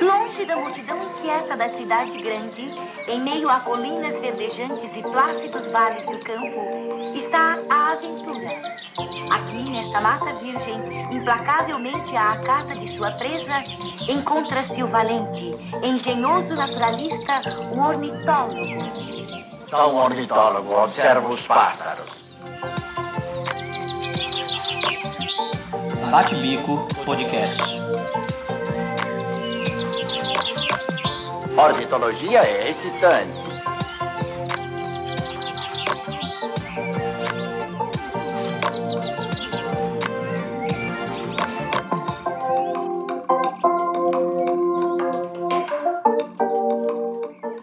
[0.00, 2.74] Longe da multidão inquieta da cidade grande,
[3.06, 8.50] em meio a colinas verdejantes e plácidos vales do campo, está a aventura.
[9.30, 10.80] Aqui, nesta mata virgem,
[11.14, 13.58] implacavelmente à casa de sua presa,
[14.08, 17.42] encontra-se o valente, engenhoso naturalista,
[17.74, 19.68] o ornitólogo.
[19.68, 22.22] Sou um ornitólogo, observo os pássaros.
[26.10, 27.81] Bate-Bico Podcast.
[31.56, 33.52] Ornitologia é excitante.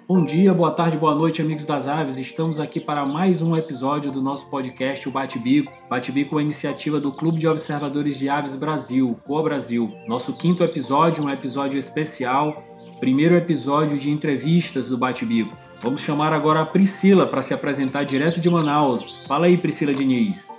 [0.07, 2.19] Bom dia, boa tarde, boa noite, amigos das aves.
[2.19, 5.73] Estamos aqui para mais um episódio do nosso podcast, o Bate-Bico.
[5.89, 9.91] Bate-Bico é uma iniciativa do Clube de Observadores de Aves Brasil, COA Brasil.
[10.07, 12.63] Nosso quinto episódio, um episódio especial,
[12.99, 15.57] primeiro episódio de entrevistas do Bate-Bico.
[15.81, 19.23] Vamos chamar agora a Priscila para se apresentar direto de Manaus.
[19.27, 20.49] Fala aí, Priscila Diniz.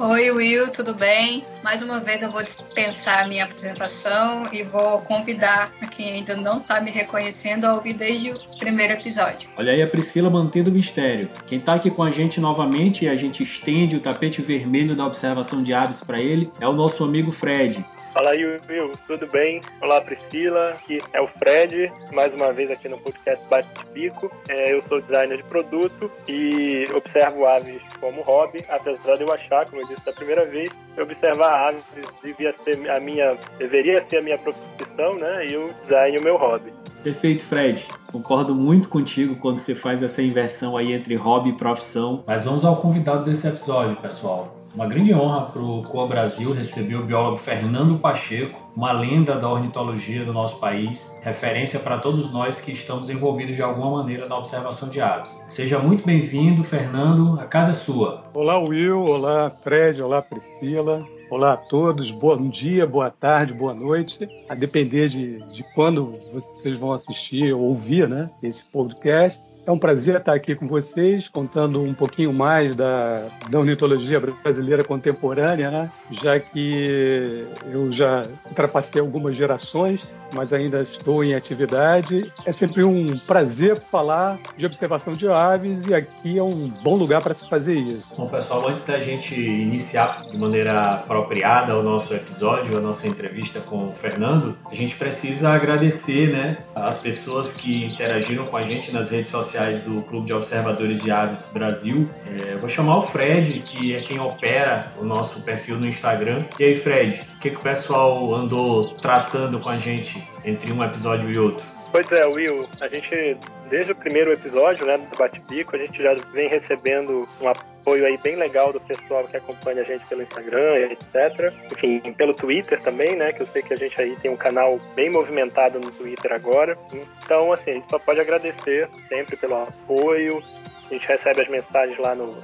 [0.00, 1.42] Oi, Will, tudo bem?
[1.60, 6.36] Mais uma vez eu vou dispensar a minha apresentação e vou convidar a quem ainda
[6.36, 9.48] não está me reconhecendo a ouvir desde o primeiro episódio.
[9.56, 11.28] Olha aí a Priscila mantendo o mistério.
[11.48, 15.04] Quem está aqui com a gente novamente e a gente estende o tapete vermelho da
[15.04, 17.84] observação de aves para ele é o nosso amigo Fred.
[18.18, 19.60] Fala aí, Will, tudo bem?
[19.80, 24.28] Olá, Priscila, aqui é o Fred, mais uma vez aqui no podcast Bate Bico.
[24.48, 29.70] É, eu sou designer de produto e observo aves como hobby, apesar de eu achar,
[29.70, 30.68] como eu disse da primeira vez,
[31.00, 31.84] observar aves
[32.20, 35.46] devia ser a minha, deveria ser a minha profissão, né?
[35.46, 36.72] E o design o meu hobby.
[37.04, 37.86] Perfeito, Fred.
[38.10, 42.24] Concordo muito contigo quando você faz essa inversão aí entre hobby e profissão.
[42.26, 44.57] Mas vamos ao convidado desse episódio, pessoal.
[44.78, 49.48] Uma grande honra para o Coa Brasil receber o biólogo Fernando Pacheco, uma lenda da
[49.48, 54.38] ornitologia do nosso país, referência para todos nós que estamos envolvidos de alguma maneira na
[54.38, 55.42] observação de aves.
[55.48, 58.22] Seja muito bem-vindo, Fernando, a casa é sua.
[58.32, 61.04] Olá, Will, olá, Fred, olá, Priscila.
[61.28, 64.28] Olá a todos, bom dia, boa tarde, boa noite.
[64.48, 69.47] A depender de, de quando vocês vão assistir ou ouvir né, esse podcast.
[69.68, 74.82] É um prazer estar aqui com vocês, contando um pouquinho mais da, da ornitologia brasileira
[74.82, 75.90] contemporânea, né?
[76.10, 80.02] já que eu já ultrapassei algumas gerações,
[80.34, 82.32] mas ainda estou em atividade.
[82.46, 87.22] É sempre um prazer falar de observação de aves e aqui é um bom lugar
[87.22, 88.14] para se fazer isso.
[88.16, 93.60] Bom, pessoal, antes da gente iniciar de maneira apropriada o nosso episódio, a nossa entrevista
[93.60, 98.92] com o Fernando, a gente precisa agradecer né, as pessoas que interagiram com a gente
[98.92, 102.08] nas redes sociais do Clube de Observadores de Aves Brasil.
[102.26, 106.44] É, vou chamar o Fred, que é quem opera o nosso perfil no Instagram.
[106.58, 110.82] E aí, Fred, o que, que o pessoal andou tratando com a gente entre um
[110.82, 111.64] episódio e outro?
[111.90, 113.36] Pois é, Will, a gente,
[113.68, 118.18] desde o primeiro episódio né, do Bate-Pico, a gente já vem recebendo um apoio aí
[118.18, 121.54] bem legal do pessoal que acompanha a gente pelo Instagram, etc.
[121.72, 124.78] Enfim, pelo Twitter também, né, que eu sei que a gente aí tem um canal
[124.94, 126.76] bem movimentado no Twitter agora.
[127.24, 130.42] Então, assim, a gente só pode agradecer sempre pelo apoio.
[130.90, 132.34] A gente recebe as mensagens lá no,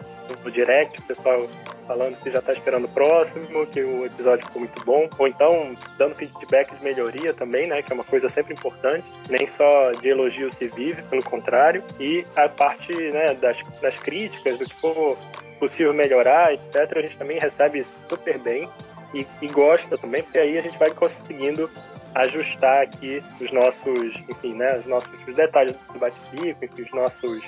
[0.44, 1.48] no direct, o pessoal
[1.86, 5.76] falando que já está esperando o próximo, que o episódio ficou muito bom, ou então
[5.98, 10.08] dando feedback de melhoria também, né, que é uma coisa sempre importante, nem só de
[10.08, 15.18] elogio se vive, pelo contrário, e a parte né, das, das críticas, do que for
[15.58, 18.68] possível melhorar, etc., a gente também recebe super bem
[19.14, 21.70] e, e gosta também, porque aí a gente vai conseguindo
[22.14, 27.42] ajustar aqui os nossos, enfim, né, os nossos os detalhes do bate-pico, os nossos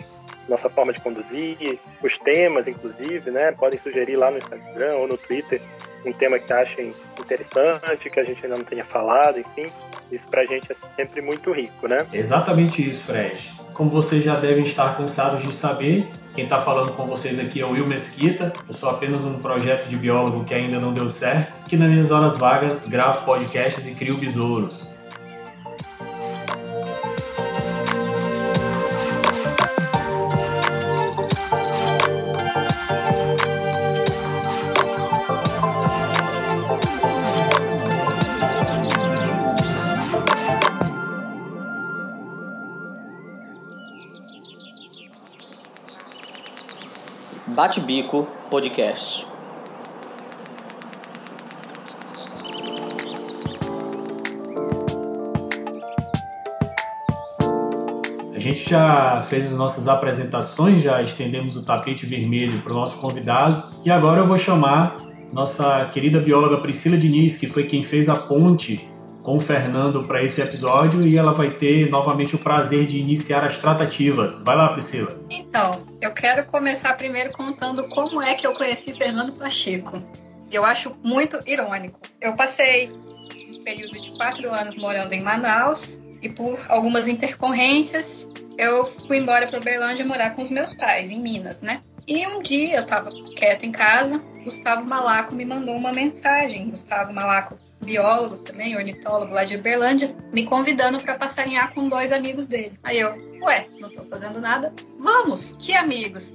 [0.49, 3.53] nossa forma de conduzir, os temas, inclusive, né?
[3.53, 5.61] Podem sugerir lá no Instagram ou no Twitter
[6.05, 9.71] um tema que achem interessante, que a gente ainda não tenha falado, enfim.
[10.11, 11.99] Isso pra gente é sempre muito rico, né?
[12.13, 13.53] Exatamente isso, Fred.
[13.73, 17.67] Como vocês já devem estar cansados de saber, quem está falando com vocês aqui é
[17.67, 18.53] o Will Mesquita.
[18.67, 22.11] Eu sou apenas um projeto de biólogo que ainda não deu certo, que nas minhas
[22.11, 24.86] horas vagas gravo podcasts e crio besouros.
[47.57, 49.27] Bate Bico Podcast.
[58.35, 62.99] A gente já fez as nossas apresentações, já estendemos o tapete vermelho para o nosso
[62.99, 64.99] convidado e agora eu vou chamar
[65.33, 68.87] nossa querida bióloga Priscila Diniz, que foi quem fez a ponte
[69.27, 73.43] com o Fernando para esse episódio e ela vai ter novamente o prazer de iniciar
[73.43, 74.41] as tratativas.
[74.45, 75.21] Vai lá, Priscila.
[75.29, 80.01] Então, eu quero começar primeiro contando como é que eu conheci Fernando Pacheco.
[80.53, 81.99] Eu acho muito irônico.
[82.21, 88.87] Eu passei um período de quatro anos morando em Manaus e por algumas intercorrências eu
[88.87, 91.81] fui embora para Uberlândia morar com os meus pais, em Minas, né?
[92.07, 96.71] E um dia eu estava quieta em casa, Gustavo Malaco me mandou uma mensagem.
[96.71, 102.47] Gustavo Malaco, biólogo também, ornitólogo lá de Uberlândia, me convidando para passarinhar com dois amigos
[102.47, 102.79] dele.
[102.83, 104.73] Aí eu, ué, não estou fazendo nada.
[104.99, 106.35] Vamos, que amigos?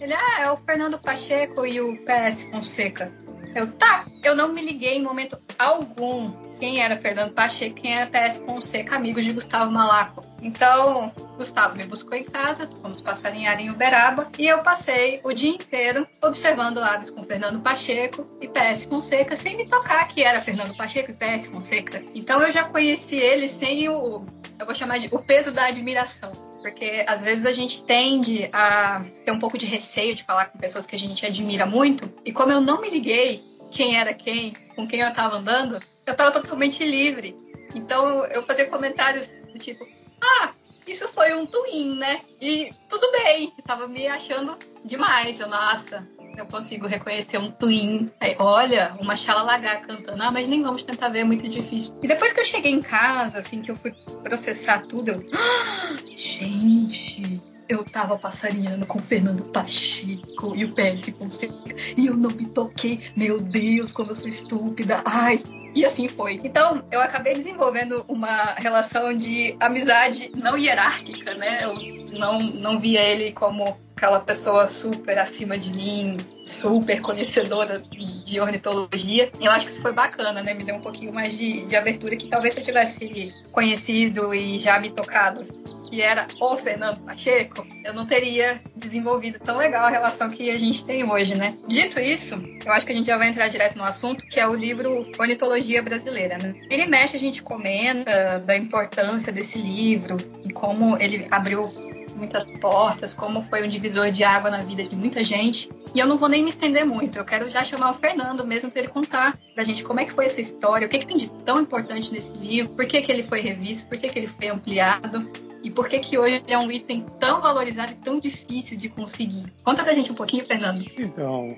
[0.00, 3.12] Ele, ah, é o Fernando Pacheco e o PS Fonseca.
[3.54, 8.06] Eu, tá, eu não me liguei em momento algum quem era Fernando Pacheco, quem era
[8.06, 10.22] PS Fonseca, amigos de Gustavo Malaco.
[10.42, 15.50] Então, Gustavo me buscou em casa, fomos passarinhar em Uberaba e eu passei o dia
[15.50, 20.76] inteiro observando aves com Fernando Pacheco e PS Fonseca sem me tocar que era Fernando
[20.76, 22.02] Pacheco e PS Fonseca.
[22.14, 24.24] Então eu já conheci ele sem o,
[24.58, 29.04] eu vou chamar de o peso da admiração porque às vezes a gente tende a
[29.24, 32.32] ter um pouco de receio de falar com pessoas que a gente admira muito, e
[32.32, 36.30] como eu não me liguei quem era quem, com quem eu estava andando, eu estava
[36.32, 37.36] totalmente livre.
[37.74, 39.86] Então eu fazia comentários do tipo:
[40.20, 40.52] ah,
[40.86, 42.20] isso foi um twin, né?
[42.40, 45.40] E tudo bem, eu tava me achando demais.
[45.40, 46.06] Eu, nossa,
[46.36, 48.10] eu consigo reconhecer um twin.
[48.20, 50.22] Aí, olha, uma xalalagá cantando.
[50.22, 51.94] Ah, mas nem vamos tentar ver, é muito difícil.
[52.02, 53.92] E depois que eu cheguei em casa, assim, que eu fui
[54.22, 55.24] processar tudo, eu.
[56.16, 62.30] Gente, eu tava passarinhando com o Fernando Pacheco e o PS Fonseca e eu não
[62.30, 63.00] me toquei.
[63.16, 65.02] Meu Deus, como eu sou estúpida.
[65.06, 65.40] Ai.
[65.72, 66.40] E assim foi.
[66.42, 71.60] Então, eu acabei desenvolvendo uma relação de amizade não hierárquica, né?
[71.62, 71.74] Eu
[72.18, 79.30] não, não via ele como aquela pessoa super acima de mim, super conhecedora de ornitologia.
[79.38, 80.54] Eu acho que isso foi bacana, né?
[80.54, 84.56] Me deu um pouquinho mais de, de abertura que talvez se eu tivesse conhecido e
[84.58, 85.42] já me tocado
[85.90, 90.56] que era o Fernando Pacheco, eu não teria desenvolvido tão legal a relação que a
[90.56, 91.58] gente tem hoje, né?
[91.66, 94.46] Dito isso, eu acho que a gente já vai entrar direto no assunto, que é
[94.46, 96.54] o livro Ornitologia Brasileira, né?
[96.70, 100.16] Ele mexe, a gente comenta da importância desse livro
[100.48, 104.96] e como ele abriu muitas portas, como foi um divisor de água na vida de
[104.96, 105.70] muita gente.
[105.94, 108.70] E eu não vou nem me estender muito, eu quero já chamar o Fernando mesmo
[108.70, 111.16] para ele contar da gente como é que foi essa história, o que, que tem
[111.16, 114.28] de tão importante nesse livro, por que, que ele foi revisto, por que, que ele
[114.28, 115.28] foi ampliado
[115.62, 119.44] e por que que hoje é um item tão valorizado e tão difícil de conseguir?
[119.64, 120.84] Conta pra gente um pouquinho, Fernando.
[120.98, 121.48] Então,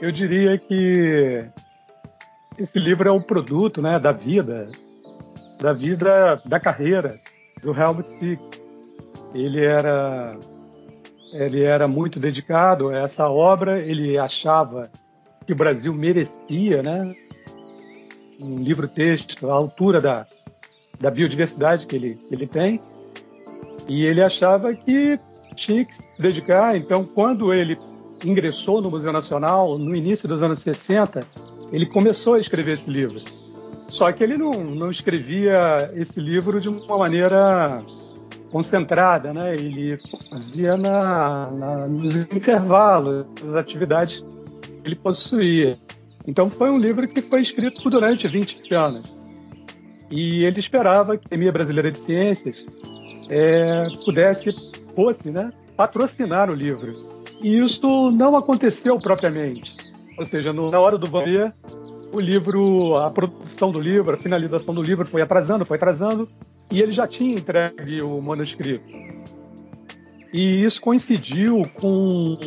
[0.00, 1.44] eu diria que
[2.58, 4.64] esse livro é um produto né, da vida,
[5.60, 7.20] da vida, da carreira
[7.62, 8.61] do Helmut Sick.
[9.34, 10.38] Ele era,
[11.32, 14.90] ele era muito dedicado a essa obra, ele achava
[15.46, 17.12] que o Brasil merecia né,
[18.40, 20.26] um livro-texto à altura da,
[21.00, 22.80] da biodiversidade que ele, ele tem.
[23.88, 25.18] E ele achava que
[25.54, 26.76] tinha que se dedicar.
[26.76, 27.76] Então, quando ele
[28.24, 31.26] ingressou no Museu Nacional, no início dos anos 60,
[31.72, 33.20] ele começou a escrever esse livro.
[33.88, 37.82] Só que ele não, não escrevia esse livro de uma maneira
[38.52, 39.54] concentrada, né?
[39.54, 39.98] Ele
[40.30, 44.20] fazia na, na, nos intervalos das atividades
[44.60, 45.78] que ele possuía.
[46.26, 49.16] Então foi um livro que foi escrito durante 20 anos.
[50.10, 52.64] E ele esperava que a Academia Brasileira de Ciências
[53.30, 54.50] é, pudesse,
[54.94, 56.92] fosse, né, patrocinar o livro.
[57.40, 59.74] E isso não aconteceu propriamente.
[60.18, 61.52] Ou seja, no, na hora do vender,
[62.12, 66.28] o livro, a produção do livro, a finalização do livro foi atrasando, foi atrasando,
[66.72, 68.84] e ele já tinha entregue o manuscrito.
[70.32, 72.38] E isso coincidiu com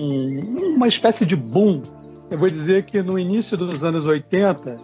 [0.76, 1.84] uma espécie de boom.
[2.32, 4.82] Eu vou dizer que no início dos anos 80,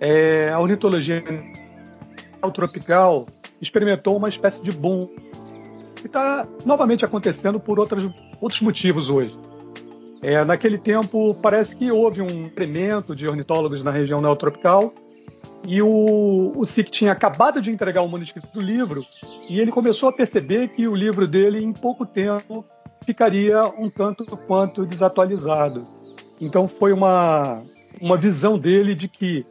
[0.00, 1.22] é, a ornitologia
[2.52, 3.26] tropical
[3.60, 5.08] experimentou uma espécie de boom
[5.94, 9.38] que está novamente acontecendo por outros, outros motivos hoje.
[10.20, 14.92] É, naquele tempo, parece que houve um incremento de ornitólogos na região neotropical
[15.66, 19.04] e o, o tinha acabado de entregar o manuscrito do livro
[19.48, 22.64] e ele começou a perceber que o livro dele, em pouco tempo,
[23.04, 25.84] ficaria um tanto quanto desatualizado.
[26.40, 27.62] Então, foi uma,
[28.00, 29.44] uma visão dele de que,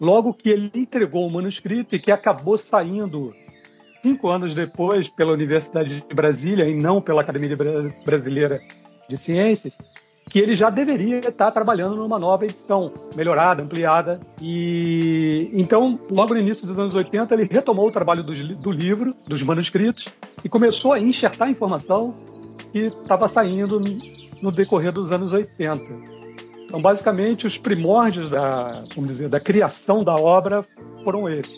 [0.00, 3.34] logo que ele entregou o manuscrito e que acabou saindo
[4.02, 7.56] cinco anos depois pela Universidade de Brasília e não pela Academia
[8.04, 8.60] Brasileira
[9.08, 9.72] de Ciências,
[10.28, 14.20] que ele já deveria estar trabalhando numa nova edição, melhorada, ampliada.
[14.42, 19.14] E então, logo no início dos anos 80, ele retomou o trabalho do, do livro,
[19.26, 20.06] dos manuscritos,
[20.44, 22.14] e começou a enxertar informação
[22.72, 23.80] que estava saindo
[24.42, 25.84] no decorrer dos anos 80.
[26.64, 30.64] Então, basicamente, os primórdios da, vamos dizer, da criação da obra
[31.04, 31.54] foram esses.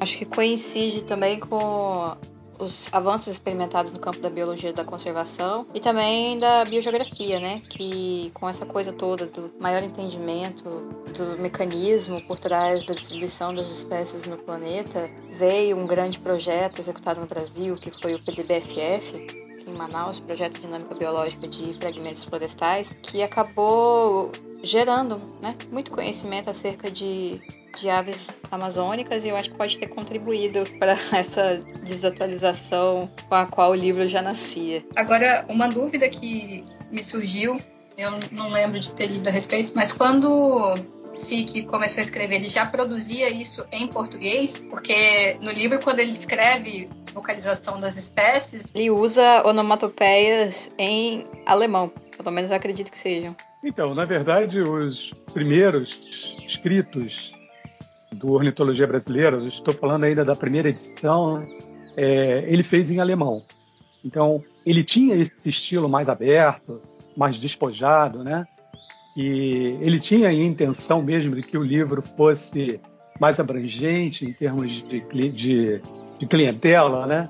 [0.00, 2.16] Acho que coincide também com
[2.60, 7.60] os avanços experimentados no campo da biologia da conservação e também da biogeografia, né?
[7.60, 10.64] Que com essa coisa toda do maior entendimento
[11.16, 17.20] do mecanismo por trás da distribuição das espécies no planeta, veio um grande projeto executado
[17.20, 19.39] no Brasil, que foi o PDBFF,
[19.70, 24.30] em Manaus, Projeto de Dinâmica Biológica de Fragmentos Florestais, que acabou
[24.62, 27.40] gerando né, muito conhecimento acerca de
[27.78, 33.46] de aves amazônicas e eu acho que pode ter contribuído para essa desatualização com a
[33.46, 34.84] qual o livro já nascia.
[34.96, 37.58] Agora, uma dúvida que me surgiu,
[38.00, 40.74] eu não lembro de ter lido a respeito, mas quando
[41.14, 44.58] SIC começou a escrever, ele já produzia isso em português?
[44.70, 51.92] Porque no livro, quando ele escreve vocalização das espécies, ele usa onomatopeias em alemão.
[52.16, 53.34] Pelo menos eu acredito que sejam.
[53.62, 57.32] Então, na verdade, os primeiros escritos
[58.12, 61.42] do Ornitologia Brasileira, estou falando ainda da primeira edição,
[61.96, 63.42] é, ele fez em alemão.
[64.04, 66.80] Então, ele tinha esse estilo mais aberto,
[67.20, 68.46] mais despojado, né?
[69.14, 72.80] E ele tinha a intenção mesmo de que o livro fosse
[73.20, 75.82] mais abrangente em termos de, de,
[76.18, 77.28] de clientela, né?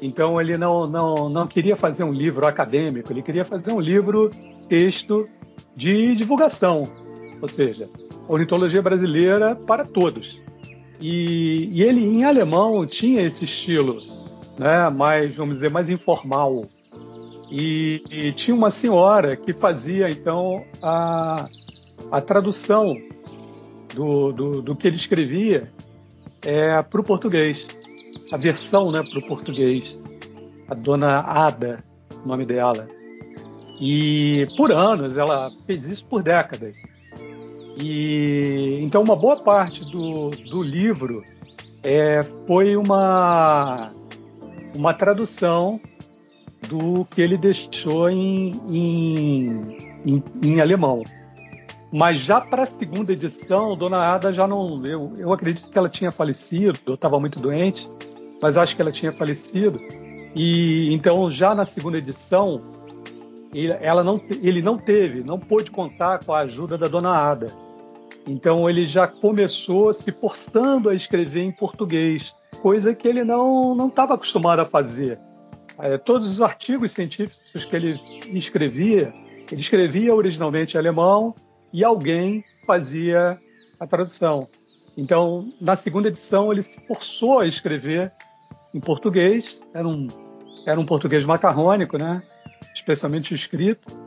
[0.00, 4.30] Então ele não, não, não queria fazer um livro acadêmico, ele queria fazer um livro
[4.70, 5.22] texto
[5.76, 6.82] de divulgação,
[7.42, 7.90] ou seja,
[8.28, 10.40] ornitologia brasileira para todos.
[10.98, 14.00] E, e, ele em alemão tinha esse estilo,
[14.58, 16.62] né, mais vamos dizer mais informal.
[17.50, 21.48] E, e tinha uma senhora que fazia então a,
[22.10, 22.92] a tradução
[23.94, 25.72] do, do, do que ele escrevia
[26.44, 27.66] é, para o português,
[28.32, 29.96] a versão né, para o português.
[30.68, 31.84] A dona Ada,
[32.24, 32.88] o nome dela.
[33.80, 36.74] E por anos, ela fez isso por décadas.
[37.80, 41.22] E então uma boa parte do, do livro
[41.84, 43.92] é, foi uma,
[44.76, 45.78] uma tradução
[46.68, 51.02] do que ele deixou em, em, em, em alemão.
[51.92, 54.84] Mas já para a segunda edição, Dona Ada já não.
[54.84, 57.88] Eu, eu acredito que ela tinha falecido, eu estava muito doente,
[58.42, 59.80] mas acho que ela tinha falecido.
[60.34, 62.62] E então, já na segunda edição,
[63.54, 67.46] ele, ela não, ele não teve, não pôde contar com a ajuda da Dona Ada.
[68.28, 74.14] Então ele já começou se forçando a escrever em português, coisa que ele não estava
[74.14, 75.18] acostumado a fazer.
[75.78, 78.00] É, todos os artigos científicos que ele
[78.32, 79.12] escrevia,
[79.50, 81.34] ele escrevia originalmente em alemão
[81.72, 83.38] e alguém fazia
[83.78, 84.48] a tradução.
[84.96, 88.10] Então, na segunda edição, ele se forçou a escrever
[88.74, 90.06] em português, era um,
[90.66, 92.22] era um português macarrônico, né?
[92.74, 93.98] especialmente escrito,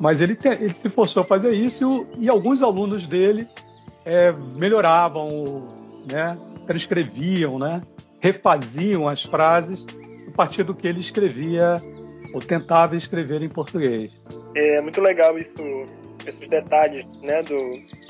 [0.00, 3.48] mas ele, te, ele se forçou a fazer isso e, e alguns alunos dele
[4.04, 5.44] é, melhoravam,
[6.12, 7.82] né, transcreviam, né,
[8.20, 9.84] refaziam as frases
[10.32, 11.76] a partir do que ele escrevia
[12.32, 14.10] ou tentava escrever em português.
[14.56, 15.54] É muito legal isso,
[16.26, 17.60] esses detalhes né, do,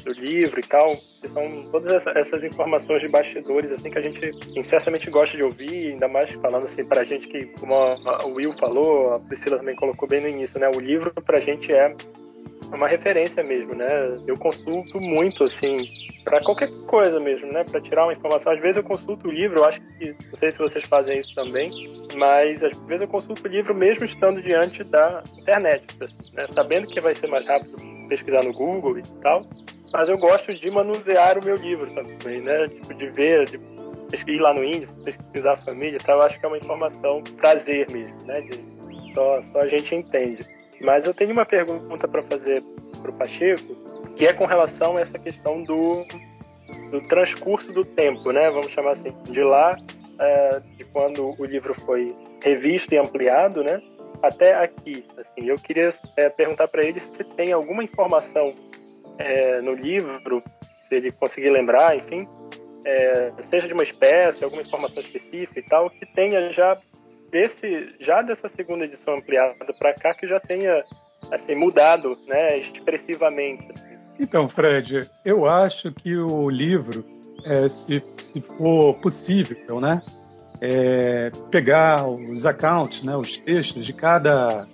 [0.05, 4.03] do livro e tal, que são todas essa, essas informações de bastidores assim que a
[4.03, 8.35] gente incessantemente gosta de ouvir, ainda mais falando assim pra gente que, como a, o
[8.35, 10.71] Will falou, a Priscila também colocou bem no início, né?
[10.75, 11.95] O livro pra gente é
[12.71, 13.87] uma referência mesmo, né?
[14.27, 15.77] Eu consulto muito, assim,
[16.25, 17.65] para qualquer coisa mesmo, né?
[17.65, 18.53] Para tirar uma informação.
[18.53, 21.35] Às vezes eu consulto o livro, eu acho que, não sei se vocês fazem isso
[21.35, 21.71] também,
[22.17, 25.87] mas às vezes eu consulto o livro mesmo estando diante da internet,
[26.35, 26.47] né?
[26.49, 27.77] sabendo que vai ser mais rápido
[28.09, 29.45] pesquisar no Google e tal
[29.93, 32.67] mas eu gosto de manusear o meu livro também, né?
[32.69, 33.61] Tipo, de ver, de
[34.27, 37.23] ir lá no índice, pesquisar a família e tal, eu acho que é uma informação
[37.37, 38.41] prazer mesmo, né?
[38.41, 40.43] De, só, só a gente entende.
[40.83, 42.63] Mas eu tenho uma pergunta para fazer
[43.01, 43.75] para o Pacheco,
[44.17, 46.05] que é com relação a essa questão do,
[46.91, 48.51] do transcurso do tempo, né?
[48.51, 49.77] Vamos chamar assim, de lá,
[50.19, 53.81] é, de quando o livro foi revisto e ampliado, né?
[54.23, 58.55] Até aqui, assim, eu queria é, perguntar para ele se tem alguma informação
[59.19, 60.43] é, no livro,
[60.85, 62.29] se ele conseguir lembrar, enfim,
[62.85, 66.79] é, seja de uma espécie, alguma informação específica e tal, que tenha já
[67.33, 70.83] desse, já dessa segunda edição ampliada para cá, que já tenha
[71.33, 73.67] assim mudado, né, expressivamente.
[73.73, 73.97] Assim.
[74.21, 77.03] Então, Fred, eu acho que o livro,
[77.45, 80.03] é, se, se for possível, né,
[80.61, 84.69] é, pegar os accounts, né, os textos de cada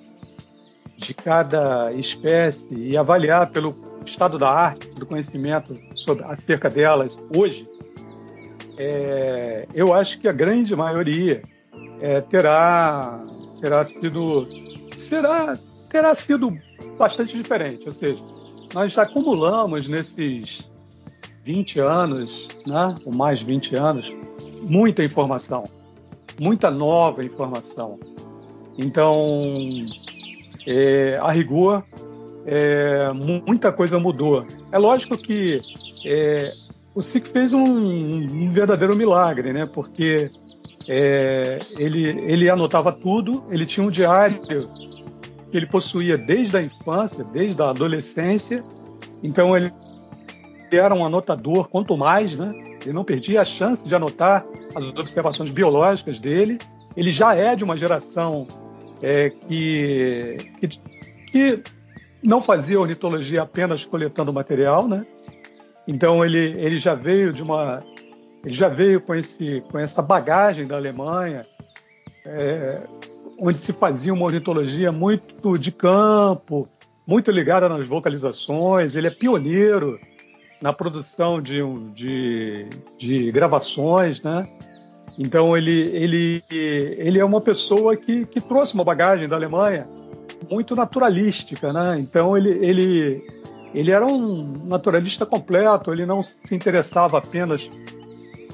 [0.97, 3.73] de cada espécie e avaliar pelo
[4.05, 7.63] estado da arte, do conhecimento sobre, acerca delas hoje,
[8.77, 11.41] é, eu acho que a grande maioria
[12.01, 13.19] é, terá,
[13.61, 14.47] terá sido
[14.97, 15.53] será,
[15.91, 16.49] terá sido
[16.97, 17.83] bastante diferente.
[17.87, 18.23] Ou seja,
[18.75, 20.71] nós acumulamos nesses
[21.45, 24.15] 20 anos, né, ou mais 20 anos,
[24.61, 25.65] muita informação,
[26.41, 27.99] muita nova informação.
[28.79, 29.41] Então,
[30.67, 31.83] é, a rigor,
[32.47, 33.11] é,
[33.47, 34.45] muita coisa mudou.
[34.71, 35.61] É lógico que
[36.05, 36.53] é,
[36.95, 39.67] o SIC fez um, um, verdadeiro milagre, né?
[39.67, 40.31] Porque
[40.89, 44.57] é, ele, ele anotava tudo, ele tinha um diário que
[45.53, 48.65] ele possuía desde a infância, desde a adolescência.
[49.23, 49.71] Então ele
[50.73, 52.49] era um anotador, quanto mais, né?
[52.83, 56.59] Ele não perdia a chance de anotar as observações biológicas dele.
[56.97, 58.47] Ele já é de uma geração
[59.03, 60.69] é, que, que,
[61.31, 61.63] que
[62.23, 65.05] não fazia ornitologia apenas coletando material, né?
[65.87, 67.83] Então ele, ele já veio de uma
[68.49, 71.45] ele já veio com esse com essa bagagem da Alemanha,
[72.25, 72.81] é,
[73.39, 76.67] onde se fazia uma ornitologia muito de campo,
[77.07, 78.97] muito ligada nas vocalizações.
[78.97, 80.01] Ele é pioneiro
[80.63, 81.61] na produção de,
[81.93, 82.67] de,
[82.99, 84.49] de gravações, né?
[85.19, 89.87] Então ele, ele, ele é uma pessoa que, que trouxe uma bagagem da Alemanha
[90.51, 91.99] muito naturalística, né?
[92.01, 93.23] Então ele, ele,
[93.75, 97.71] ele era um naturalista completo, ele não se interessava apenas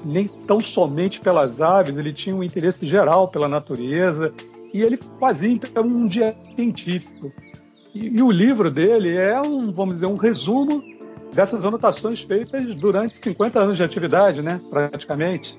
[0.04, 4.32] nem tão somente pelas aves, ele tinha um interesse geral pela natureza
[4.72, 7.32] e ele fazia então um dia científico.
[7.94, 10.82] E, e o livro dele é um, vamos dizer, um resumo
[11.32, 15.58] dessas anotações feitas durante 50 anos de atividade, né, praticamente.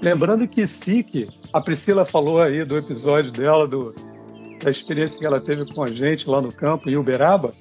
[0.00, 3.94] Lembrando que SIC, a Priscila falou aí do episódio dela, do,
[4.62, 7.54] da experiência que ela teve com a gente lá no campo, em Uberaba,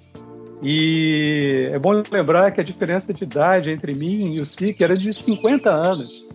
[0.62, 4.96] e é bom lembrar que a diferença de idade entre mim e o SIC era
[4.96, 6.26] de 50 anos.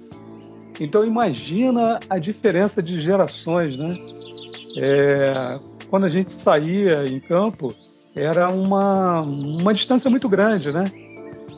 [0.80, 3.88] Então imagina a diferença de gerações, né?
[4.76, 5.58] É,
[5.88, 7.68] quando a gente saía em campo,
[8.14, 10.84] era uma, uma distância muito grande, né?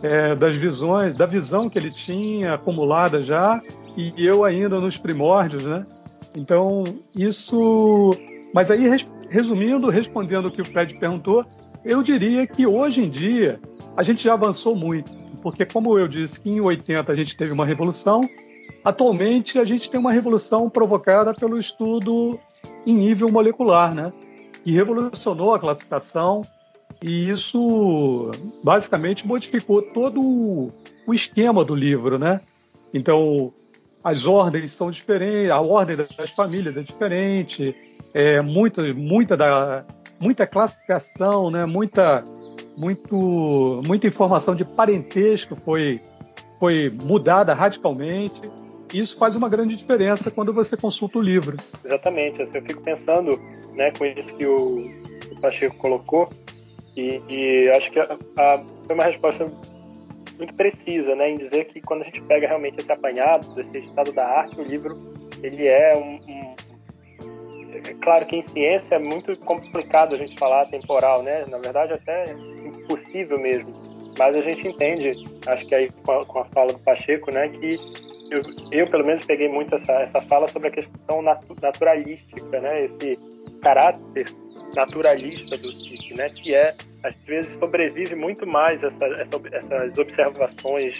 [0.02, 3.60] é, das visões, da visão que ele tinha acumulada já,
[3.96, 5.86] e eu ainda nos primórdios, né?
[6.36, 8.10] Então, isso.
[8.54, 8.88] Mas aí,
[9.28, 11.44] resumindo, respondendo o que o Fred perguntou,
[11.84, 13.60] eu diria que hoje em dia
[13.96, 15.12] a gente já avançou muito,
[15.42, 18.20] porque, como eu disse, que em 80 a gente teve uma revolução,
[18.84, 22.38] atualmente a gente tem uma revolução provocada pelo estudo
[22.86, 24.12] em nível molecular, né?
[24.62, 26.42] Que revolucionou a classificação,
[27.02, 28.30] e isso
[28.62, 30.20] basicamente modificou todo
[31.06, 32.40] o esquema do livro, né?
[32.92, 33.52] Então,
[34.04, 37.74] as ordens são diferentes, a ordem das famílias é diferente,
[38.12, 39.84] é muita, muita da
[40.20, 41.64] muita classificação, né?
[41.64, 42.22] Muita
[42.76, 46.00] muito muita informação de parentesco foi
[46.58, 48.40] foi mudada radicalmente.
[48.92, 51.56] E isso faz uma grande diferença quando você consulta o livro.
[51.84, 52.42] Exatamente.
[52.42, 53.30] Assim, eu fico pensando,
[53.72, 54.86] né, com isso que o,
[55.30, 56.28] o Pacheco colocou,
[56.96, 59.50] e, e acho que a, a, foi uma resposta
[60.36, 64.12] muito precisa, né, em dizer que quando a gente pega realmente esse apanhado, desse estado
[64.12, 64.96] da arte, o livro
[65.42, 66.39] ele é um, um
[68.00, 71.44] claro que em ciência é muito complicado a gente falar temporal, né?
[71.46, 72.24] Na verdade, até
[72.64, 73.72] impossível mesmo.
[74.18, 75.10] Mas a gente entende,
[75.46, 77.78] acho que aí com a, com a fala do Pacheco, né, que
[78.30, 82.84] eu, eu, pelo menos peguei muito essa, essa fala sobre a questão naturalística, né?
[82.84, 83.18] Esse
[83.60, 84.26] caráter
[84.74, 86.28] naturalista do SIC, né?
[86.28, 90.96] Que é, às vezes, sobrevive muito mais essa, essa, essas observações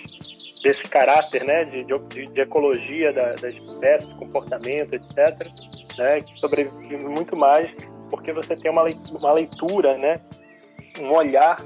[0.65, 1.65] desse caráter, né?
[1.65, 5.47] De, de, de ecologia da, da espécie, de comportamento, etc.
[6.01, 6.21] Né?
[6.23, 7.71] Que sobrevive muito mais
[8.09, 10.21] porque você tem uma leitura, uma leitura né?
[10.99, 11.57] Um olhar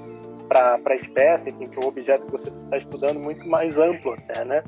[0.48, 4.44] para a espécie, enfim, para o objeto que você está estudando muito mais amplo, até,
[4.44, 4.62] né?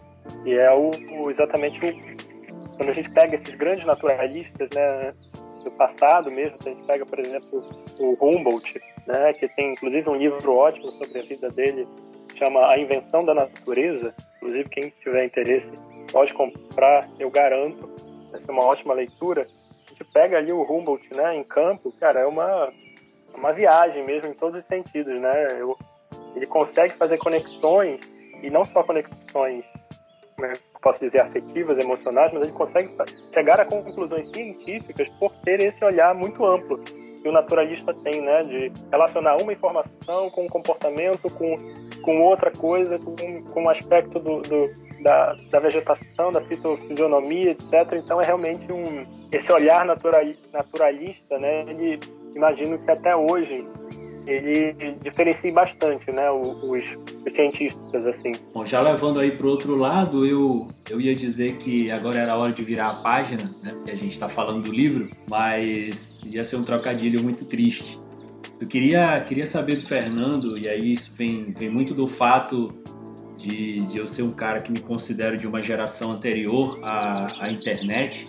[0.45, 0.91] E é o,
[1.23, 5.13] o exatamente o, quando a gente pega esses grandes naturalistas, né?
[5.67, 6.57] do passado mesmo.
[6.61, 11.19] A gente pega, por exemplo, o Humboldt, né, que tem inclusive um livro ótimo sobre
[11.19, 11.87] a vida dele,
[12.35, 14.15] chama A Invenção da Natureza.
[14.37, 15.71] Inclusive, quem tiver interesse
[16.13, 17.91] pode comprar, eu garanto.
[18.39, 19.43] Ser uma ótima leitura.
[19.43, 22.73] A gente pega ali o Humboldt né, em campo, cara, é uma,
[23.35, 25.21] uma viagem mesmo em todos os sentidos.
[25.21, 25.47] Né?
[25.59, 25.77] Eu,
[26.35, 28.01] ele consegue fazer conexões,
[28.43, 29.65] e não só conexões
[30.37, 32.95] como é posso dizer, afetivas, emocionais, mas ele consegue
[33.33, 36.79] chegar a conclusões científicas por ter esse olhar muito amplo
[37.27, 41.59] que o naturalista tem, né, de relacionar uma informação com um comportamento, com,
[42.03, 44.71] com outra coisa, com, com um aspecto do, do
[45.03, 47.73] da, da, vegetação, da fitofisionomia, etc.
[47.95, 51.63] Então é realmente um esse olhar naturalista, né?
[51.63, 51.99] Ele
[52.35, 53.67] imagino que até hoje
[54.27, 58.33] ele diferencia bastante, né, os, os, cientistas, assim.
[58.53, 62.53] Bom, já levando aí para outro lado, eu, eu ia dizer que agora era hora
[62.53, 66.57] de virar a página, né, porque a gente está falando do livro, mas ia ser
[66.57, 68.01] um trocadilho muito triste.
[68.59, 72.75] Eu queria, queria saber do Fernando, e aí isso vem, vem muito do fato
[73.37, 77.53] de, de eu ser um cara que me considero de uma geração anterior à, à
[77.53, 78.27] internet,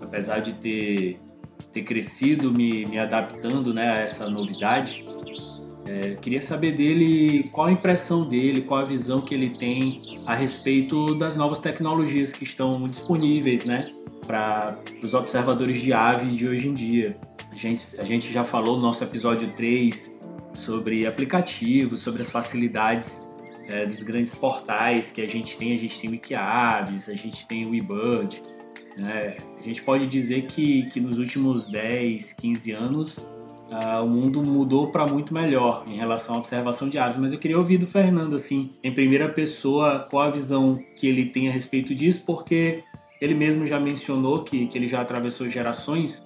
[0.00, 1.16] apesar de ter,
[1.72, 5.04] ter crescido me, me adaptando né, a essa novidade.
[5.84, 10.34] É, queria saber dele qual a impressão dele, qual a visão que ele tem a
[10.34, 13.90] respeito das novas tecnologias que estão disponíveis né,
[14.26, 17.16] para os observadores de aves de hoje em dia.
[17.50, 20.12] A gente, a gente já falou no nosso episódio 3
[20.54, 23.28] sobre aplicativos, sobre as facilidades
[23.68, 25.74] é, dos grandes portais que a gente tem.
[25.74, 28.40] A gente tem o Wikiaves, a gente tem o eBird.
[28.96, 29.36] Né?
[29.58, 34.88] A gente pode dizer que, que nos últimos 10, 15 anos uh, o mundo mudou
[34.88, 37.16] para muito melhor em relação à observação de aves.
[37.16, 41.26] Mas eu queria ouvir do Fernando, assim, em primeira pessoa, qual a visão que ele
[41.26, 42.84] tem a respeito disso, porque
[43.20, 46.22] ele mesmo já mencionou que, que ele já atravessou gerações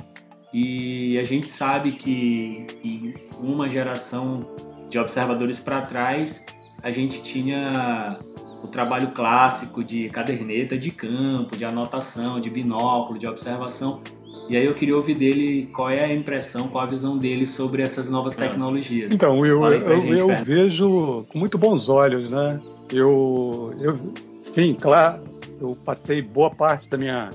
[0.52, 4.48] e a gente sabe que, que uma geração
[4.88, 6.44] de observadores para trás
[6.82, 8.18] a gente tinha
[8.66, 14.00] o trabalho clássico de caderneta de campo, de anotação, de binóculo, de observação.
[14.48, 17.82] E aí eu queria ouvir dele qual é a impressão, qual a visão dele sobre
[17.82, 18.46] essas novas é.
[18.46, 19.12] tecnologias.
[19.12, 22.58] Então, eu, eu, gente, eu vejo com muito bons olhos, né?
[22.92, 23.98] Eu, eu,
[24.42, 25.22] sim, claro,
[25.60, 27.30] eu passei boa parte da minha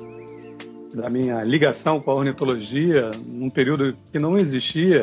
[0.93, 4.99] da minha ligação com a ornitologia num período que não existia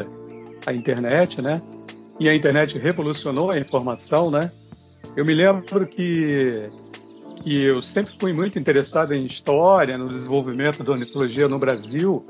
[0.67, 1.63] a internet, né?
[2.21, 4.51] E a internet revolucionou a informação, né?
[5.17, 6.67] Eu me lembro que
[7.43, 12.25] que eu sempre fui muito interessado em história, no desenvolvimento da ornitologia no Brasil,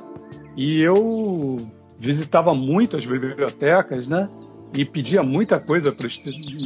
[0.56, 1.56] e eu
[1.98, 4.28] visitava muito as bibliotecas, né?
[4.74, 6.08] E pedia muita coisa pro,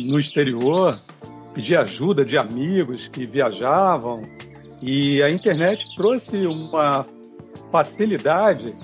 [0.05, 0.99] no exterior,
[1.55, 4.23] pedia ajuda de amigos que viajavam,
[4.83, 7.07] e a internet trouxe uma
[7.71, 8.75] facilidade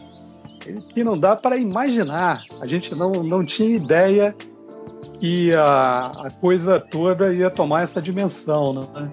[0.90, 2.44] que não dá para imaginar.
[2.60, 4.34] A gente não, não tinha ideia
[5.20, 8.74] que a, a coisa toda ia tomar essa dimensão.
[8.74, 9.10] Né?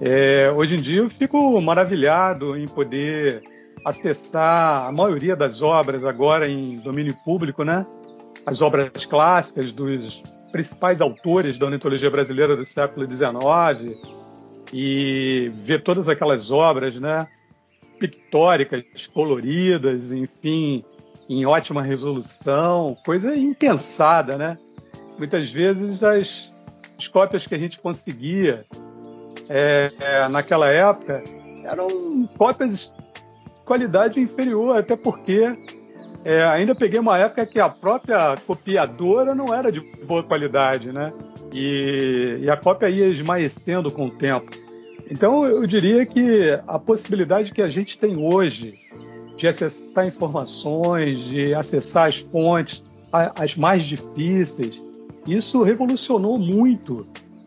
[0.00, 3.42] É, hoje em dia eu fico maravilhado em poder
[3.84, 7.84] acessar a maioria das obras agora em domínio público, né?
[8.46, 13.98] As obras clássicas dos principais autores da ornitologia brasileira do século XIX,
[14.72, 17.28] e ver todas aquelas obras, né,
[17.98, 20.82] pictóricas, coloridas, enfim,
[21.28, 24.58] em ótima resolução, coisa intensada, né?
[25.18, 26.52] Muitas vezes as,
[26.98, 28.64] as cópias que a gente conseguia
[29.48, 31.22] é, é, naquela época
[31.64, 31.88] eram
[32.36, 35.56] cópias de qualidade inferior, até porque
[36.24, 41.12] é, ainda peguei uma época que a própria copiadora não era de boa qualidade, né?
[41.52, 44.50] E, e a cópia ia esmaecendo com o tempo.
[45.10, 48.78] Então, eu diria que a possibilidade que a gente tem hoje
[49.36, 54.80] de acessar informações, de acessar as fontes, as mais difíceis,
[55.26, 57.04] isso revolucionou muito.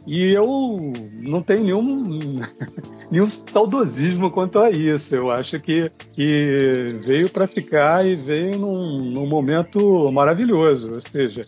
[0.08, 0.88] E eu
[1.22, 2.20] não tenho nenhum,
[3.12, 5.13] nenhum saudosismo quanto a isso.
[5.13, 10.94] Eu acho que, que veio para ficar e veio num, num momento maravilhoso.
[10.94, 11.46] Ou seja,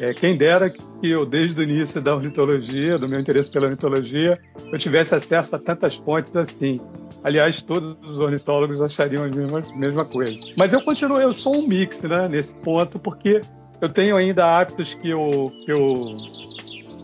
[0.00, 4.40] é, quem dera que eu, desde o início da ornitologia, do meu interesse pela ornitologia,
[4.72, 6.78] eu tivesse acesso a tantas fontes assim.
[7.22, 10.38] Aliás, todos os ornitólogos achariam a mesma, mesma coisa.
[10.56, 13.40] Mas eu continuo, eu sou um mix, né, nesse ponto, porque
[13.82, 16.16] eu tenho ainda hábitos que eu, que eu,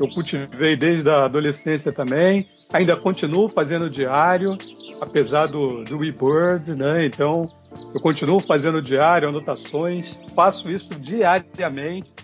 [0.00, 2.48] eu cultivei desde a adolescência também.
[2.72, 4.56] Ainda continuo fazendo diário,
[5.00, 7.04] apesar do, do eBird, né?
[7.04, 7.50] Então,
[7.94, 12.18] eu continuo fazendo diário, anotações, faço isso diariamente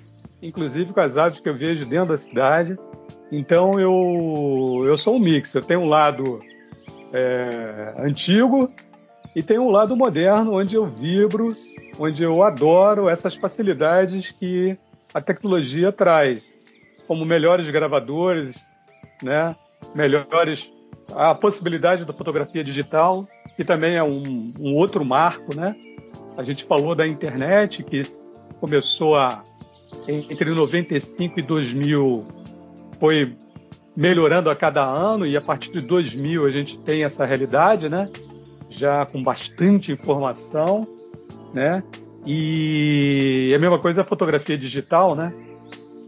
[0.45, 2.77] inclusive com as aves que eu vejo dentro da cidade.
[3.33, 5.55] Então eu, eu sou um mix.
[5.55, 6.39] Eu tenho um lado
[7.13, 8.71] é, antigo
[9.35, 11.57] e tenho um lado moderno, onde eu vibro,
[11.99, 14.77] onde eu adoro essas facilidades que
[15.13, 16.43] a tecnologia traz,
[17.07, 18.65] como melhores gravadores,
[19.23, 19.55] né?
[19.95, 20.71] melhores
[21.15, 25.77] a possibilidade da fotografia digital, que também é um, um outro marco, né?
[26.37, 28.03] A gente falou da internet que
[28.61, 29.45] começou a
[30.09, 32.27] entre 95 e 2000
[32.99, 33.37] foi
[33.97, 38.11] melhorando a cada ano e a partir de 2000 a gente tem essa realidade, né?
[38.69, 40.89] Já com bastante informação,
[41.55, 41.83] né?
[42.27, 45.33] E a mesma coisa a fotografia digital, né?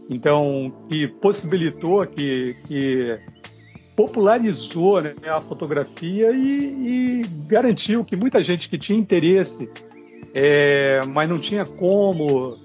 [0.09, 3.19] Então, que possibilitou, que, que
[3.95, 9.69] popularizou né, a fotografia e, e, garantiu que muita gente que tinha interesse,
[10.33, 12.57] é, mas não tinha como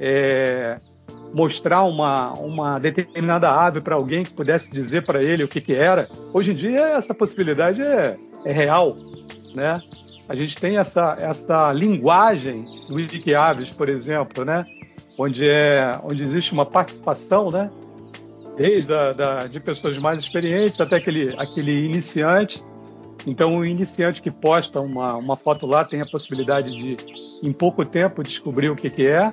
[0.00, 0.76] é,
[1.32, 5.74] mostrar uma, uma determinada ave para alguém que pudesse dizer para ele o que, que
[5.74, 6.08] era.
[6.32, 8.96] Hoje em dia, essa possibilidade é, é real,
[9.54, 9.80] né?
[10.28, 14.62] A gente tem essa, essa linguagem do Wikiaves, por exemplo, né?
[15.16, 17.70] onde, é, onde existe uma participação né?
[18.56, 22.62] desde a, da, de pessoas mais experientes até aquele, aquele iniciante.
[23.26, 26.96] Então, o iniciante que posta uma, uma foto lá tem a possibilidade de,
[27.42, 29.32] em pouco tempo, descobrir o que, que é.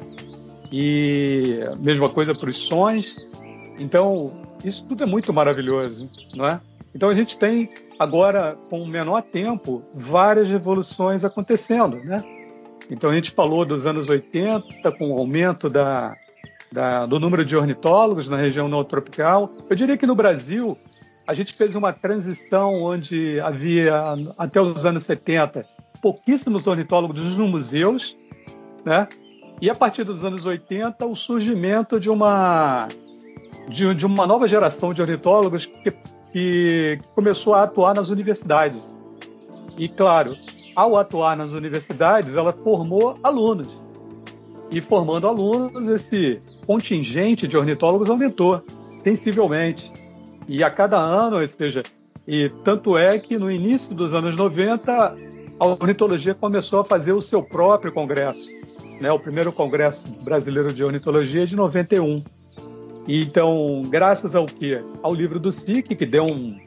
[0.71, 3.15] E mesma coisa para os sons.
[3.77, 4.27] Então,
[4.63, 6.59] isso tudo é muito maravilhoso, não é?
[6.95, 12.15] Então, a gente tem agora, com menor tempo, várias revoluções acontecendo, né?
[12.89, 16.15] Então, a gente falou dos anos 80, com o aumento da,
[16.71, 19.49] da, do número de ornitólogos na região neotropical.
[19.69, 20.77] Eu diria que no Brasil,
[21.27, 24.03] a gente fez uma transição onde havia,
[24.37, 25.65] até os anos 70,
[26.01, 28.15] pouquíssimos ornitólogos nos museus,
[28.85, 29.07] né?
[29.61, 32.87] E a partir dos anos 80, o surgimento de uma,
[33.67, 35.91] de, de uma nova geração de ornitólogos que,
[36.35, 38.83] que começou a atuar nas universidades.
[39.77, 40.35] E, claro,
[40.75, 43.71] ao atuar nas universidades, ela formou alunos.
[44.69, 48.61] E formando alunos, esse contingente de ornitólogos aumentou
[48.99, 49.89] sensivelmente.
[50.45, 51.81] E a cada ano, ou seja,
[52.27, 55.15] e tanto é que no início dos anos 90,
[55.57, 58.49] a ornitologia começou a fazer o seu próprio congresso,
[58.99, 59.09] né?
[59.09, 62.21] O primeiro congresso brasileiro de ornitologia de 91.
[63.07, 66.59] E então, graças ao que ao livro do SIC, que deu um,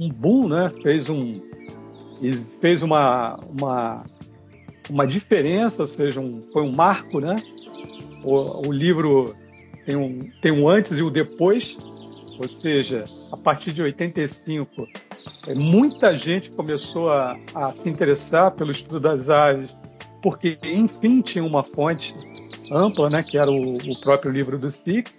[0.00, 0.70] um boom, né?
[0.82, 1.40] Fez um
[2.60, 4.00] fez uma, uma
[4.90, 7.36] uma diferença, ou seja, um, foi um marco, né?
[8.24, 9.24] O, o livro
[9.86, 11.76] tem um, tem um antes e o um depois,
[12.38, 14.86] ou seja, a partir de 85,
[15.46, 19.74] é, muita gente começou a, a se interessar pelo estudo das aves,
[20.22, 22.14] porque, enfim, tinha uma fonte
[22.72, 25.10] ampla, né, que era o, o próprio livro do SIC,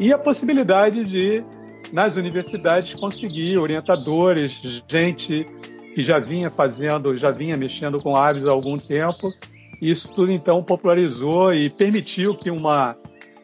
[0.00, 1.44] e a possibilidade de,
[1.92, 5.46] nas universidades, conseguir orientadores, gente
[5.94, 9.30] que já vinha fazendo, já vinha mexendo com aves há algum tempo.
[9.80, 12.96] Isso tudo então popularizou e permitiu que uma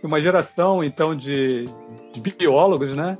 [0.03, 1.65] uma geração então de,
[2.13, 3.19] de biólogos, né,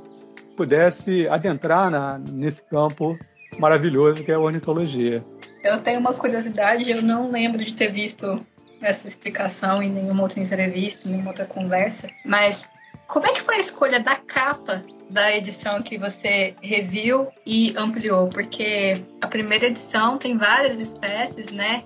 [0.55, 3.17] pudesse adentrar na, nesse campo
[3.59, 5.23] maravilhoso que é a ornitologia.
[5.63, 8.39] Eu tenho uma curiosidade, eu não lembro de ter visto
[8.81, 12.69] essa explicação em nenhuma outra entrevista, em nenhuma outra conversa, mas
[13.07, 18.29] como é que foi a escolha da capa da edição que você reviu e ampliou?
[18.29, 21.83] Porque a primeira edição tem várias espécies, né?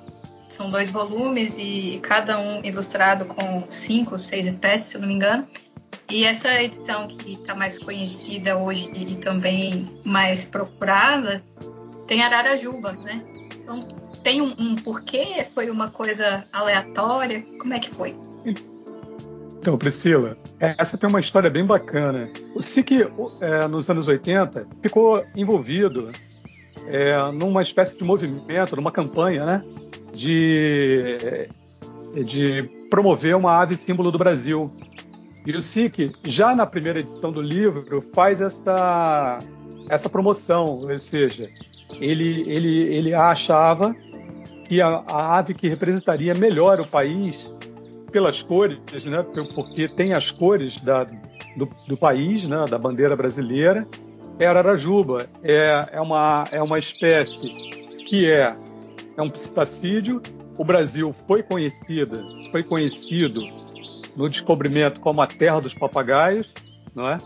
[0.50, 5.14] São dois volumes e cada um ilustrado com cinco, seis espécies, se eu não me
[5.14, 5.48] engano.
[6.10, 11.44] E essa edição que está mais conhecida hoje e também mais procurada
[12.08, 13.18] tem Ararajuba, né?
[13.56, 13.80] Então
[14.24, 15.46] tem um, um porquê?
[15.54, 17.46] Foi uma coisa aleatória?
[17.60, 18.16] Como é que foi?
[19.62, 22.28] Então, Priscila, essa tem uma história bem bacana.
[22.56, 23.08] O SIC,
[23.40, 26.10] é, nos anos 80, ficou envolvido
[26.88, 29.64] é, numa espécie de movimento, numa campanha, né?
[30.16, 31.16] De,
[32.26, 34.72] de promover uma ave símbolo do Brasil.
[35.46, 39.38] E o SIC, já na primeira edição do livro, faz essa,
[39.88, 41.46] essa promoção, ou seja,
[42.00, 43.96] ele, ele, ele achava
[44.66, 47.51] que a, a ave que representaria melhor o país
[48.12, 49.18] pelas cores, né?
[49.56, 51.04] Porque tem as cores da,
[51.56, 52.66] do, do país, né?
[52.70, 53.88] Da bandeira brasileira.
[54.40, 55.28] É Ararajuba.
[55.44, 57.50] É, é, uma, é uma espécie
[58.10, 58.56] que é,
[59.18, 60.22] é um psitacídeo.
[60.58, 63.40] O Brasil foi conhecida, foi conhecido
[64.16, 66.52] no descobrimento como a terra dos papagaios,
[66.96, 67.18] não é?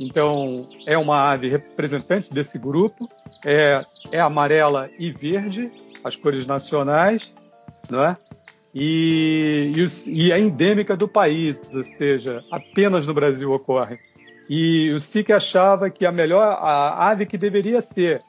[0.00, 3.08] Então, é uma ave representante desse grupo,
[3.44, 5.70] é, é amarela e verde,
[6.02, 7.32] as cores nacionais,
[7.90, 8.16] não é?
[8.74, 13.98] E, e, e é endêmica do país, ou seja, apenas no Brasil ocorre.
[14.48, 18.20] E o SIC achava que a melhor a ave que deveria ser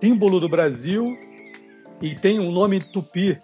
[0.00, 1.16] símbolo do Brasil
[2.00, 3.38] e tem um nome tupi,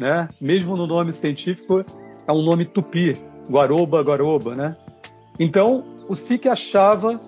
[0.00, 0.28] né?
[0.40, 1.84] Mesmo no nome científico
[2.26, 3.12] é um nome tupi,
[3.50, 4.70] guaroba, guaroba, né?
[5.38, 7.20] Então o SIC achava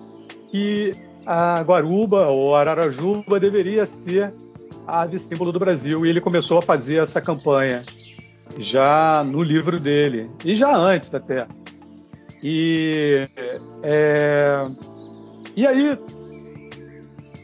[0.49, 0.91] que
[1.25, 4.33] a guaruba ou ararajuba deveria ser
[4.87, 7.83] a ave símbolo do Brasil e ele começou a fazer essa campanha
[8.57, 11.47] já no livro dele, e já antes até.
[12.43, 13.27] E,
[13.83, 14.57] é,
[15.55, 15.97] e aí,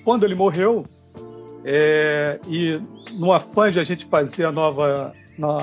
[0.04, 0.84] quando ele morreu,
[1.64, 2.80] é, e
[3.16, 5.14] no afã de a gente fazer a nova,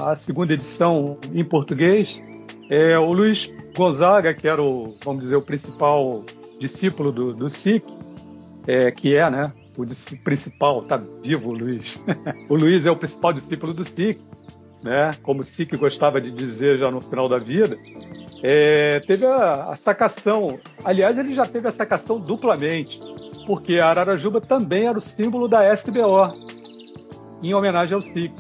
[0.05, 2.23] a segunda edição em português,
[2.71, 6.25] é, o Luiz Gonzaga, que era o, vamos dizer, o principal
[6.61, 7.85] discípulo do, do SIC,
[8.67, 9.85] é, que é, né, o
[10.23, 12.05] principal, tá vivo o Luiz.
[12.49, 14.21] o Luiz é o principal discípulo do SIC
[14.85, 17.75] né, como Sique gostava de dizer já no final da vida,
[18.43, 20.59] é, teve a, a, sacação.
[20.85, 23.01] Aliás, ele já teve a sacação duplamente,
[23.47, 26.35] porque a Ararajuba também era o símbolo da SBO,
[27.43, 28.31] em homenagem ao SIC.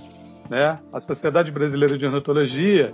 [0.50, 0.78] Né?
[0.92, 2.90] A Sociedade Brasileira de Ornitologia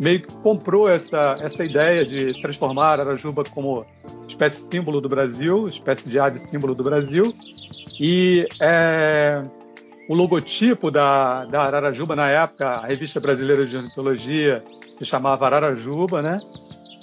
[0.00, 3.84] meio que comprou essa, essa ideia de transformar a Arajuba como
[4.26, 7.30] espécie símbolo do Brasil, espécie de ave símbolo do Brasil.
[8.00, 9.42] E é,
[10.08, 14.64] o logotipo da, da Ararajuba, na época, a Revista Brasileira de Ornitologia
[14.98, 16.38] se chamava Ararajuba, né?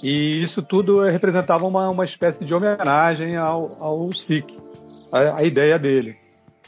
[0.02, 4.46] E isso tudo representava uma, uma espécie de homenagem ao, ao SIC,
[5.12, 6.16] a, a ideia dele.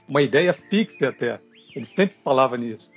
[0.09, 1.41] Uma ideia fixa até.
[1.75, 2.91] Ele sempre falava nisso.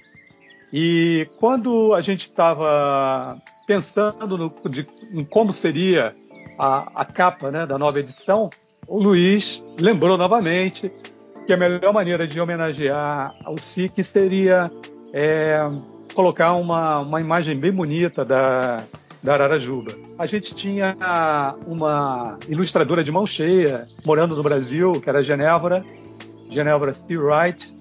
[0.71, 6.15] E quando a gente estava pensando no, de, em como seria
[6.57, 8.49] a, a capa né, da nova edição,
[8.87, 10.91] o Luiz lembrou novamente
[11.49, 14.69] que a melhor maneira de homenagear o SIC seria
[15.11, 15.65] é,
[16.13, 18.83] colocar uma, uma imagem bem bonita da,
[19.23, 19.91] da Ararajuba.
[20.19, 20.95] A gente tinha
[21.65, 25.83] uma ilustradora de mão cheia morando no Brasil, que era Genevra,
[26.51, 27.17] Genevra C.
[27.17, 27.73] Wright,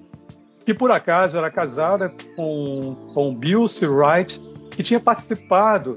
[0.65, 3.85] que por acaso era casada com, com Bill C.
[3.85, 4.39] Wright,
[4.71, 5.95] que tinha participado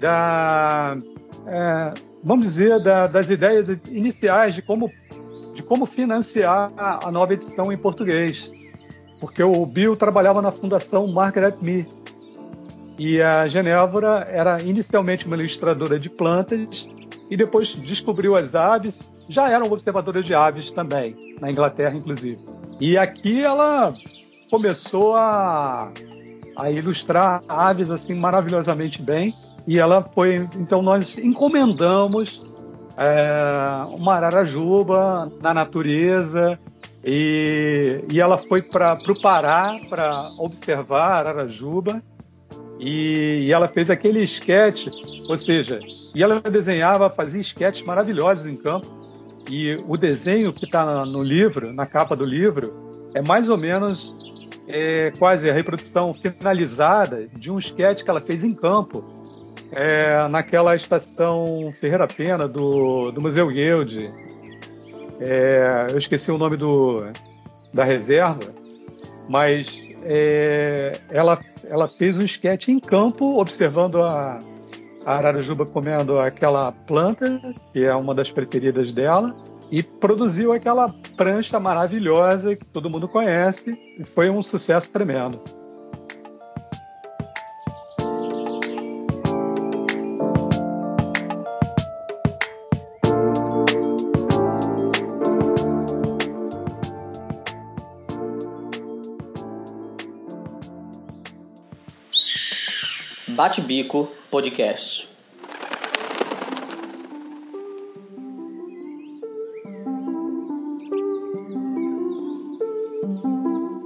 [0.00, 0.98] da,
[1.46, 4.90] é, vamos dizer, da, das ideias iniciais de como,
[5.66, 8.50] como financiar a, nova edição em português.
[9.20, 11.88] Porque o Bill trabalhava na Fundação Margaret Mead.
[12.98, 16.88] E a Genevra era inicialmente uma ilustradora de plantas
[17.30, 18.98] e depois descobriu as aves.
[19.28, 22.38] Já eram observadora de aves também, na Inglaterra, inclusive.
[22.80, 23.94] E aqui ela
[24.50, 25.90] começou a,
[26.56, 29.34] a ilustrar aves assim maravilhosamente bem.
[29.66, 32.44] E ela foi, então nós encomendamos
[32.96, 36.58] é, uma ararajuba na natureza
[37.04, 42.02] e, e ela foi para o Pará para observar a ararajuba
[42.78, 44.90] e, e, ela fez aquele esquete,
[45.28, 45.78] ou seja,
[46.14, 48.86] e ela desenhava, fazia esquetes maravilhosos em campo.
[49.50, 52.72] E o desenho que está no livro, na capa do livro,
[53.14, 54.16] é mais ou menos
[54.66, 59.04] é, quase a reprodução finalizada de um esquete que ela fez em campo,
[59.72, 64.12] é, naquela estação Ferreira Pena do, do Museu Guild.
[65.20, 67.04] É, eu esqueci o nome do,
[67.72, 68.52] da reserva,
[69.28, 74.38] mas é, ela, ela fez um esquete em campo observando a,
[75.06, 77.40] a Ararajuba comendo aquela planta,
[77.72, 79.30] que é uma das preferidas dela,
[79.70, 85.40] e produziu aquela prancha maravilhosa que todo mundo conhece, e foi um sucesso tremendo.
[103.44, 105.06] Bate Bico Podcast.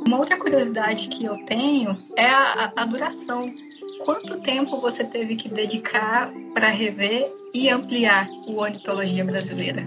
[0.06, 3.52] Uma outra curiosidade que eu tenho é a, a duração.
[4.04, 9.84] Quanto tempo você teve que dedicar para rever e ampliar o Ornitologia Brasileira?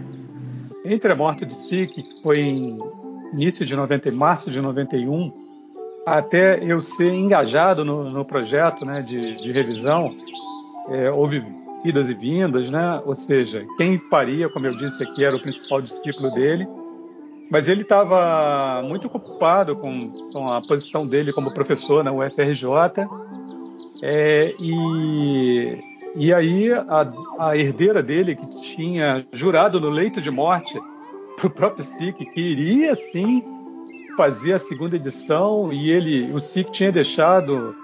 [0.83, 2.77] Entre a morte de SIC, que foi em
[3.31, 5.40] início de 90, março de 91,
[6.05, 10.07] até eu ser engajado no, no projeto né, de, de revisão,
[10.89, 11.43] é, houve
[11.83, 13.01] idas e vindas, né?
[13.05, 16.67] ou seja, quem faria, como eu disse aqui, era o principal discípulo dele,
[17.49, 22.65] mas ele estava muito ocupado com, com, a posição dele como professor na UFRJ,
[24.03, 25.77] é, e,
[26.15, 30.79] e aí a, a herdeira dele, que tinha jurado no leito de morte
[31.35, 33.43] para o próprio SIC, que iria sim
[34.15, 37.75] fazia a segunda edição e ele, o SIC tinha deixado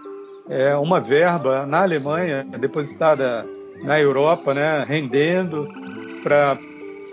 [0.49, 3.45] é, uma verba na Alemanha depositada
[3.83, 5.67] na Europa, né, rendendo
[6.23, 6.57] para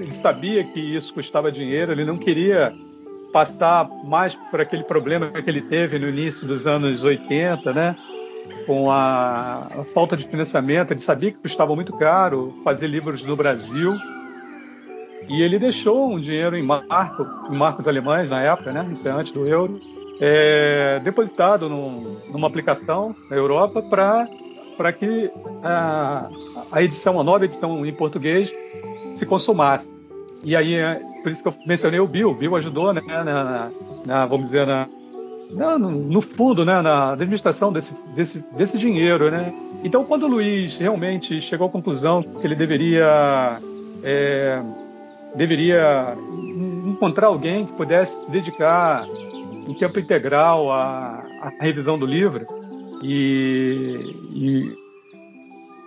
[0.00, 2.72] ele sabia que isso custava dinheiro, ele não queria
[3.32, 7.96] passar mais por aquele problema que ele teve no início dos anos 80, né?
[8.66, 13.36] Com a, a falta de financiamento, ele sabia que custava muito caro fazer livros no
[13.36, 13.94] Brasil
[15.28, 18.88] e ele deixou um dinheiro em, marco, em marcos alemães na época, né?
[18.92, 19.76] Isso é antes do euro,
[20.20, 25.30] é, depositado num, numa aplicação na Europa para que
[25.62, 26.28] a,
[26.70, 28.52] a edição, a nova edição em português,
[29.14, 29.88] se consumasse.
[30.42, 32.30] E aí, é, por isso que eu mencionei o Bill.
[32.30, 33.02] O Bill ajudou, né?
[33.06, 33.70] Na,
[34.04, 34.86] na vamos dizer, na,
[35.50, 39.52] na, no fundo, né, na administração desse, desse, desse dinheiro, né?
[39.82, 43.58] Então, quando o Luiz realmente chegou à conclusão que ele deveria
[44.02, 44.62] é,
[45.34, 46.16] deveria
[46.86, 49.06] encontrar alguém que pudesse se dedicar
[49.66, 52.46] em tempo integral à, à revisão do livro.
[53.02, 53.96] E,
[54.32, 54.64] e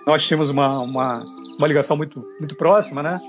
[0.05, 1.25] nós tínhamos uma, uma,
[1.57, 3.19] uma, ligação muito, muito próxima, né?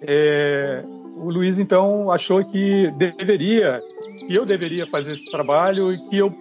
[0.00, 0.82] É,
[1.16, 3.78] o Luiz, então, achou que deveria,
[4.26, 6.32] que eu deveria fazer esse trabalho e que eu,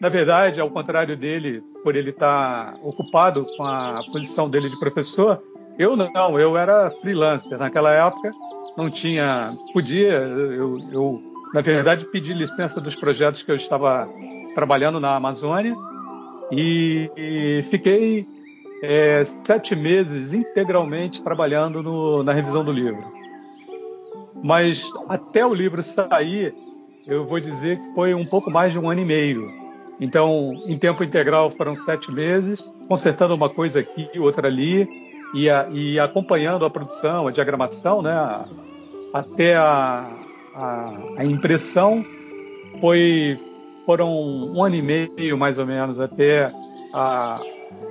[0.00, 5.40] na verdade, ao contrário dele, por ele estar ocupado com a posição dele de professor,
[5.78, 7.58] Eu não, eu era freelancer.
[7.58, 8.32] Naquela época
[8.76, 9.50] não tinha.
[9.72, 11.22] Podia, eu, eu
[11.54, 14.08] na verdade pedi licença dos projetos que eu estava
[14.54, 15.74] trabalhando na Amazônia
[16.50, 18.26] e, e fiquei
[18.82, 23.04] é, sete meses integralmente trabalhando no, na revisão do livro.
[24.42, 26.54] Mas até o livro sair,
[27.06, 29.66] eu vou dizer que foi um pouco mais de um ano e meio.
[29.98, 34.86] Então, em tempo integral foram sete meses, consertando uma coisa aqui, outra ali,
[35.34, 38.12] e, a, e acompanhando a produção, a diagramação, né,
[39.18, 40.12] até a,
[40.54, 42.04] a, a, impressão.
[42.80, 43.38] Foi,
[43.84, 46.50] foram um ano e meio, mais ou menos, até
[46.92, 47.40] a,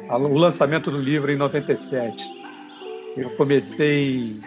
[0.10, 2.24] o lançamento do livro em 97.
[3.18, 4.40] Eu comecei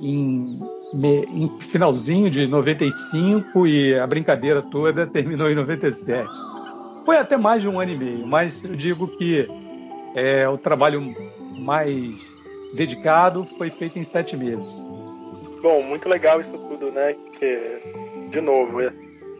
[0.00, 0.58] em
[0.94, 6.28] em finalzinho de 95 e a brincadeira toda terminou em 97.
[7.04, 9.46] Foi até mais de um ano e meio, mas eu digo que
[10.14, 11.02] é, o trabalho
[11.58, 12.14] mais
[12.74, 14.83] dedicado foi feito em sete meses.
[15.64, 17.16] Bom, muito legal isso tudo, né?
[17.38, 17.80] Que,
[18.28, 18.82] de novo,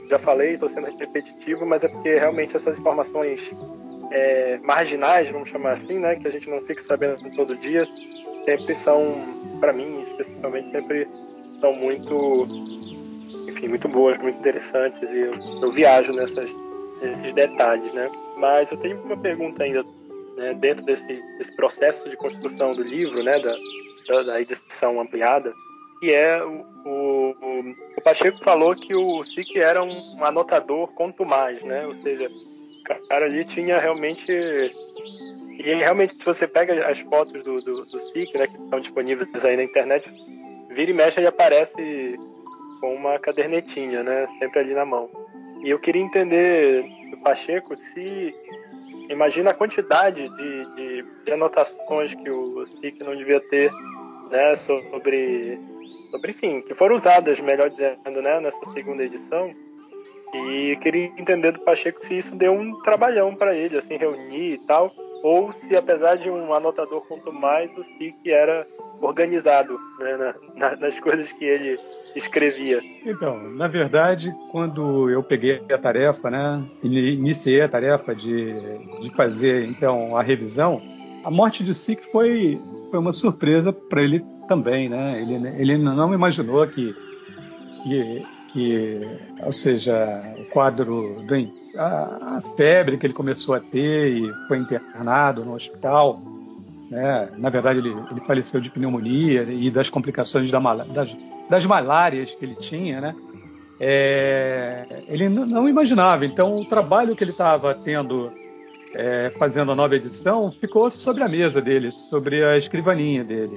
[0.09, 3.51] já falei, estou sendo repetitivo, mas é porque realmente essas informações
[4.11, 6.17] é, marginais, vamos chamar assim, né?
[6.17, 7.87] Que a gente não fica sabendo todo dia,
[8.47, 9.23] sempre são,
[9.61, 11.07] para mim, especificamente, sempre
[11.61, 12.47] são muito,
[13.47, 16.51] enfim, muito boas, muito interessantes e eu, eu viajo nessas,
[17.03, 18.11] nesses detalhes, né?
[18.39, 19.85] Mas eu tenho uma pergunta ainda
[20.39, 25.53] né, dentro desse, desse, processo de construção do livro, né, da, da edição ampliada,
[25.99, 27.35] que é o, o,
[27.97, 31.87] o, Pacheco falou que o SIC era um, um anotador quanto mais, né?
[31.87, 34.33] Ou seja, o cara ali tinha realmente
[35.59, 37.99] e realmente, se você pega as fotos do, do, do
[38.35, 40.11] né, que estão disponíveis aí na internet,
[40.71, 42.17] vira e mexe ele aparece
[42.81, 44.27] com uma cadernetinha, né?
[44.39, 45.09] Sempre ali na mão.
[45.63, 48.35] E eu queria entender do Pacheco se
[49.09, 53.73] imagina a quantidade de, de, de anotações que o SIC não devia ter,
[54.31, 54.57] né?
[54.57, 55.59] Sobre,
[56.15, 58.41] sobre, enfim, que foram usadas, melhor dizendo, né?
[58.41, 59.53] Nessa segunda edição.
[60.33, 64.59] E queria entender do Pacheco se isso deu um trabalhão para ele, assim, reunir e
[64.59, 64.91] tal,
[65.23, 68.67] ou se apesar de um anotador quanto mais, o SIC era
[69.01, 71.79] organizado né, na, nas coisas que ele
[72.17, 72.81] escrevia.
[73.05, 78.53] Então, na verdade, quando eu peguei a tarefa, né, iniciei a tarefa de,
[79.01, 80.81] de fazer então a revisão,
[81.25, 82.59] a morte de Sick foi,
[82.95, 85.21] foi uma surpresa para ele também, né?
[85.21, 86.95] Ele, ele não imaginou que,
[87.83, 89.01] que, que
[89.43, 94.59] ou seja, o quadro do, a, a febre que ele começou a ter e foi
[94.59, 96.23] internado no hospital,
[96.89, 97.31] né?
[97.37, 101.19] Na verdade, ele, ele faleceu de pneumonia e das complicações da das,
[101.51, 103.15] das malárias que ele tinha, né?
[103.81, 106.25] É, ele não imaginava.
[106.25, 108.31] Então, o trabalho que ele estava tendo
[108.95, 113.57] é, fazendo a nova edição ficou sobre a mesa dele, sobre a escrivaninha dele.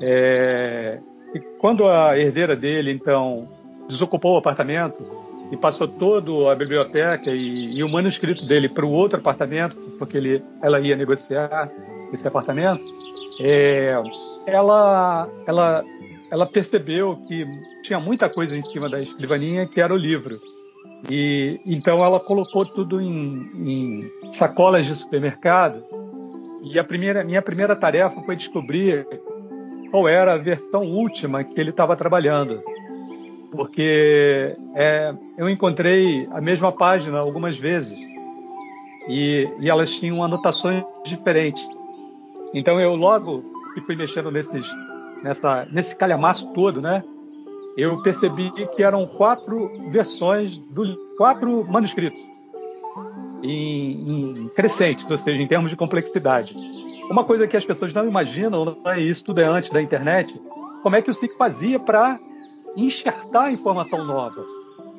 [0.00, 0.98] É,
[1.34, 3.48] e quando a herdeira dele, então,
[3.88, 5.06] desocupou o apartamento
[5.52, 10.16] e passou toda a biblioteca e, e o manuscrito dele para o outro apartamento, porque
[10.16, 11.70] ele, ela ia negociar
[12.12, 12.82] esse apartamento,
[13.40, 13.94] é,
[14.46, 15.84] ela, ela,
[16.30, 17.46] ela percebeu que
[17.82, 20.40] tinha muita coisa em cima da escrivaninha que era o livro.
[21.10, 25.82] E então ela colocou tudo em, em sacolas de supermercado.
[26.64, 29.06] E a primeira, minha primeira tarefa foi descobrir
[29.90, 32.60] qual era a versão última que ele estava trabalhando.
[33.52, 37.96] Porque é, eu encontrei a mesma página algumas vezes
[39.08, 41.66] e, e elas tinham anotações diferentes.
[42.52, 43.42] Então eu logo
[43.72, 44.68] que fui mexendo nesses,
[45.22, 47.02] nessa, nesse calhamaço todo, né?
[47.76, 52.18] Eu percebi que eram quatro versões do quatro manuscritos
[53.42, 56.56] em, em crescentes, ou seja, em termos de complexidade.
[57.10, 60.34] Uma coisa que as pessoas não imaginam, né, isso tudo é antes da internet,
[60.82, 62.18] como é que o SIC fazia para
[62.76, 64.44] enxertar informação nova.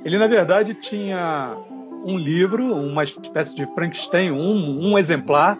[0.05, 1.57] Ele, na verdade, tinha
[2.05, 5.57] um livro, uma espécie de Frankenstein, um, um exemplar,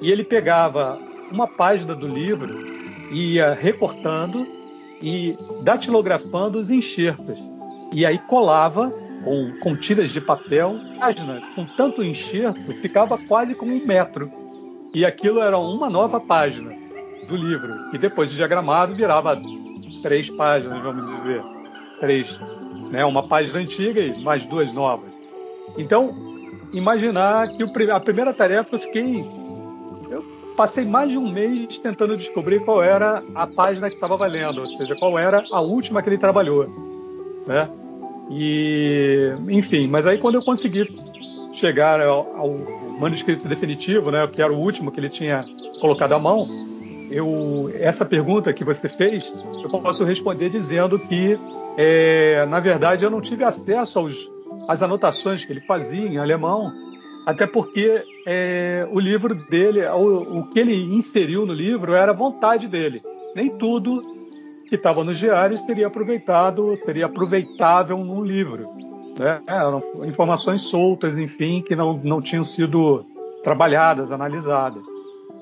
[0.00, 0.98] e ele pegava
[1.30, 2.74] uma página do livro
[3.10, 4.46] ia recortando
[5.04, 7.36] e datilografando os enxertos.
[7.92, 8.90] E aí colava
[9.22, 14.30] com, com tiras de papel, página com tanto enxerto, ficava quase como um metro.
[14.94, 16.74] E aquilo era uma nova página
[17.28, 19.38] do livro, que depois de diagramado virava
[20.02, 21.42] três páginas, vamos dizer.
[22.00, 22.40] Três.
[22.90, 23.04] Né?
[23.04, 25.12] Uma página antiga e mais duas novas.
[25.76, 26.14] Então,
[26.72, 29.22] imaginar que a primeira tarefa eu fiquei
[30.56, 34.68] passei mais de um mês tentando descobrir qual era a página que estava valendo, ou
[34.78, 36.66] seja, qual era a última que ele trabalhou,
[37.46, 37.68] né?
[38.30, 40.90] E, enfim, mas aí quando eu consegui
[41.52, 42.50] chegar ao, ao
[42.98, 45.44] manuscrito definitivo, né, que era o último que ele tinha
[45.80, 46.46] colocado à mão,
[47.10, 49.32] eu, essa pergunta que você fez,
[49.62, 51.38] eu posso responder dizendo que,
[51.76, 54.28] é, na verdade, eu não tive acesso aos,
[54.66, 56.72] às anotações que ele fazia em alemão,
[57.26, 62.14] até porque é, o livro dele, o, o que ele inseriu no livro era a
[62.14, 63.02] vontade dele.
[63.34, 64.02] Nem tudo
[64.68, 68.68] que estava nos diários seria aproveitado, seria aproveitável num livro.
[69.18, 69.40] Né?
[69.46, 73.06] Eram informações soltas, enfim, que não, não tinham sido
[73.42, 74.82] trabalhadas, analisadas.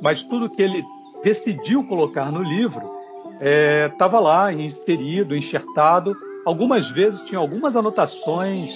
[0.00, 0.82] Mas tudo que ele
[1.22, 2.82] decidiu colocar no livro
[3.90, 6.16] estava é, lá, inserido, enxertado.
[6.44, 8.72] Algumas vezes tinha algumas anotações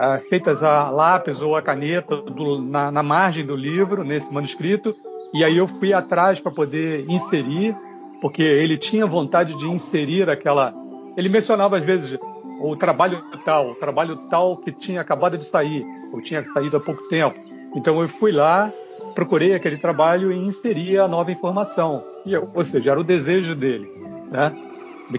[0.00, 4.96] é, feitas a lápis ou a caneta do, na, na margem do livro, nesse manuscrito,
[5.34, 7.76] e aí eu fui atrás para poder inserir,
[8.22, 10.72] porque ele tinha vontade de inserir aquela.
[11.18, 12.18] Ele mencionava às vezes
[12.62, 16.80] o trabalho tal, o trabalho tal que tinha acabado de sair, ou tinha saído há
[16.80, 17.36] pouco tempo.
[17.76, 18.72] Então eu fui lá,
[19.14, 22.02] procurei aquele trabalho e inseri a nova informação.
[22.24, 23.86] E eu, ou seja, era o desejo dele,
[24.30, 24.50] né?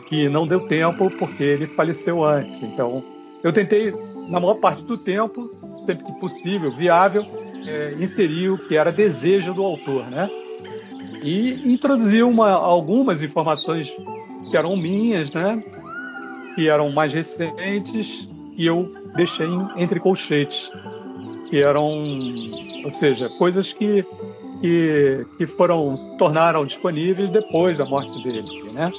[0.07, 2.63] Que não deu tempo porque ele faleceu antes.
[2.63, 3.03] Então
[3.43, 3.91] eu tentei,
[4.32, 5.51] na maior parte do tempo,
[5.86, 7.25] sempre que possível, viável,
[7.67, 10.29] é, inserir o que era desejo do autor, né?
[11.21, 13.91] E introduzi uma, algumas informações
[14.49, 15.61] que eram minhas, né?
[16.55, 18.27] Que eram mais recentes
[18.57, 20.71] e eu deixei entre colchetes
[21.49, 21.89] que eram,
[22.86, 24.05] ou seja, coisas que,
[24.61, 28.91] que, que foram se tornaram disponíveis depois da morte dele, né?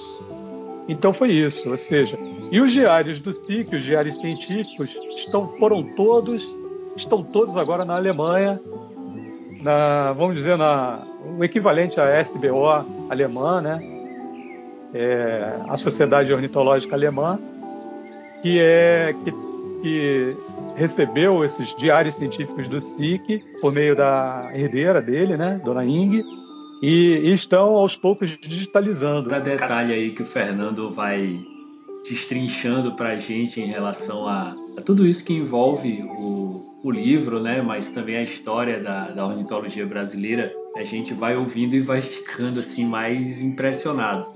[0.86, 2.18] Então foi isso, ou seja,
[2.52, 6.46] e os diários do SIC, os diários científicos, estão, foram todos,
[6.94, 8.60] estão todos agora na Alemanha,
[9.62, 11.02] na, vamos dizer, na,
[11.38, 12.68] o equivalente à SBO
[13.08, 13.80] alemã, né?
[14.92, 17.38] É, a Sociedade Ornitológica Alemã,
[18.42, 19.32] que é que,
[19.80, 20.36] que
[20.76, 26.22] recebeu esses diários científicos do SIC por meio da herdeira dele, né, Dona Ing,
[26.82, 29.30] e, e estão aos poucos digitalizando.
[29.30, 31.50] Cada detalhe aí que o Fernando vai
[32.08, 37.40] destrinchando para a gente em relação a, a, tudo isso que envolve o, o livro,
[37.40, 42.00] né, mas também a história da, da ornitologia brasileira, a gente vai ouvindo e vai
[42.00, 44.26] ficando assim mais impressionado.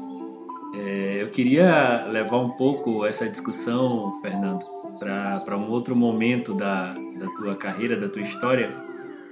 [0.74, 4.62] É, eu queria levar um pouco essa discussão, Fernando,
[4.98, 8.70] para um outro momento da, da tua carreira, da tua história,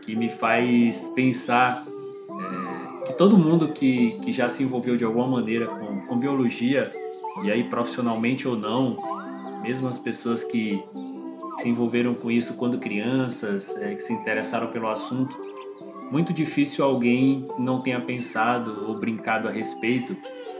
[0.02, 5.26] que me faz pensar é, que todo mundo que, que já se envolveu de alguma
[5.26, 6.92] maneira com, com biologia,
[7.42, 8.96] e aí profissionalmente ou não,
[9.62, 10.82] mesmo as pessoas que
[11.58, 15.36] se envolveram com isso quando crianças, é, que se interessaram pelo assunto,
[16.10, 20.16] muito difícil alguém não tenha pensado ou brincado a respeito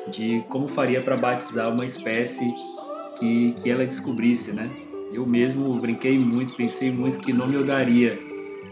[0.08, 2.52] de como faria para batizar uma espécie
[3.18, 4.70] que, que ela descobrisse, né?
[5.12, 8.18] Eu mesmo brinquei muito, pensei muito que nome eu daria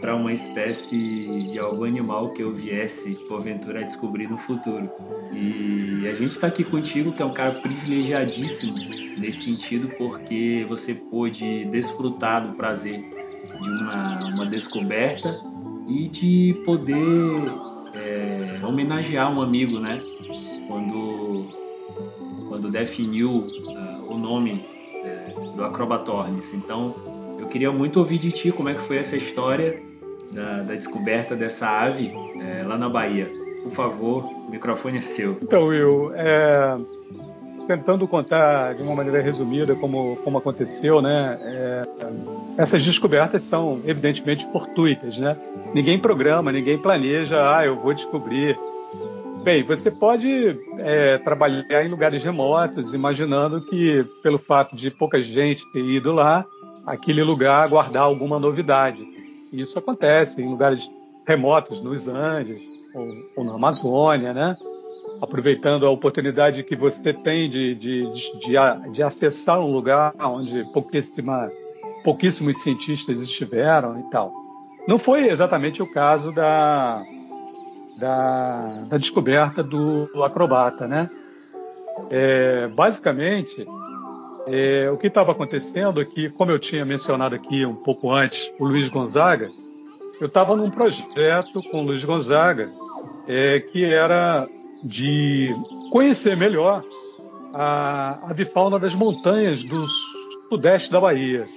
[0.03, 4.89] para uma espécie de algum animal que eu viesse, porventura, a descobrir no futuro.
[5.31, 8.73] E a gente está aqui contigo, que é um cara privilegiadíssimo
[9.17, 15.33] nesse sentido, porque você pôde desfrutar do prazer de uma, uma descoberta
[15.87, 17.53] e de poder
[17.95, 20.01] é, homenagear um amigo, né?
[20.67, 21.47] Quando,
[22.49, 24.65] quando definiu uh, o nome
[25.55, 26.53] do Acrobatornis.
[26.53, 26.93] Então,
[27.39, 29.92] eu queria muito ouvir de ti como é que foi essa história
[30.33, 33.29] da, da descoberta dessa ave é, lá na Bahia.
[33.63, 35.37] Por favor, o microfone é seu.
[35.41, 36.77] Então, Will, é,
[37.67, 41.39] tentando contar de uma maneira resumida como, como aconteceu, né?
[41.41, 41.83] É,
[42.57, 45.37] essas descobertas são evidentemente fortuitas, né?
[45.73, 48.57] Ninguém programa, ninguém planeja, ah, eu vou descobrir
[49.43, 55.69] Bem, você pode é, trabalhar em lugares remotos, imaginando que, pelo fato de pouca gente
[55.73, 56.45] ter ido lá,
[56.85, 59.05] aquele lugar guardar alguma novidade.
[59.53, 60.89] Isso acontece em lugares
[61.25, 62.61] remotos, nos Andes
[62.93, 63.03] ou,
[63.37, 64.53] ou na Amazônia, né?
[65.21, 71.47] Aproveitando a oportunidade que você tem de, de, de, de acessar um lugar onde pouquíssima,
[72.03, 74.33] pouquíssimos cientistas estiveram e tal.
[74.87, 77.03] Não foi exatamente o caso da,
[77.97, 81.09] da, da descoberta do, do, acrobata, né?
[82.09, 83.65] É, basicamente,
[84.47, 88.51] é, o que estava acontecendo é que, como eu tinha mencionado aqui um pouco antes,
[88.59, 89.49] o Luiz Gonzaga,
[90.19, 92.71] eu estava num projeto com o Luiz Gonzaga
[93.27, 94.47] é, que era
[94.83, 95.55] de
[95.91, 96.83] conhecer melhor
[97.53, 99.87] a avifauna das montanhas do
[100.49, 101.47] sudeste da Bahia.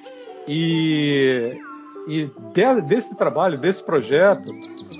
[0.47, 1.59] E,
[2.07, 4.49] e de, desse trabalho, desse projeto,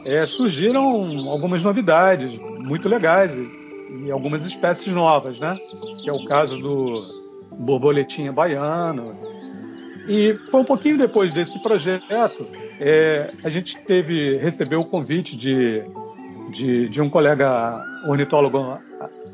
[0.05, 0.91] é, surgiram
[1.29, 5.57] algumas novidades muito legais e, e, algumas espécies novas, né?
[6.03, 7.26] Que é o caso do
[7.59, 9.15] borboletinha baiano.
[10.09, 12.47] E foi um pouquinho depois desse projeto,
[12.81, 15.83] é, a gente teve recebeu o convite de,
[16.51, 18.79] de, de um colega ornitólogo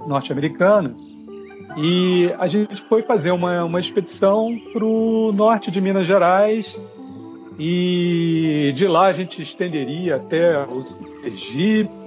[0.07, 0.95] norte-americano.
[1.77, 6.77] E a gente foi fazer uma, uma expedição para o norte de Minas Gerais.
[7.59, 12.03] E de lá a gente estenderia até o Sergipe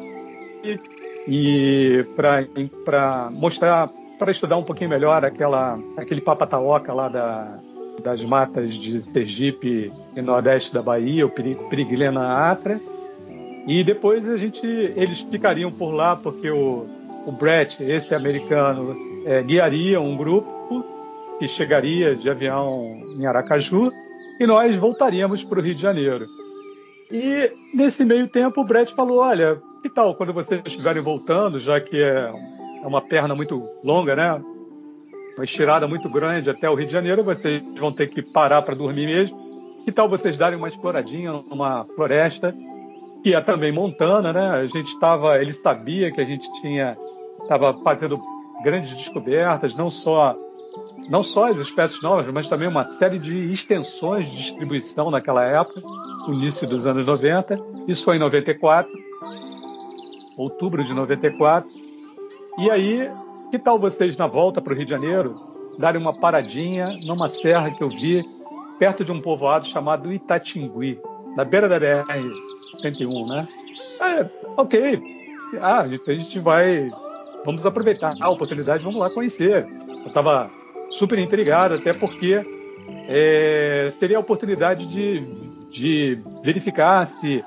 [1.28, 7.60] e para mostrar, para estudar um pouquinho melhor aquela, aquele papataoca lá da,
[8.04, 12.80] das matas de Sergipe e nordeste da Bahia, o Periglena atra.
[13.68, 16.86] E depois a gente, eles ficariam por lá porque o,
[17.26, 18.94] o Brett, esse americano,
[19.26, 20.86] é, guiaria um grupo
[21.40, 23.92] que chegaria de avião em Aracaju
[24.40, 26.28] e nós voltaríamos para o Rio de Janeiro.
[27.12, 31.80] E nesse meio tempo o Brett falou: Olha, que tal quando vocês estiverem voltando, já
[31.80, 32.32] que é,
[32.86, 34.42] é uma perna muito longa, né?
[35.36, 38.76] Uma estirada muito grande até o Rio de Janeiro, vocês vão ter que parar para
[38.76, 39.38] dormir mesmo.
[39.84, 42.56] Que tal vocês darem uma exploradinha numa floresta
[43.24, 44.50] que é também Montana, né?
[44.52, 46.96] A gente estava, ele sabia que a gente tinha
[47.42, 48.20] estava fazendo
[48.64, 50.36] grandes descobertas, não só
[51.10, 55.82] não só as espécies novas, mas também uma série de extensões de distribuição naquela época,
[56.30, 57.60] início dos anos 90.
[57.88, 58.92] Isso foi em 94,
[60.38, 61.85] outubro de 94.
[62.58, 63.12] E aí,
[63.52, 65.30] que tal vocês, na volta para o Rio de Janeiro,
[65.78, 68.24] darem uma paradinha numa serra que eu vi,
[68.80, 71.00] perto de um povoado chamado Itatingui,
[71.36, 73.48] na beira da BR-101, né?
[74.02, 75.02] É, ok.
[75.62, 76.90] Ah, a gente vai
[77.46, 79.68] vamos aproveitar a oportunidade, vamos lá conhecer.
[79.88, 80.50] Eu estava
[80.90, 82.44] super intrigado, até porque
[83.08, 85.20] é, seria a oportunidade de,
[85.72, 87.44] de verificar se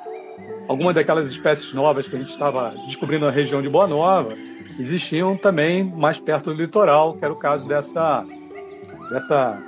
[0.68, 4.34] alguma daquelas espécies novas que a gente estava descobrindo na região de Boa Nova
[4.78, 8.24] existiam também mais perto do litoral, que era o caso dessa,
[9.10, 9.62] dessa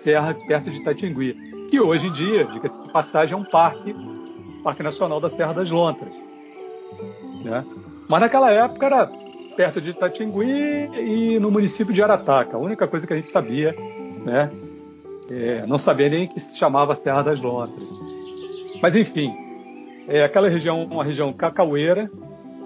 [0.00, 1.34] serra perto de Itatingui,
[1.70, 3.94] que hoje em dia, diga-se de passagem, é um parque,
[4.62, 6.12] Parque Nacional da Serra das Lontras.
[7.44, 7.64] Né?
[8.08, 9.06] Mas naquela época era
[9.56, 12.56] perto de Itatingui e no município de Arataca.
[12.56, 13.74] A única coisa que a gente sabia,
[14.24, 14.50] né?
[15.30, 17.88] É, não sabia nem que se chamava Serra das Lontras.
[18.82, 19.32] Mas enfim,
[20.08, 22.10] é, aquela região uma região cacaueira,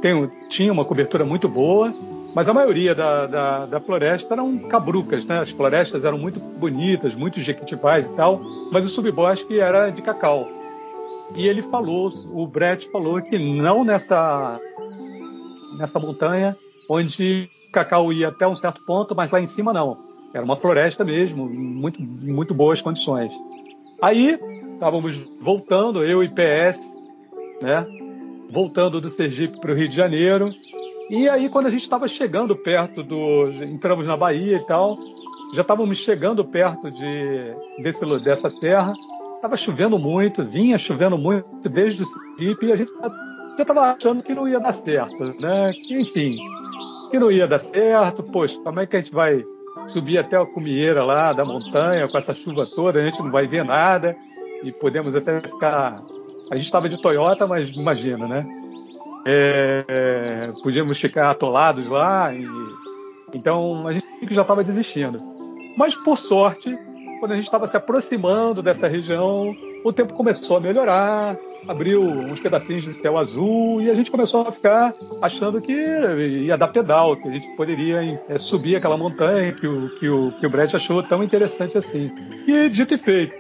[0.01, 1.93] tem, tinha uma cobertura muito boa,
[2.35, 5.39] mas a maioria da, da, da, floresta eram cabrucas, né?
[5.39, 8.41] As florestas eram muito bonitas, muito jequitibais e tal,
[8.71, 10.49] mas o subbosque era de cacau.
[11.35, 14.61] E ele falou, o Brett falou que não nessa
[15.79, 16.57] nessa montanha
[16.89, 19.99] onde o cacau ia até um certo ponto, mas lá em cima não.
[20.33, 23.33] Era uma floresta mesmo, muito, muito boas condições.
[24.03, 24.39] Aí
[24.75, 26.79] estávamos voltando, eu e PS,
[27.63, 27.87] né?
[28.51, 30.53] Voltando do Sergipe para o Rio de Janeiro.
[31.11, 33.51] E aí, quando a gente estava chegando perto do.
[33.63, 34.99] Entramos na Bahia e tal,
[35.55, 38.93] já estávamos chegando perto de, desse, dessa serra.
[39.37, 42.91] Estava chovendo muito, vinha chovendo muito desde o Sergipe e a gente
[43.57, 45.73] já estava achando que não ia dar certo, né?
[45.91, 46.37] Enfim,
[47.11, 48.23] que não ia dar certo.
[48.25, 49.45] Poxa, como é que a gente vai
[49.89, 52.99] subir até a cumieira lá da montanha com essa chuva toda?
[52.99, 54.17] A gente não vai ver nada
[54.65, 55.99] e podemos até ficar.
[56.51, 58.47] A gente estava de Toyota, mas imagina, né?
[59.27, 62.47] É, é, podíamos ficar atolados lá e
[63.35, 65.21] então a gente já estava desistindo.
[65.77, 66.79] Mas por sorte,
[67.19, 71.37] quando a gente estava se aproximando dessa região, o tempo começou a melhorar,
[71.69, 76.57] abriu uns pedacinhos de céu azul e a gente começou a ficar achando que ia
[76.57, 80.47] dar pedal, que a gente poderia é, subir aquela montanha que o, que, o, que
[80.47, 82.11] o Brett achou tão interessante assim.
[82.47, 83.35] E dito e feito,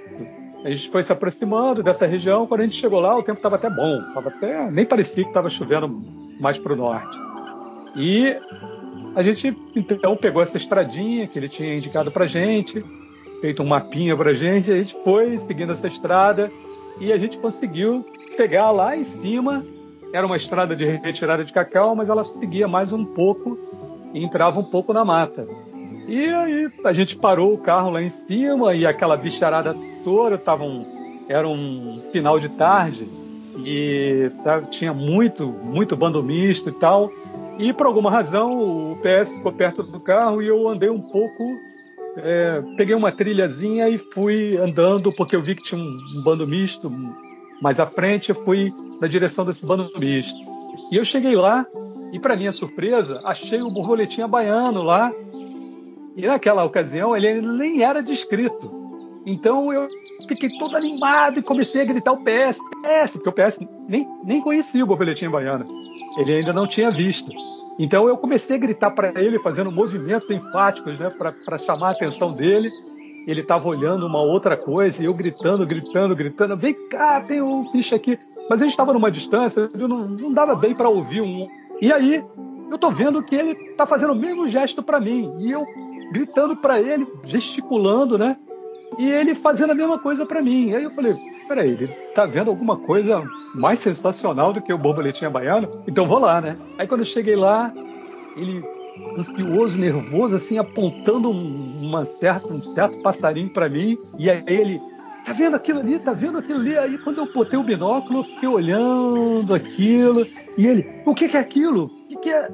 [0.67, 2.45] a gente foi se aproximando dessa região.
[2.45, 5.31] Quando a gente chegou lá, o tempo estava até bom, tava até nem parecia que
[5.31, 6.03] estava chovendo
[6.41, 7.17] mais para o norte.
[7.95, 8.37] E
[9.15, 12.85] a gente então pegou essa estradinha que ele tinha indicado para gente,
[13.41, 16.51] feito um mapinha para gente, a gente foi seguindo essa estrada
[17.01, 18.05] e a gente conseguiu
[18.37, 19.65] chegar lá em cima.
[20.13, 23.57] Era uma estrada de retirada de cacau, mas ela seguia mais um pouco
[24.13, 25.47] e entrava um pouco na mata.
[26.09, 29.77] E aí a gente parou o carro lá em cima e aquela bicharada
[30.07, 33.09] toda, tava um, era um final de tarde
[33.65, 37.11] e tá, tinha muito, muito bando misto e tal.
[37.59, 41.43] E por alguma razão o PS ficou perto do carro e eu andei um pouco
[42.19, 46.47] é, peguei uma trilhazinha e fui andando, porque eu vi que tinha um, um bando
[46.47, 46.89] misto
[47.61, 50.39] mais à frente, eu fui na direção desse bando misto.
[50.93, 51.67] E eu cheguei lá,
[52.13, 55.13] e para minha surpresa, achei o borboletinha baiano lá.
[56.17, 58.86] E naquela ocasião ele nem era descrito.
[59.27, 59.89] Então eu
[60.29, 63.59] fiquei todo animado e comecei a gritar o PS, PS, porque o PS
[63.89, 65.65] nem, nem conhecia o borboletinha baiano.
[66.17, 67.31] Ele ainda não tinha visto.
[67.79, 71.11] Então eu comecei a gritar para ele, fazendo movimentos enfáticos, né,
[71.45, 72.71] para chamar a atenção dele.
[73.27, 77.71] Ele estava olhando uma outra coisa e eu gritando, gritando, gritando: vem cá, tem um
[77.73, 78.17] bicho aqui.
[78.49, 81.49] mas a gente estava numa distância, não, não dava bem para ouvir um.
[81.81, 82.25] E aí
[82.71, 85.65] eu tô vendo que ele tá fazendo o mesmo gesto para mim e eu
[86.13, 88.37] gritando para ele, gesticulando, né?
[88.99, 90.75] E ele fazendo a mesma coisa para mim.
[90.75, 91.15] Aí eu falei,
[91.47, 93.23] peraí, ele tá vendo alguma coisa
[93.55, 95.83] mais sensacional do que o borboletinha baiano?
[95.87, 96.57] Então vou lá, né?
[96.79, 97.73] Aí quando eu cheguei lá,
[98.37, 98.63] ele
[99.19, 103.97] ansioso, nervoso, assim, apontando uma certa, um certo passarinho para mim.
[104.19, 104.81] E aí ele,
[105.25, 105.99] tá vendo aquilo ali?
[105.99, 106.77] Tá vendo aquilo ali?
[106.77, 110.27] Aí quando eu botei o binóculo, eu fiquei olhando aquilo.
[110.57, 111.85] E ele, o que, que é aquilo?
[111.85, 112.49] O que, que é?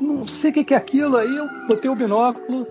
[0.00, 1.16] Não sei o que, que é aquilo.
[1.16, 2.66] Aí eu botei o binóculo,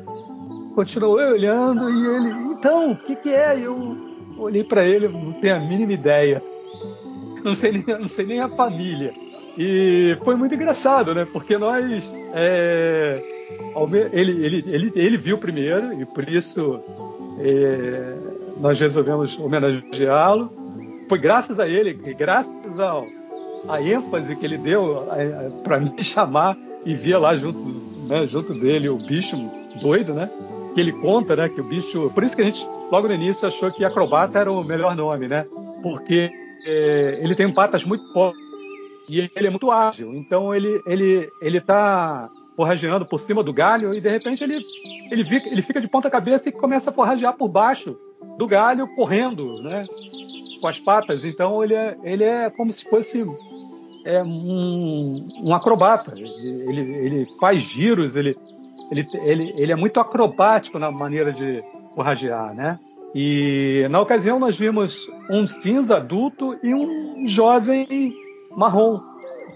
[0.77, 3.57] continuou olhando e ele, então, o que, que é?
[3.59, 3.97] Eu
[4.37, 6.39] olhei para ele, não tenho a mínima ideia.
[7.43, 9.13] Não sei, nem, não sei nem a família.
[9.57, 11.25] E foi muito engraçado, né?
[11.31, 12.11] Porque nós.
[12.33, 13.23] É,
[14.11, 16.81] ele, ele, ele, ele viu primeiro e por isso
[17.39, 18.15] é,
[18.59, 20.51] nós resolvemos homenageá-lo.
[21.07, 23.01] Foi graças a ele, graças ao,
[23.69, 27.59] à ênfase que ele deu é, para me chamar e via lá junto,
[28.09, 29.37] né, junto dele o bicho
[29.79, 30.29] doido, né?
[30.77, 31.49] Que ele conta, né?
[31.49, 32.11] Que o bicho.
[32.13, 35.27] Por isso que a gente, logo no início, achou que acrobata era o melhor nome,
[35.27, 35.43] né?
[35.81, 36.29] Porque
[36.67, 38.39] é, ele tem patas muito fortes
[39.09, 40.13] e ele é muito ágil.
[40.13, 44.63] Então ele ele ele está forrageando por cima do galho e de repente ele
[45.11, 47.97] ele fica, ele fica de ponta cabeça e começa a forragear por baixo
[48.37, 49.83] do galho correndo, né?
[50.61, 51.25] Com as patas.
[51.25, 53.25] Então ele é ele é como se fosse
[54.05, 56.13] é um, um acrobata.
[56.15, 58.35] Ele, ele faz giros, ele,
[58.91, 61.63] ele, ele, ele é muito acrobático na maneira de
[61.95, 62.79] forragear, né?
[63.15, 68.13] E na ocasião nós vimos um cinza adulto e um jovem
[68.55, 68.99] marrom,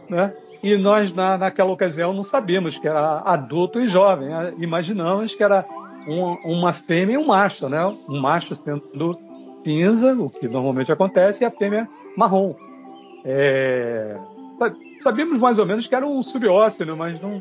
[0.09, 0.33] né?
[0.63, 4.29] E nós, na, naquela ocasião, não sabíamos que era adulto e jovem.
[4.29, 4.53] Né?
[4.59, 5.65] Imaginamos que era
[6.07, 7.83] um, uma fêmea e um macho, né?
[8.07, 9.17] Um macho sendo
[9.63, 12.53] cinza, o que normalmente acontece, e a fêmea marrom.
[13.25, 14.17] É...
[14.99, 17.39] Sabíamos mais ou menos que era um subóceno, mas não...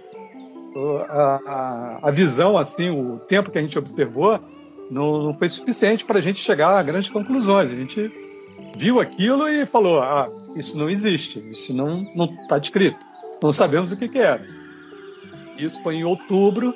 [1.09, 4.39] A, a, visão, assim, o tempo que a gente observou,
[4.91, 7.71] não, não foi suficiente para a gente chegar a grandes conclusões.
[7.71, 8.13] A gente
[8.77, 12.99] viu aquilo e falou: ah, isso não existe, isso não está descrito.
[13.43, 14.47] Não sabemos o que, que era.
[15.59, 16.75] Isso foi em outubro,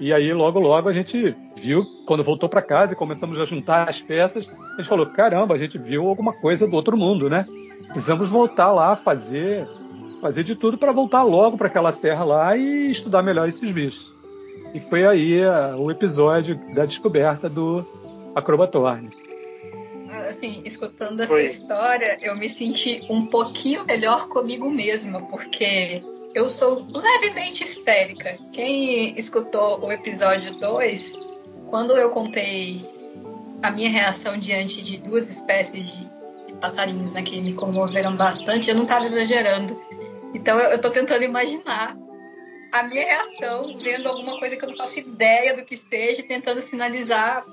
[0.00, 3.88] e aí logo, logo a gente viu, quando voltou para casa e começamos a juntar
[3.88, 7.46] as peças, a gente falou: caramba, a gente viu alguma coisa do outro mundo, né?
[7.88, 9.66] Precisamos voltar lá, fazer,
[10.22, 14.10] fazer de tudo para voltar logo para aquela terra lá e estudar melhor esses bichos.
[14.72, 17.84] E foi aí uh, o episódio da descoberta do
[18.34, 19.10] Acrobatorne
[20.32, 21.44] assim, escutando essa Foi.
[21.44, 26.02] história, eu me senti um pouquinho melhor comigo mesma, porque
[26.34, 28.34] eu sou levemente histérica.
[28.52, 31.14] Quem escutou o episódio 2,
[31.68, 32.84] quando eu contei
[33.62, 36.12] a minha reação diante de duas espécies de,
[36.60, 39.78] passarinhos né, que me comoveram bastante, eu não estava exagerando.
[40.34, 41.96] Então eu, estou tentando imaginar
[42.72, 46.62] a minha reação vendo alguma coisa que eu não faço ideia do que seja, tentando
[46.62, 47.44] sinalizar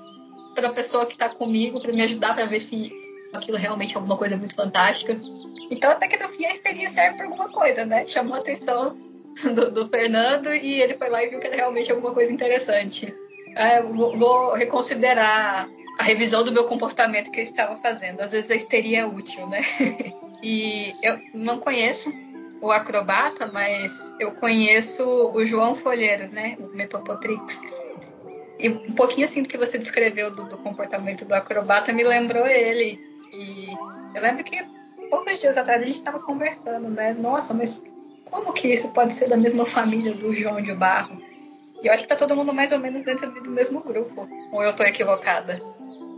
[0.54, 2.90] para a pessoa que está comigo, para me ajudar para ver se
[3.32, 5.20] aquilo realmente é alguma coisa muito fantástica.
[5.70, 8.06] Então, até que no fim a experiência serve para alguma coisa, né?
[8.06, 8.96] Chamou a atenção
[9.54, 13.14] do, do, Fernando e ele foi lá e viu que era realmente alguma coisa interessante.
[13.54, 15.68] É, vou, vou, reconsiderar
[15.98, 18.20] a revisão do meu comportamento que eu estava fazendo.
[18.20, 19.60] Às vezes a histeria é útil, né?
[20.42, 22.12] e eu não conheço
[22.60, 25.04] o acrobata, mas eu conheço
[25.34, 26.56] o João Folheiro, né?
[26.58, 27.60] O Metopotrix
[28.62, 32.46] e um pouquinho assim do que você descreveu do, do, comportamento do acrobata me lembrou
[32.46, 33.00] ele.
[33.32, 33.66] E
[34.14, 34.62] eu lembro que
[35.08, 37.14] poucos dias atrás a gente estava conversando, né?
[37.18, 37.82] Nossa, mas
[38.30, 41.20] como que isso pode ser da mesma família do João de Barro?
[41.82, 44.28] E eu acho que tá todo mundo mais ou menos dentro do mesmo grupo.
[44.52, 45.60] Ou eu tô equivocada?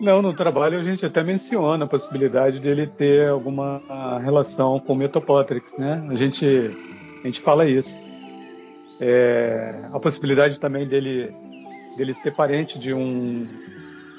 [0.03, 3.81] Não, no trabalho a gente até menciona a possibilidade de ele ter alguma
[4.19, 6.05] relação com o Metopotrix, né?
[6.11, 6.45] A gente,
[7.23, 7.97] a gente fala isso.
[9.01, 11.33] É, a possibilidade também dele
[11.97, 13.43] dele ser parente de um,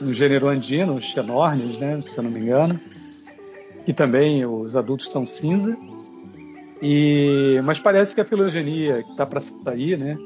[0.01, 2.79] um gênero andino, os xenornes, né, se eu não me engano,
[3.85, 5.75] que também os adultos são cinza.
[6.81, 10.17] E, mas parece que a filogenia que está para sair, né,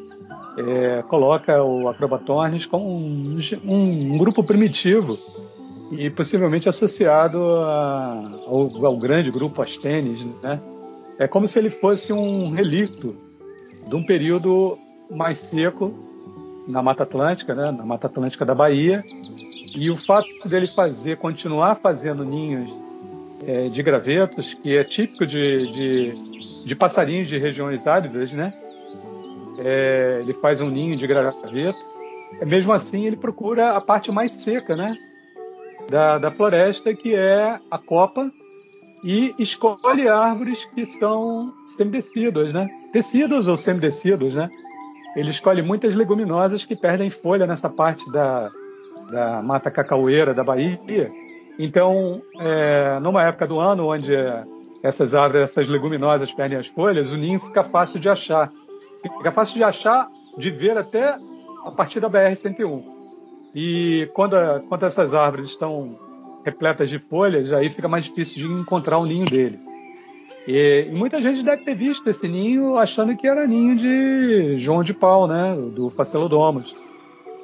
[0.57, 5.17] é, coloca o Acrobatornis como um, um, um, grupo primitivo
[5.91, 10.59] e possivelmente associado a, ao, ao, grande grupo Astenes, né?
[11.19, 13.15] É como se ele fosse um relicto
[13.87, 14.77] de um período
[15.09, 15.93] mais seco
[16.67, 19.03] na Mata Atlântica, né, na Mata Atlântica da Bahia.
[19.75, 22.69] E o fato dele fazer, continuar fazendo ninhos
[23.45, 28.53] é, de gravetos, que é típico de, de, de passarinhos de regiões áridas, né?
[29.59, 31.47] É, ele faz um ninho de graveto.
[32.39, 34.97] É, mesmo assim, ele procura a parte mais seca, né?
[35.89, 38.29] Da, da floresta, que é a copa
[39.03, 42.67] e escolhe árvores que são semidecíduas, né?
[42.91, 44.49] Tecidos ou semidecíduos, né?
[45.15, 48.49] Ele escolhe muitas leguminosas que perdem folha nessa parte da,
[49.11, 51.11] da mata cacaueira da Bahia.
[51.57, 54.13] Então, é, numa época do ano onde
[54.83, 58.51] essas árvores, essas leguminosas perdem as folhas, o ninho fica fácil de achar.
[59.17, 61.17] Fica fácil de achar, de ver até
[61.65, 62.83] a partir da BR-101.
[63.53, 64.35] E quando,
[64.67, 65.97] quando essas árvores estão
[66.45, 69.59] repletas de folhas, aí fica mais difícil de encontrar o ninho dele.
[70.47, 74.81] E, e, muita gente deve ter visto esse ninho achando que era ninho de João
[74.81, 76.73] de Pau, né, do Facelodomus.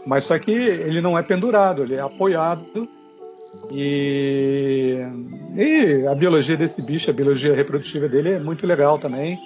[0.05, 2.87] Mas só que ele não é pendurado, ele é apoiado.
[3.71, 4.97] E,
[5.55, 9.37] e a biologia desse bicho, a biologia reprodutiva dele é muito legal também.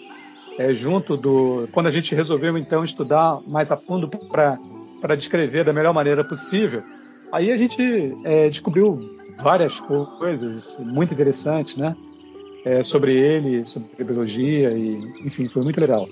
[0.58, 5.72] É, junto do quando a gente resolveu então estudar mais a fundo para descrever da
[5.72, 6.84] melhor maneira possível,
[7.32, 8.96] aí a gente é, descobriu
[9.42, 11.96] várias coisas muito interessantes, né?
[12.66, 16.08] É, sobre ele, sobre biologia e enfim foi muito legal.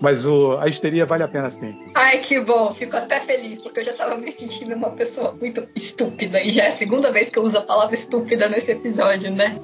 [0.00, 1.74] Mas o, a histeria vale a pena sim.
[1.94, 2.72] Ai, que bom.
[2.74, 6.42] Fico até feliz, porque eu já tava me sentindo uma pessoa muito estúpida.
[6.42, 9.56] E já é a segunda vez que eu uso a palavra estúpida nesse episódio, né?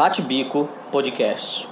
[0.00, 1.68] Bate Bico Podcast.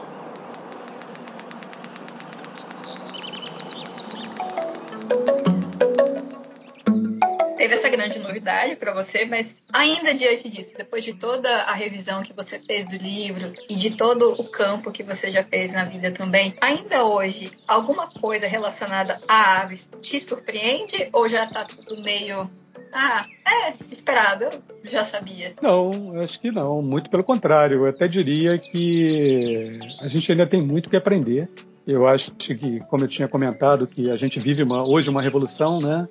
[7.57, 12.23] Teve essa grande novidade para você, mas ainda diante disso, depois de toda a revisão
[12.23, 15.87] que você fez do livro e de todo o campo que você já fez na
[15.87, 22.03] vida também, ainda hoje, alguma coisa relacionada a aves te surpreende ou já tá tudo
[22.03, 22.51] meio
[22.93, 25.55] ah, é, esperado, eu já sabia.
[25.61, 27.85] Não, acho que não, muito pelo contrário.
[27.85, 29.63] Eu até diria que
[30.01, 31.49] a gente ainda tem muito que aprender.
[31.87, 35.79] Eu acho que, como eu tinha comentado, que a gente vive uma, hoje uma revolução
[35.81, 36.07] né,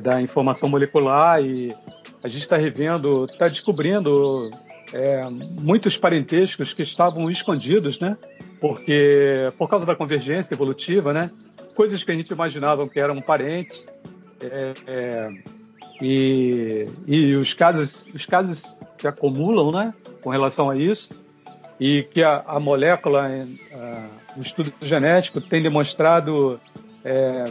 [0.00, 1.74] da informação molecular e
[2.22, 4.50] a gente está revendo, está descobrindo
[4.92, 5.22] é,
[5.60, 8.16] muitos parentescos que estavam escondidos, né?
[8.60, 11.30] Porque por causa da convergência evolutiva, né?
[11.74, 13.82] Coisas que a gente imaginava que eram parentes,
[14.42, 15.28] é, é,
[16.00, 18.62] e, e os casos os casos
[18.98, 21.08] se acumulam né, com relação a isso
[21.80, 26.56] e que a, a molécula, a, o estudo genético tem demonstrado
[27.04, 27.44] é,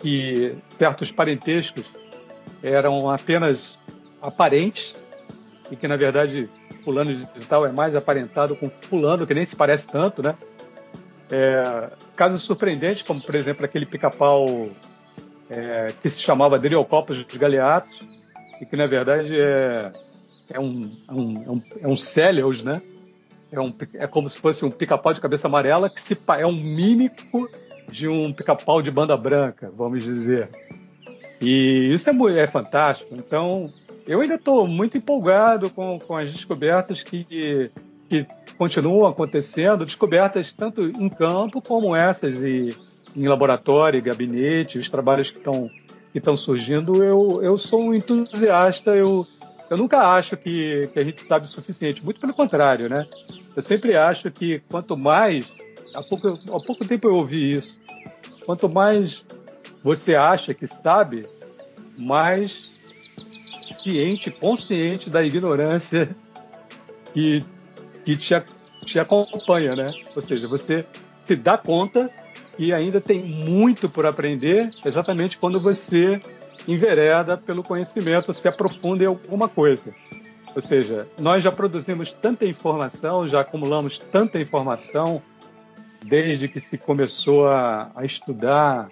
[0.00, 1.84] que certos parentescos
[2.62, 3.78] eram apenas
[4.22, 4.94] aparentes
[5.70, 6.48] e que na verdade
[6.82, 10.34] fulano de tal é mais aparentado com fulano que nem se parece tanto, né?
[11.30, 14.70] É, casos surpreendentes como por exemplo aquele pica-pau
[15.50, 18.02] é, que se chamava Deriocopos galeatos
[18.60, 19.90] e que na verdade é,
[20.50, 22.82] é um, é um, é um, é um Céleus, né?
[23.50, 26.52] É, um, é como se fosse um pica-pau de cabeça amarela que se, é um
[26.52, 27.48] mímico
[27.90, 30.50] de um pica-pau de banda branca, vamos dizer.
[31.40, 33.14] E isso é, é fantástico.
[33.14, 33.70] Então,
[34.06, 37.70] eu ainda estou muito empolgado com, com as descobertas que,
[38.08, 38.26] que
[38.58, 42.76] continuam acontecendo, descobertas tanto em campo como essas e
[43.16, 45.68] em laboratório, gabinete, os trabalhos que estão
[46.10, 49.26] que estão surgindo, eu, eu sou um entusiasta, eu,
[49.68, 53.06] eu nunca acho que, que a gente sabe o suficiente, muito pelo contrário, né?
[53.54, 55.50] Eu sempre acho que quanto mais,
[55.94, 57.80] há pouco, há pouco tempo eu ouvi isso,
[58.46, 59.24] quanto mais
[59.82, 61.26] você acha que sabe,
[61.98, 62.70] mais
[63.82, 66.08] ciente, consciente da ignorância
[67.12, 67.44] que,
[68.04, 68.34] que te,
[68.84, 69.88] te acompanha, né?
[70.14, 70.86] Ou seja, você
[71.24, 72.10] se dá conta
[72.58, 76.20] e ainda tem muito por aprender, exatamente quando você
[76.66, 79.92] envereda pelo conhecimento, se aprofunda em alguma coisa.
[80.54, 85.22] Ou seja, nós já produzimos tanta informação, já acumulamos tanta informação
[86.04, 88.88] desde que se começou a, a estudar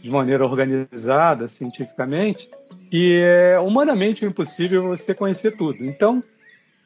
[0.00, 2.48] de maneira organizada, cientificamente,
[2.90, 5.84] que é humanamente impossível você conhecer tudo.
[5.84, 6.22] Então,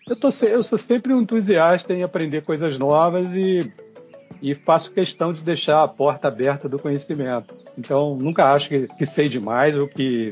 [0.08, 3.60] eu, tô, eu sou sempre um entusiasta em aprender coisas novas e
[4.40, 7.54] e faço questão de deixar a porta aberta do conhecimento.
[7.76, 10.30] Então, nunca acho que, que sei demais ou que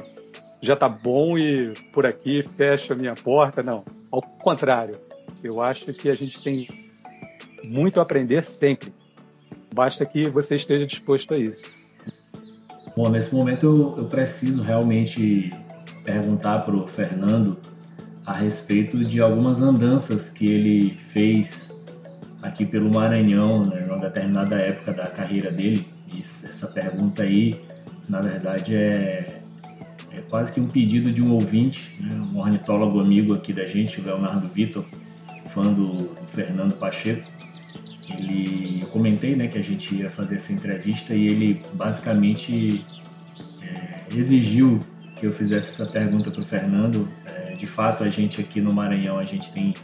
[0.61, 3.63] já está bom e por aqui fecho a minha porta.
[3.63, 4.99] Não, ao contrário.
[5.43, 6.69] Eu acho que a gente tem
[7.65, 8.93] muito a aprender sempre.
[9.75, 11.73] Basta que você esteja disposto a isso.
[12.97, 15.51] Bom, nesse momento eu, eu preciso realmente
[16.05, 17.59] perguntar para o Fernando
[18.27, 21.71] a respeito de algumas andanças que ele fez
[22.43, 23.80] aqui pelo Maranhão, né?
[24.01, 25.87] Determinada época da carreira dele.
[26.15, 27.61] E essa pergunta aí,
[28.09, 29.43] na verdade, é,
[30.13, 32.21] é quase que um pedido de um ouvinte, né?
[32.33, 34.85] um ornitólogo amigo aqui da gente, o Leonardo Vitor,
[35.55, 37.27] fã do, do Fernando Pacheco.
[38.11, 42.85] Ele, eu comentei né, que a gente ia fazer essa entrevista e ele basicamente
[43.63, 44.81] é, exigiu
[45.17, 47.07] que eu fizesse essa pergunta para o Fernando.
[47.27, 49.75] É, de fato, a gente aqui no Maranhão a gente tem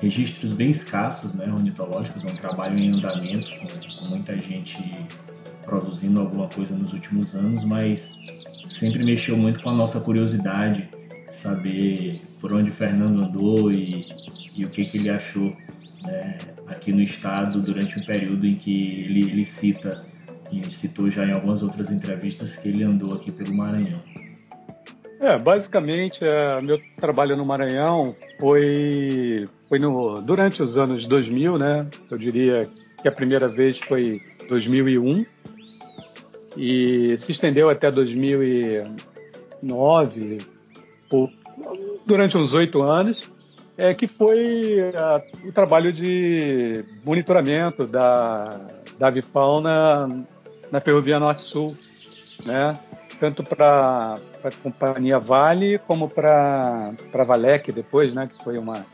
[0.00, 5.06] registros bem escassos, né, ornitológicos, é um trabalho em andamento, com, com muita gente
[5.64, 8.10] produzindo alguma coisa nos últimos anos, mas
[8.68, 10.88] sempre mexeu muito com a nossa curiosidade,
[11.30, 14.06] saber por onde Fernando andou e,
[14.56, 15.54] e o que, que ele achou
[16.02, 20.04] né, aqui no estado durante um período em que ele, ele cita
[20.52, 24.02] e citou já em algumas outras entrevistas que ele andou aqui pelo Maranhão.
[25.20, 31.86] É, basicamente, é, meu trabalho no Maranhão foi, foi no, durante os anos 2000, né?
[32.10, 32.68] Eu diria
[33.00, 35.24] que a primeira vez foi 2001
[36.56, 40.38] e se estendeu até 2009,
[41.08, 41.30] por,
[42.04, 43.30] durante uns oito anos,
[43.78, 48.66] é, que foi é, o trabalho de monitoramento da,
[48.98, 50.08] da avifauna
[50.72, 51.76] na Ferrovia Norte-Sul,
[52.44, 52.72] né?
[53.20, 58.86] tanto para a companhia Vale como para a Valec depois, né, que foi uma,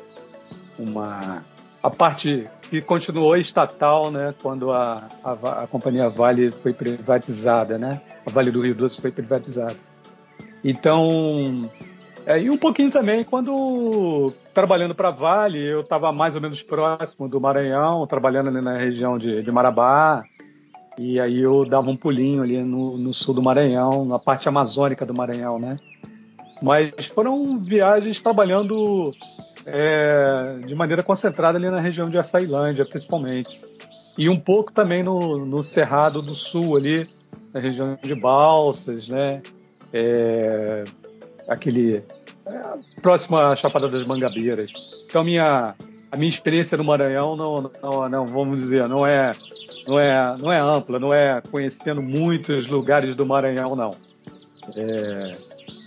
[0.79, 1.45] uma
[1.83, 8.01] a parte que continuou estatal, né, quando a, a, a, companhia Vale foi privatizada, né,
[8.27, 9.77] a Vale do Rio Doce foi privatizada.
[10.65, 11.71] Então,
[12.27, 17.29] é, e um pouquinho também quando trabalhando para Vale, eu estava mais ou menos próximo
[17.29, 20.25] do Maranhão, trabalhando ali na região de, de Marabá,
[20.99, 25.07] e aí eu dava um pulinho ali no, no sul do Maranhão, na parte amazônica
[25.07, 25.77] do Maranhão, né?
[26.61, 29.13] Mas foram viagens trabalhando
[29.67, 33.61] é, de maneira concentrada ali na região de Açailândia, principalmente.
[34.17, 37.09] E um pouco também no, no Cerrado do Sul, ali,
[37.53, 39.43] na região de Balsas, né?
[39.93, 40.85] É,
[41.49, 41.97] aquele
[42.47, 44.73] é, próximo à Chapada das Mangabeiras.
[45.07, 45.75] Então, minha,
[46.11, 49.33] a minha experiência no Maranhão não, não, não vamos dizer, não é
[49.87, 53.95] não é, não é ampla, não é conhecendo muitos lugares do Maranhão, não.
[54.77, 55.37] É,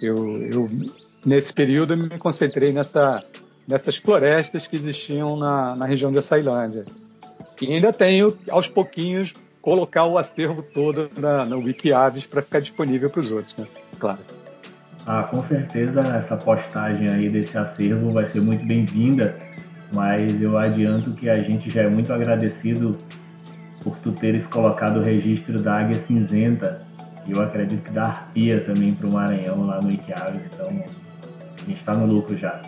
[0.02, 0.68] eu, eu,
[1.26, 3.24] nesse período, me concentrei nessa,
[3.70, 6.86] nessas florestas que existiam na, na região de Açailândia.
[7.62, 13.10] E ainda tenho, aos pouquinhos, colocar o acervo todo na, no Wikiaves para ficar disponível
[13.10, 13.68] para os outros, né?
[14.00, 14.20] Claro.
[15.06, 19.38] Ah, com certeza essa postagem aí desse acervo vai ser muito bem-vinda,
[19.92, 22.98] mas eu adianto que a gente já é muito agradecido
[23.84, 26.80] por tu teres colocado o registro da águia cinzenta
[27.26, 31.66] e eu acredito que da arpia também para o Maranhão lá no Iquiaves, então a
[31.66, 32.62] gente está no lucro já.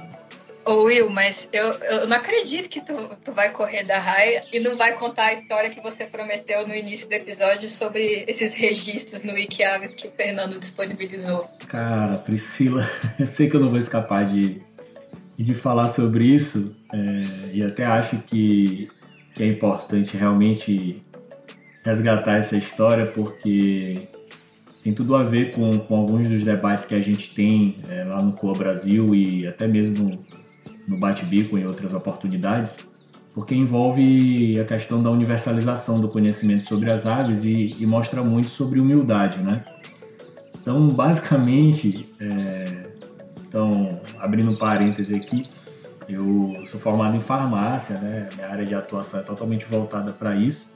[0.71, 2.93] Ô Will, mas eu, eu não acredito que tu,
[3.23, 6.73] tu vai correr da raia e não vai contar a história que você prometeu no
[6.73, 11.49] início do episódio sobre esses registros no Wikiaves que o Fernando disponibilizou.
[11.67, 14.61] Cara, Priscila, eu sei que eu não vou escapar de,
[15.37, 18.89] de falar sobre isso é, e até acho que
[19.33, 21.01] que é importante realmente
[21.83, 24.07] resgatar essa história, porque
[24.83, 28.21] tem tudo a ver com, com alguns dos debates que a gente tem é, lá
[28.21, 30.11] no Coa Brasil e até mesmo
[30.87, 32.77] no Bate-Bico em outras oportunidades,
[33.33, 38.49] porque envolve a questão da universalização do conhecimento sobre as aves e, e mostra muito
[38.49, 39.63] sobre humildade, né?
[40.61, 42.91] Então, basicamente, é,
[43.47, 45.47] então, abrindo um parêntese aqui,
[46.07, 48.29] eu sou formado em farmácia, né?
[48.35, 50.69] Minha área de atuação é totalmente voltada para isso.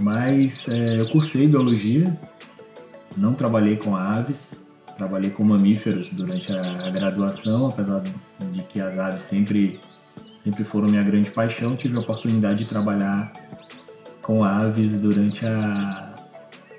[0.00, 2.12] Mas é, eu cursei biologia,
[3.16, 4.65] não trabalhei com aves,
[4.96, 8.02] trabalhei com mamíferos durante a, a graduação, apesar
[8.52, 9.78] de que as aves sempre,
[10.42, 11.76] sempre foram minha grande paixão.
[11.76, 13.32] Tive a oportunidade de trabalhar
[14.22, 16.14] com aves durante a,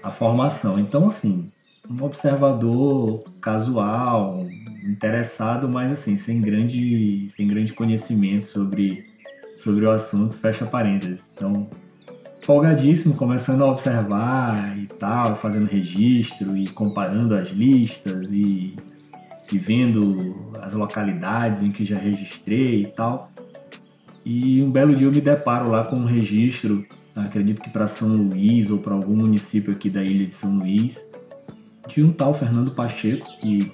[0.03, 0.79] a formação.
[0.79, 1.51] Então, assim,
[1.89, 4.45] um observador casual,
[4.83, 9.05] interessado, mas assim, sem grande, sem grande conhecimento sobre,
[9.57, 11.27] sobre o assunto, fecha parênteses.
[11.33, 11.63] Então,
[12.47, 18.73] folgadíssimo, começando a observar e tal, fazendo registro e comparando as listas e,
[19.51, 23.29] e vendo as localidades em que já registrei e tal.
[24.23, 28.15] E um belo dia eu me deparo lá com um registro, acredito que para São
[28.15, 31.05] Luís ou para algum município aqui da ilha de São Luís,
[31.89, 33.69] de um tal Fernando Pacheco, que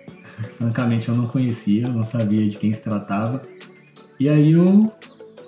[0.56, 3.42] francamente eu não conhecia, não sabia de quem se tratava.
[4.18, 4.90] E aí eu,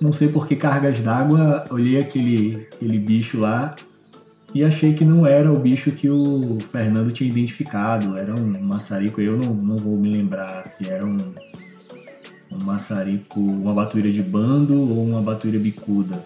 [0.01, 3.75] não sei por que cargas d'água, olhei aquele, aquele bicho lá
[4.55, 9.21] e achei que não era o bicho que o Fernando tinha identificado, era um maçarico,
[9.21, 11.17] eu não, não vou me lembrar se era um,
[12.53, 16.21] um maçarico, uma batuíra de bando ou uma batuíra bicuda.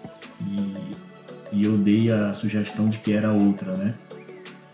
[0.47, 1.11] E
[1.53, 3.93] e eu dei a sugestão de que era outra, né?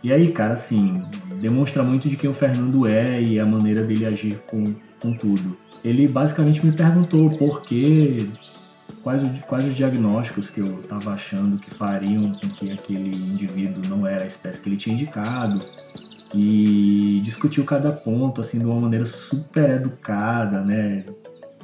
[0.03, 1.03] E aí, cara, assim,
[1.40, 5.53] demonstra muito de quem o Fernando é e a maneira dele agir com, com tudo.
[5.82, 8.28] Ele basicamente me perguntou por que,
[9.07, 14.04] quais, quais os diagnósticos que eu estava achando que fariam com que aquele indivíduo não
[14.04, 15.64] era a espécie que ele tinha indicado,
[16.34, 21.04] e discutiu cada ponto assim de uma maneira super educada, né?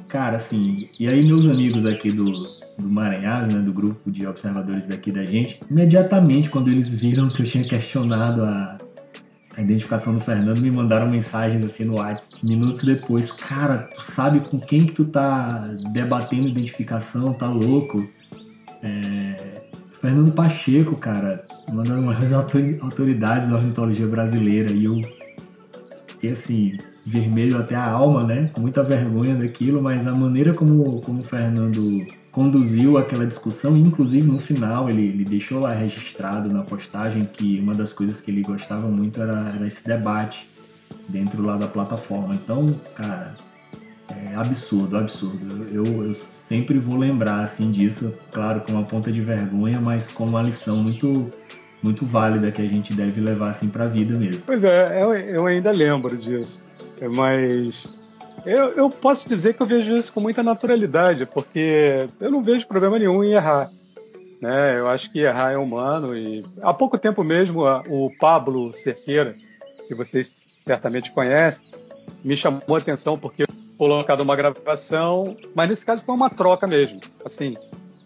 [0.07, 2.31] Cara, assim, e aí meus amigos aqui do,
[2.79, 7.41] do Maranhão, né, do grupo de observadores daqui da gente, imediatamente quando eles viram que
[7.41, 8.77] eu tinha questionado a,
[9.55, 14.39] a identificação do Fernando, me mandaram mensagens assim no WhatsApp, minutos depois, cara, tu sabe
[14.41, 18.07] com quem que tu tá debatendo identificação, tá louco?
[18.81, 19.61] É,
[20.01, 24.71] Fernando Pacheco, cara, uma das maiores autoridades da ornitologia brasileira.
[24.71, 24.99] E eu
[26.07, 28.49] fiquei assim, vermelho até a alma, né?
[28.53, 34.27] Com muita vergonha daquilo, mas a maneira como, como o Fernando conduziu aquela discussão, inclusive
[34.27, 38.41] no final ele, ele deixou lá registrado na postagem que uma das coisas que ele
[38.41, 40.49] gostava muito era, era esse debate
[41.07, 42.33] dentro lá da plataforma.
[42.33, 43.35] Então, cara,
[44.09, 45.65] é absurdo, absurdo.
[45.71, 50.25] Eu, eu sempre vou lembrar assim disso, claro, com uma ponta de vergonha, mas com
[50.25, 51.29] uma lição muito
[51.83, 54.41] muito válida que a gente deve levar assim para a vida mesmo.
[54.45, 56.63] Pois é, eu, eu ainda lembro disso,
[57.13, 57.93] mas
[58.45, 62.67] eu, eu posso dizer que eu vejo isso com muita naturalidade, porque eu não vejo
[62.67, 63.71] problema nenhum em errar.
[64.41, 64.77] Né?
[64.77, 69.33] Eu acho que errar é humano e há pouco tempo mesmo o Pablo Cerqueira,
[69.87, 71.71] que vocês certamente conhecem,
[72.23, 73.43] me chamou a atenção porque
[73.77, 76.99] colocado uma gravação, mas nesse caso foi uma troca mesmo.
[77.25, 77.55] Assim,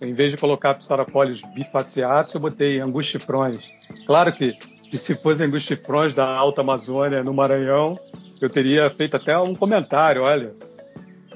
[0.01, 3.67] em vez de colocar psaropólios bifaciatos, eu botei angustifrões.
[4.05, 4.53] Claro que,
[4.89, 7.97] que se fosse angustifrões da Alta Amazônia, no Maranhão,
[8.41, 10.53] eu teria feito até um comentário, olha,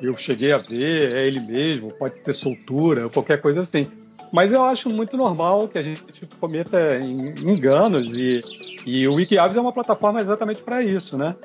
[0.01, 3.85] eu cheguei a ver, é ele mesmo, pode ter soltura, qualquer coisa assim.
[4.31, 6.01] Mas eu acho muito normal que a gente
[6.39, 8.41] cometa enganos e,
[8.85, 11.35] e o WikiAves é uma plataforma exatamente para isso, né?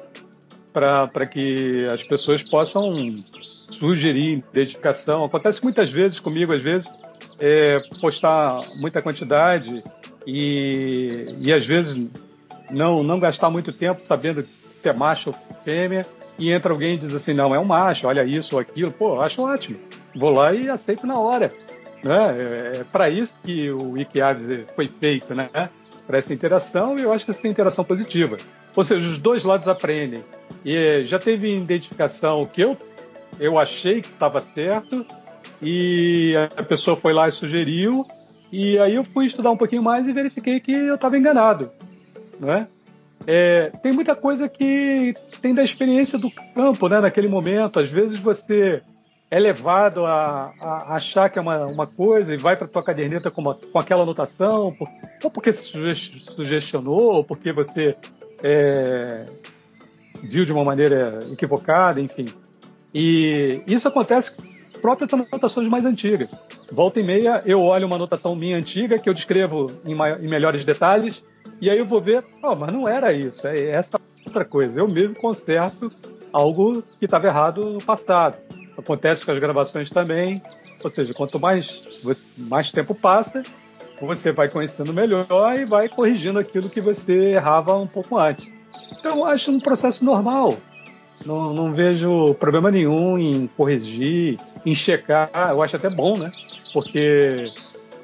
[0.72, 2.94] Para que as pessoas possam
[3.70, 5.24] sugerir identificação.
[5.24, 6.88] Acontece muitas vezes comigo, às vezes,
[7.40, 9.82] é, postar muita quantidade
[10.26, 12.06] e, e às vezes
[12.70, 14.46] não, não gastar muito tempo sabendo
[14.82, 16.06] se é macho ou fêmea
[16.38, 19.20] e entra alguém e diz assim, não, é um macho, olha isso ou aquilo, pô,
[19.20, 19.78] acho ótimo.
[20.14, 21.50] Vou lá e aceito na hora.
[22.04, 22.36] Né?
[22.38, 25.48] É, é para isso que o Wikiaves foi feito, né?
[26.06, 28.36] Para essa interação, e eu acho que essa interação positiva.
[28.76, 30.22] Ou seja, os dois lados aprendem.
[30.64, 32.76] E já teve identificação que eu,
[33.40, 35.04] eu achei que estava certo,
[35.60, 38.06] e a pessoa foi lá e sugeriu,
[38.52, 41.70] e aí eu fui estudar um pouquinho mais e verifiquei que eu estava enganado,
[42.38, 42.52] não
[43.26, 43.70] é?
[43.82, 47.00] Tem muita coisa que tem da experiência do campo, né?
[47.00, 48.82] Naquele momento, às vezes você
[49.30, 53.30] é levado a, a achar que é uma, uma coisa e vai para tua caderneta
[53.30, 54.88] com, uma, com aquela anotação, por,
[55.22, 55.64] ou porque se
[56.20, 57.96] sugestionou, ou porque você
[58.42, 59.26] é,
[60.22, 62.26] viu de uma maneira equivocada, enfim.
[62.94, 64.36] E isso acontece
[64.80, 66.28] próprias anotações mais antigas.
[66.70, 70.64] Volta e meia, eu olho uma anotação minha antiga que eu descrevo em, em melhores
[70.64, 71.22] detalhes,
[71.60, 74.78] e aí eu vou ver, oh, mas não era isso, é essa outra coisa.
[74.78, 75.92] Eu mesmo conserto
[76.32, 78.38] algo que estava errado no passado.
[78.76, 80.40] Acontece com as gravações também,
[80.84, 81.82] ou seja, quanto mais,
[82.36, 83.42] mais tempo passa,
[84.00, 85.26] você vai conhecendo melhor
[85.56, 88.46] e vai corrigindo aquilo que você errava um pouco antes.
[88.98, 90.52] Então, eu acho um processo normal.
[91.24, 95.30] Não, não vejo problema nenhum em corrigir, em checar.
[95.50, 96.30] Eu acho até bom, né?
[96.72, 97.48] Porque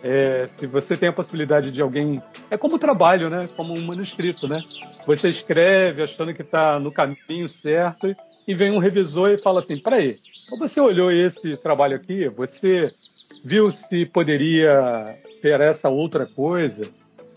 [0.03, 2.21] é, se você tem a possibilidade de alguém.
[2.51, 3.49] É como trabalho, né?
[3.57, 4.61] Como um manuscrito, né?
[5.07, 8.15] Você escreve achando que está no caminho certo
[8.47, 10.17] e vem um revisor e fala assim: peraí,
[10.59, 12.91] você olhou esse trabalho aqui, você
[13.45, 16.83] viu se poderia ter essa outra coisa,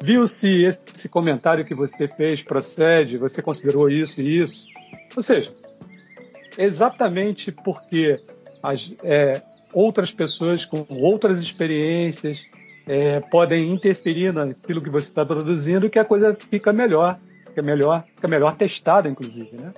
[0.01, 4.67] viu se esse comentário que você fez procede, você considerou isso e isso.
[5.15, 5.51] Ou seja,
[6.57, 8.19] exatamente porque
[8.61, 9.41] as, é,
[9.75, 12.47] outras pessoas com outras experiências
[12.87, 18.03] é, podem interferir naquilo que você está produzindo que a coisa fica melhor, fica melhor,
[18.15, 19.73] fica melhor testada, inclusive, né?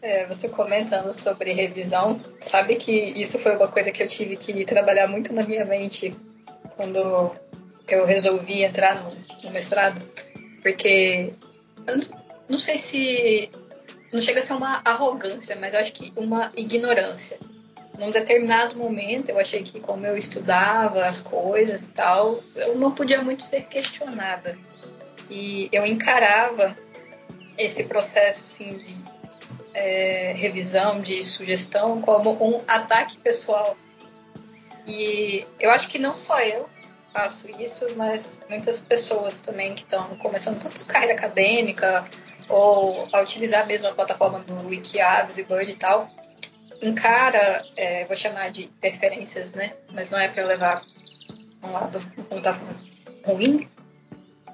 [0.00, 4.64] É, você comentando sobre revisão, sabe que isso foi uma coisa que eu tive que
[4.64, 6.14] trabalhar muito na minha mente
[6.76, 7.32] quando
[7.88, 9.10] eu resolvi entrar no,
[9.42, 10.00] no mestrado,
[10.62, 11.32] porque
[11.86, 12.04] eu não,
[12.50, 13.50] não sei se
[14.12, 17.38] não chega a ser uma arrogância, mas eu acho que uma ignorância.
[17.98, 22.92] Num determinado momento, eu achei que como eu estudava as coisas e tal, eu não
[22.92, 24.56] podia muito ser questionada.
[25.28, 26.76] E eu encarava
[27.58, 28.96] esse processo assim, de
[29.74, 33.76] é, revisão, de sugestão, como um ataque pessoal.
[34.86, 36.66] E eu acho que não só eu,
[37.12, 42.08] faço isso, mas muitas pessoas também que estão começando tanto carreira acadêmica
[42.48, 46.08] ou a utilizar mesmo a plataforma do Wikiaves e Bird e tal,
[46.80, 49.74] encara, é, vou chamar de interferências, né?
[49.92, 50.84] Mas não é para levar
[51.62, 52.66] um lado, uma conotação
[53.24, 53.68] ruim,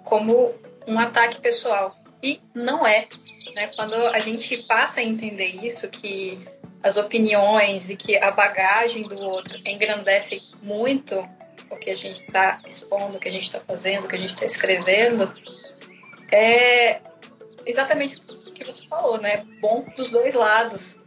[0.04, 0.54] como
[0.86, 1.94] um ataque pessoal.
[2.22, 3.06] E não é.
[3.54, 3.68] Né?
[3.68, 6.38] Quando a gente passa a entender isso, que
[6.82, 11.26] as opiniões e que a bagagem do outro engrandece muito
[11.70, 14.18] o que a gente está expondo, o que a gente está fazendo, o que a
[14.18, 15.32] gente está escrevendo,
[16.30, 17.00] é
[17.64, 19.46] exatamente o que você falou, né?
[19.60, 20.98] Bom dos dois lados.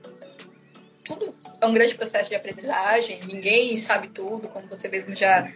[1.07, 5.49] Tudo é um grande processo de aprendizagem, ninguém sabe tudo, como você mesmo já,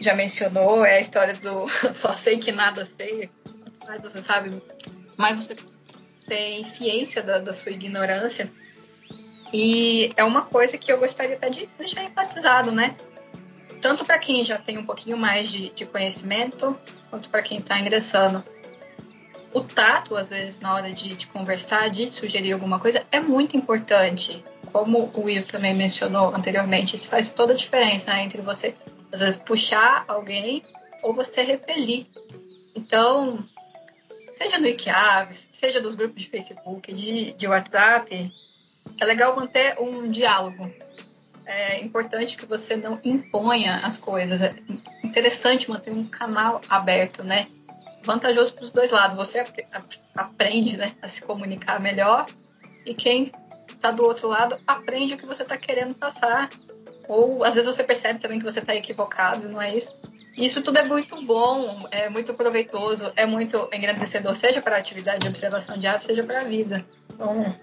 [0.00, 3.28] já mencionou, é a história do só sei que nada sei,
[3.86, 4.62] mas você sabe,
[5.18, 5.54] mais você
[6.26, 8.50] tem ciência da, da sua ignorância.
[9.52, 12.96] E é uma coisa que eu gostaria até de deixar enfatizado, né?
[13.80, 16.76] Tanto para quem já tem um pouquinho mais de, de conhecimento,
[17.08, 18.42] quanto para quem está ingressando.
[19.52, 23.56] O tato, às vezes, na hora de, de conversar, de sugerir alguma coisa, é muito
[23.56, 24.42] importante.
[24.76, 28.76] Como o Will também mencionou anteriormente, isso faz toda a diferença né, entre você,
[29.10, 30.60] às vezes, puxar alguém
[31.02, 32.06] ou você repelir.
[32.74, 33.42] Então,
[34.36, 38.30] seja no Iquiaves, seja dos grupos de Facebook, de, de WhatsApp,
[39.00, 40.70] é legal manter um diálogo.
[41.46, 44.42] É importante que você não imponha as coisas.
[44.42, 44.54] É
[45.02, 47.46] interessante manter um canal aberto, né?
[48.02, 49.16] Vantajoso para os dois lados.
[49.16, 49.42] Você
[50.14, 52.26] aprende né, a se comunicar melhor
[52.84, 53.32] e quem
[53.76, 56.50] está do outro lado aprende o que você está querendo passar.
[57.08, 59.92] Ou às vezes você percebe também que você está equivocado, não é isso?
[60.36, 65.20] Isso tudo é muito bom, é muito proveitoso, é muito engrandecedor, seja para a atividade
[65.20, 66.82] de observação de aves, seja para a vida.
[67.12, 67.54] Então,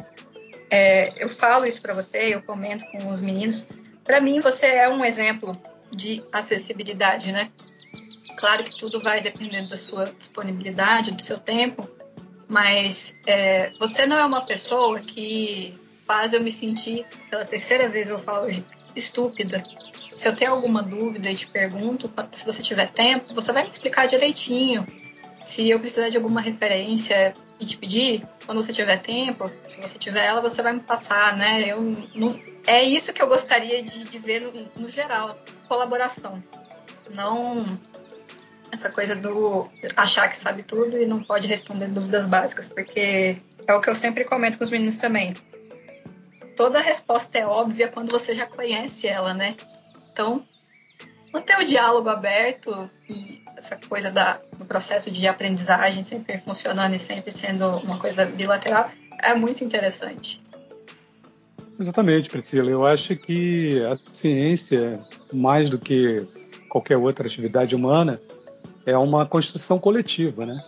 [0.71, 3.67] é, eu falo isso para você, eu comento com os meninos.
[4.03, 5.51] Para mim, você é um exemplo
[5.91, 7.47] de acessibilidade, né?
[8.37, 11.87] Claro que tudo vai dependendo da sua disponibilidade, do seu tempo,
[12.47, 18.09] mas é, você não é uma pessoa que faz eu me sentir, pela terceira vez
[18.09, 18.49] eu falo,
[18.95, 19.63] estúpida
[20.15, 23.69] se eu tenho alguma dúvida e te pergunto, se você tiver tempo, você vai me
[23.69, 24.85] explicar direitinho.
[25.41, 29.97] Se eu precisar de alguma referência e te pedir, quando você tiver tempo, se você
[29.97, 31.63] tiver ela, você vai me passar, né?
[31.67, 31.81] Eu
[32.15, 36.41] não, é isso que eu gostaria de, de ver no, no geral, colaboração.
[37.13, 37.77] Não
[38.71, 43.73] essa coisa do achar que sabe tudo e não pode responder dúvidas básicas, porque é
[43.73, 45.33] o que eu sempre comento com os meninos também.
[46.55, 49.55] Toda resposta é óbvia quando você já conhece ela, né?
[50.11, 50.43] Então,
[51.33, 56.99] manter o diálogo aberto e essa coisa da, do processo de aprendizagem sempre funcionando e
[56.99, 60.37] sempre sendo uma coisa bilateral é muito interessante.
[61.79, 62.69] Exatamente, Priscila.
[62.69, 64.99] Eu acho que a ciência,
[65.33, 66.27] mais do que
[66.69, 68.21] qualquer outra atividade humana,
[68.85, 70.63] é uma construção coletiva, né?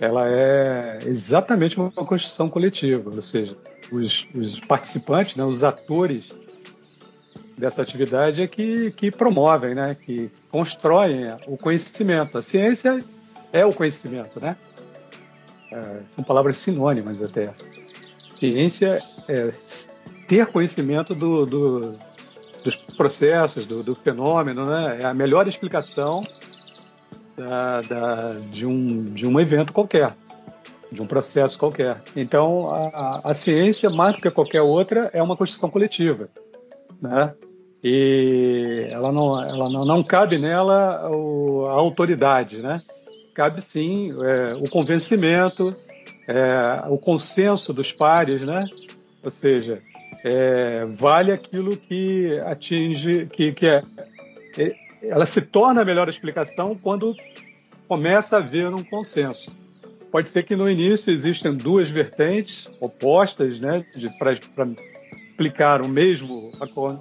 [0.00, 3.56] Ela é exatamente uma construção coletiva, ou seja,
[3.90, 6.28] os, os participantes, né, os atores
[7.56, 9.94] dessa atividade é que, que promovem, né?
[9.94, 12.36] que constroem o conhecimento.
[12.36, 13.02] A ciência
[13.52, 14.56] é o conhecimento, né?
[15.72, 17.54] É, são palavras sinônimas até.
[18.38, 18.98] Ciência
[19.28, 19.52] é
[20.28, 21.96] ter conhecimento do, do,
[22.62, 24.98] dos processos, do, do, fenômeno, né?
[25.02, 26.22] É a melhor explicação
[27.36, 30.14] da, da, de, um, de um evento qualquer,
[30.90, 32.02] de um processo qualquer.
[32.14, 36.28] Então, a, a ciência, mais do que qualquer outra, é uma construção coletiva.
[37.00, 37.34] Né?
[37.88, 42.82] e ela não, ela não, não cabe nela o, a autoridade, né?
[43.32, 45.72] Cabe sim é, o convencimento,
[46.26, 48.66] é, o consenso dos pares, né?
[49.22, 49.80] Ou seja,
[50.24, 53.84] é, vale aquilo que atinge, que, que é,
[54.58, 57.14] é, ela se torna a melhor explicação quando
[57.86, 59.54] começa a haver um consenso.
[60.16, 63.84] Pode ser que no início existem duas vertentes opostas, né,
[64.18, 66.52] para explicar o mesmo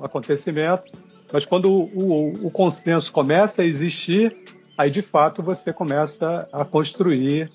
[0.04, 0.84] acontecimento,
[1.32, 4.36] mas quando o, o, o consenso começa a existir,
[4.78, 7.50] aí de fato você começa a construir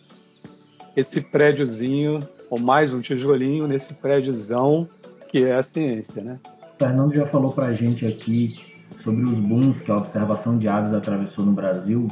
[0.97, 4.87] esse prédiozinho, ou mais um tijolinho nesse prédiozão
[5.29, 6.39] que é a ciência, né?
[6.77, 8.55] O Fernando já falou para a gente aqui
[8.97, 12.09] sobre os booms que a observação de aves atravessou no Brasil.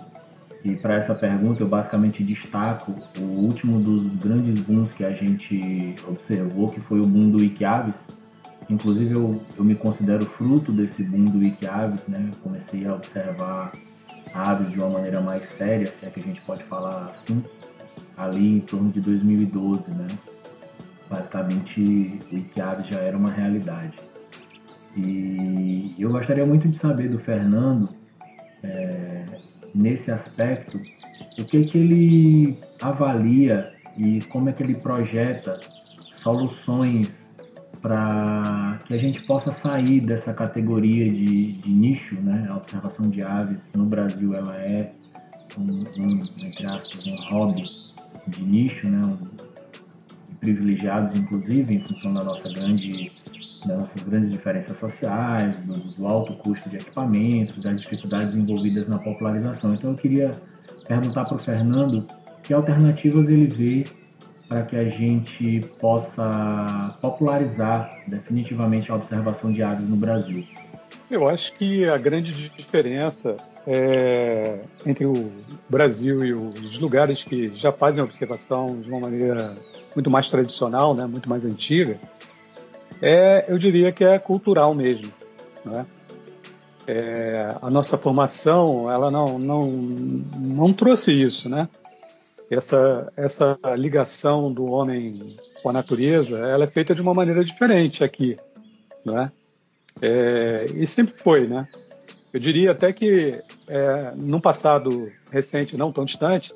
[0.65, 5.95] E para essa pergunta eu basicamente destaco o último dos grandes booms que a gente
[6.07, 8.09] observou, que foi o boom do Wikiaves,
[8.71, 12.31] Inclusive, eu, eu me considero fruto desse boom do Wikiaves, né?
[12.43, 13.73] comecei a observar
[14.35, 17.43] aves de uma maneira mais séria, se é que a gente pode falar assim,
[18.17, 20.07] ali em torno de 2012, né?
[21.09, 23.99] Basicamente, o Wikiaves já era uma realidade.
[24.95, 27.89] E eu gostaria muito de saber do Fernando
[28.63, 29.25] é,
[29.75, 30.81] nesse aspecto,
[31.39, 35.61] o que, que ele avalia e como é que ele projeta
[36.11, 37.37] soluções
[37.81, 42.47] para que a gente possa sair dessa categoria de, de nicho, né?
[42.51, 44.93] A observação de aves no Brasil ela é
[45.57, 47.65] um, um entre aspas um hobby
[48.27, 49.05] de nicho, né?
[49.05, 49.19] Um,
[50.41, 53.11] privilegiados inclusive em função da nossa grande
[53.67, 59.75] nossas grandes diferenças sociais, do, do alto custo de equipamentos, das dificuldades envolvidas na popularização.
[59.75, 60.41] Então eu queria
[60.87, 62.07] perguntar para o Fernando
[62.43, 63.85] que alternativas ele vê
[64.49, 70.47] para que a gente possa popularizar definitivamente a observação de aves no Brasil?
[71.11, 73.37] Eu acho que a grande diferença
[73.67, 75.31] é, entre o
[75.69, 79.55] Brasil e os lugares que já fazem observação de uma maneira
[79.95, 81.99] muito mais tradicional, né, muito mais antiga,
[83.03, 85.13] é, eu diria que é cultural mesmo.
[85.65, 85.87] Né?
[86.87, 91.69] É, a nossa formação ela não, não, não trouxe isso, né?
[92.51, 98.03] essa, essa ligação do homem com a natureza, ela é feita de uma maneira diferente
[98.03, 98.39] aqui,
[99.05, 99.31] né?
[100.01, 101.65] É, e sempre foi, né?
[102.33, 106.55] Eu diria até que é, num passado recente, não tão distante,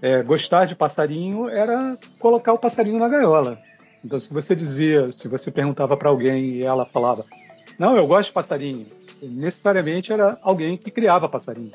[0.00, 3.58] é, gostar de passarinho era colocar o passarinho na gaiola.
[4.06, 7.24] Então, se você dizia, se você perguntava para alguém e ela falava,
[7.76, 8.86] não, eu gosto de passarinho,
[9.20, 11.72] necessariamente era alguém que criava passarinho.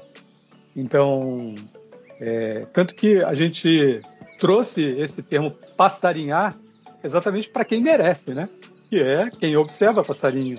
[0.73, 1.53] Então,
[2.21, 4.01] é, tanto que a gente
[4.39, 6.55] trouxe esse termo passarinhar
[7.03, 8.47] exatamente para quem merece, né?
[8.89, 10.57] Que é quem observa passarinho.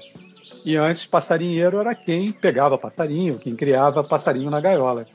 [0.66, 5.07] E antes, passarinheiro era quem pegava passarinho, quem criava passarinho na gaiola.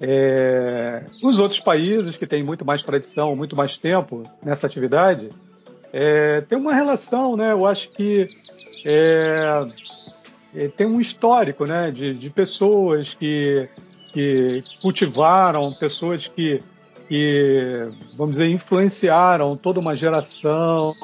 [0.00, 5.28] É, os outros países que têm muito mais tradição, muito mais tempo nessa atividade,
[5.92, 7.52] é, tem uma relação, né?
[7.52, 8.28] Eu acho que
[8.84, 9.60] é,
[10.54, 11.90] é tem um histórico, né?
[11.90, 13.68] De, de pessoas que
[14.12, 16.60] que cultivaram, pessoas que,
[17.08, 20.94] que, vamos dizer, influenciaram toda uma geração,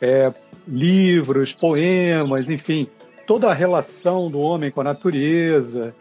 [0.00, 0.32] é,
[0.66, 2.86] livros, poemas, enfim,
[3.26, 5.94] toda a relação do homem com a natureza.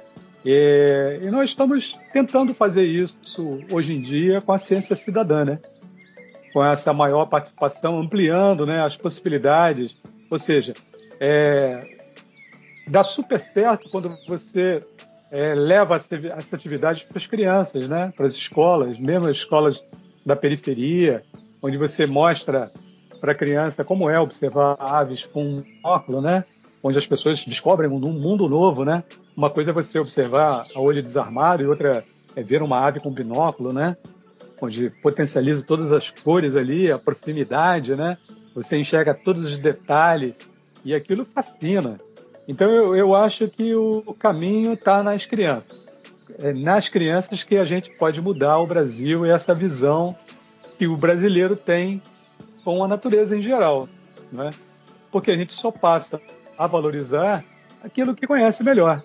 [0.46, 5.60] É, e nós estamos tentando fazer isso hoje em dia com a ciência cidadã, né?
[6.56, 10.02] Com essa maior participação, ampliando né, as possibilidades.
[10.32, 10.74] Ou seja,
[11.20, 11.86] é,
[12.88, 14.82] dá super certo quando você
[15.30, 18.14] é, leva essa atividade para as crianças, né?
[18.16, 19.84] para as escolas, mesmo as escolas
[20.26, 21.22] da periferia,
[21.62, 22.72] onde você mostra
[23.20, 26.46] para a criança como é observar aves com um óculos, né?
[26.82, 28.86] onde as pessoas descobrem um mundo novo.
[28.86, 29.04] Né?
[29.36, 32.02] Uma coisa é você observar a olho desarmado e outra
[32.34, 33.98] é ver uma ave com binóculo, né?
[34.62, 38.18] Onde potencializa todas as cores ali, a proximidade, né?
[38.56, 40.36] você enxerga todos os detalhes
[40.84, 41.98] e aquilo fascina.
[42.48, 45.78] Então eu, eu acho que o, caminho está nas crianças.
[46.40, 50.16] É nas crianças que a gente pode mudar o Brasil e essa visão
[50.78, 52.02] que o brasileiro tem
[52.64, 53.90] com a natureza em geral.
[54.32, 54.52] Né?
[55.12, 56.22] Porque a gente só passa
[56.58, 57.44] a valorizar
[57.84, 59.04] aquilo que conhece melhor.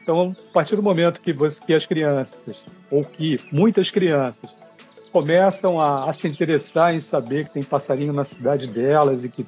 [0.00, 4.50] Então, a partir do momento que, você, que as crianças, ou que muitas crianças,
[5.14, 9.46] começam a, a, se interessar em saber que tem passarinho na cidade delas e que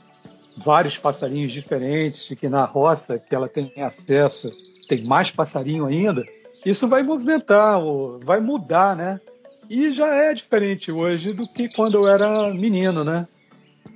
[0.58, 4.48] vários passarinhos diferentes e que na roça que ela tem acesso
[4.88, 6.24] tem mais passarinho ainda,
[6.64, 7.80] isso vai movimentar,
[8.22, 9.20] vai mudar, né?
[9.68, 13.26] E já é diferente hoje do que quando eu era menino, né?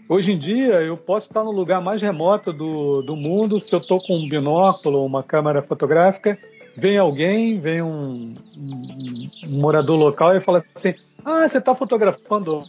[0.09, 3.79] Hoje em dia eu posso estar no lugar mais remoto do, do mundo, se eu
[3.79, 6.37] estou com um binóculo, uma câmera fotográfica,
[6.77, 12.63] vem alguém, vem um, um, um morador local e fala assim: Ah, você está fotografando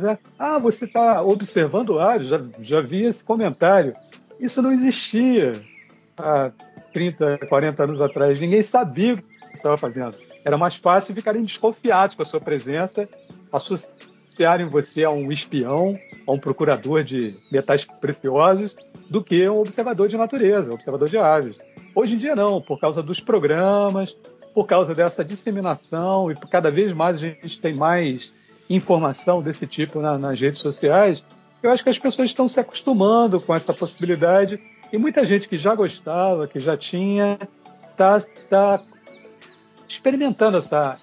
[0.00, 0.18] né?
[0.38, 3.94] Ah, você está observando áreas, já, já vi esse comentário.
[4.40, 5.52] Isso não existia
[6.16, 6.50] há
[6.92, 8.40] 30, 40 anos atrás.
[8.40, 10.16] Ninguém sabia o que estava fazendo.
[10.44, 13.08] Era mais fácil ficarem desconfiados com a sua presença,
[13.52, 15.94] associarem você a um espião,
[16.26, 18.74] a um procurador de metais preciosos,
[19.08, 21.56] do que um observador de natureza, um observador de aves.
[21.94, 24.16] Hoje em dia não, por causa dos programas,
[24.54, 28.32] por causa dessa disseminação e cada vez mais a gente tem mais
[28.68, 31.22] informação desse tipo na, nas redes sociais,
[31.62, 34.60] eu acho que as pessoas estão se acostumando com essa possibilidade
[34.92, 37.38] e muita gente que já gostava, que já tinha,
[37.90, 38.82] está tá
[39.88, 40.96] experimentando essa,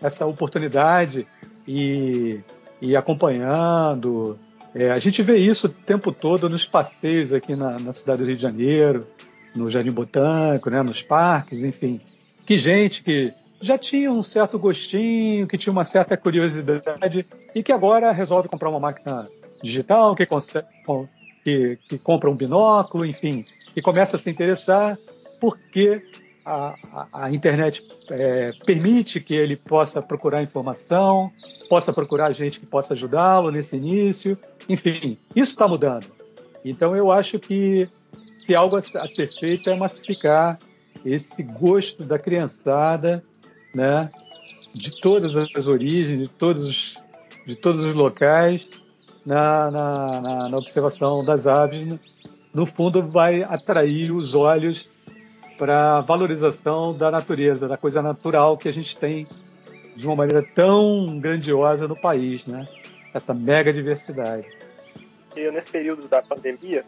[0.00, 1.24] essa oportunidade
[1.66, 2.40] e,
[2.80, 4.38] e acompanhando.
[4.74, 8.26] É, a gente vê isso o tempo todo nos passeios aqui na, na cidade do
[8.26, 9.06] Rio de Janeiro,
[9.54, 12.00] no Jardim Botânico, né, nos parques, enfim.
[12.46, 17.72] Que gente que já tinha um certo gostinho, que tinha uma certa curiosidade e que
[17.72, 19.28] agora resolve comprar uma máquina
[19.62, 20.26] digital, que,
[21.42, 23.44] que, que compra um binóculo, enfim,
[23.74, 24.98] e começa a se interessar
[25.40, 26.02] porque
[26.44, 31.30] a, a, a internet é, permite que ele possa procurar informação,
[31.68, 34.38] possa procurar gente que possa ajudá-lo nesse início.
[34.68, 36.06] Enfim, isso está mudando.
[36.64, 37.88] Então, eu acho que
[38.44, 40.58] se algo a ser feito é massificar
[41.06, 43.22] esse gosto da criançada,
[43.74, 44.10] né,
[44.74, 46.96] de todas as origens, de todos,
[47.46, 48.68] de todos os locais,
[49.24, 51.98] na, na, na, na observação das aves,
[52.52, 54.88] no fundo vai atrair os olhos
[55.58, 59.26] para a valorização da natureza, da coisa natural que a gente tem
[59.96, 62.66] de uma maneira tão grandiosa no país, né?
[63.14, 64.46] Essa mega diversidade.
[65.34, 66.84] E nesse período da pandemia,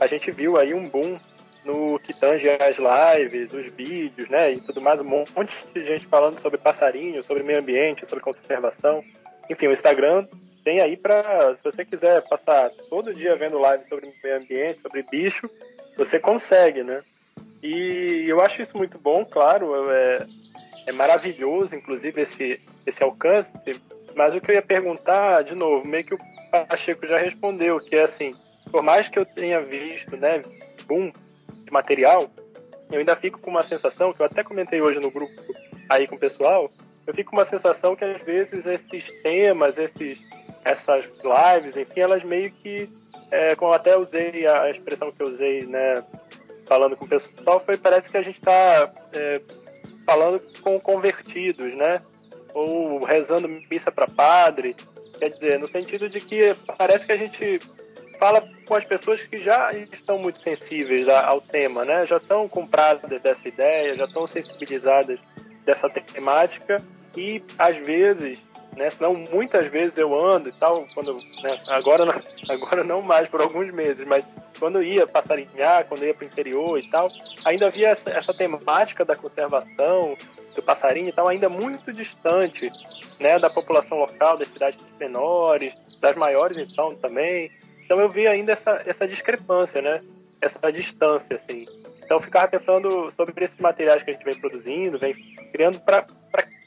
[0.00, 1.18] a gente viu aí um boom
[1.64, 6.06] no que tange as lives, os vídeos, né, e tudo mais, um monte de gente
[6.06, 9.04] falando sobre passarinho, sobre meio ambiente, sobre conservação.
[9.48, 10.26] Enfim, o Instagram
[10.64, 15.02] tem aí para, se você quiser passar todo dia vendo live sobre meio ambiente, sobre
[15.10, 15.50] bicho,
[15.96, 17.02] você consegue, né?
[17.62, 20.26] E eu acho isso muito bom, claro, é,
[20.86, 23.52] é maravilhoso, inclusive, esse, esse alcance,
[24.14, 26.18] mas o que eu ia perguntar, de novo, meio que o
[26.68, 28.34] Pacheco já respondeu, que é assim,
[28.70, 30.42] por mais que eu tenha visto, né,
[30.86, 31.12] boom
[31.70, 32.28] de material,
[32.90, 35.32] eu ainda fico com uma sensação, que eu até comentei hoje no grupo
[35.88, 36.70] aí com o pessoal,
[37.06, 40.20] eu fico com uma sensação que às vezes esses temas, esses,
[40.64, 42.88] essas lives, enfim, elas meio que,
[43.30, 46.02] é, como até usei a expressão que eu usei, né,
[46.66, 49.40] falando com o pessoal, foi parece que a gente está é,
[50.04, 52.02] falando com convertidos, né,
[52.52, 54.76] ou rezando missa para padre,
[55.18, 57.60] quer dizer, no sentido de que parece que a gente
[58.20, 62.04] fala com as pessoas que já estão muito sensíveis ao tema, né?
[62.04, 65.18] Já estão compradas dessa ideia, já estão sensibilizadas
[65.64, 66.84] dessa temática
[67.16, 68.38] e às vezes,
[68.76, 68.90] né?
[68.90, 72.14] Senão muitas vezes eu ando e tal, quando né, agora não,
[72.54, 74.26] agora não mais por alguns meses, mas
[74.58, 77.10] quando eu ia passarinhar, quando eu ia para o interior e tal,
[77.46, 80.14] ainda havia essa, essa temática da conservação
[80.54, 82.68] do passarinho e tal ainda muito distante,
[83.18, 83.38] né?
[83.38, 87.50] Da população local, das cidades menores, das maiores então também.
[87.90, 90.00] Então eu vi ainda essa, essa discrepância, né?
[90.40, 91.66] Essa distância, assim.
[92.04, 95.12] Então eu ficava pensando sobre esses materiais que a gente vem produzindo, vem
[95.50, 96.04] criando para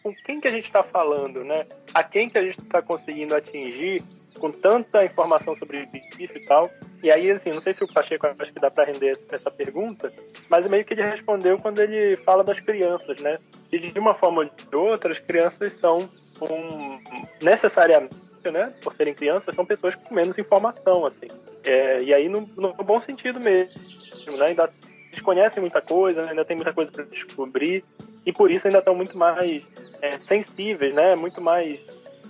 [0.03, 1.65] com quem que a gente está falando, né?
[1.93, 4.03] A quem que a gente está conseguindo atingir
[4.37, 6.67] com tanta informação sobre bicho e tal.
[7.01, 10.11] E aí, assim, não sei se o Pacheco acho que dá para render essa pergunta,
[10.49, 13.37] mas meio que ele respondeu quando ele fala das crianças, né?
[13.71, 15.99] E de uma forma ou de outra, as crianças são
[16.41, 16.99] um,
[17.41, 21.27] necessariamente né, por serem crianças, são pessoas com menos informação, assim.
[21.63, 23.73] É, e aí, no, no, bom sentido mesmo,
[24.37, 24.69] né, ainda
[25.11, 27.83] desconhecem muita coisa, né, ainda tem muita coisa para descobrir,
[28.25, 29.65] e por isso ainda estão muito mais
[30.01, 31.79] é, sensíveis, né, muito mais,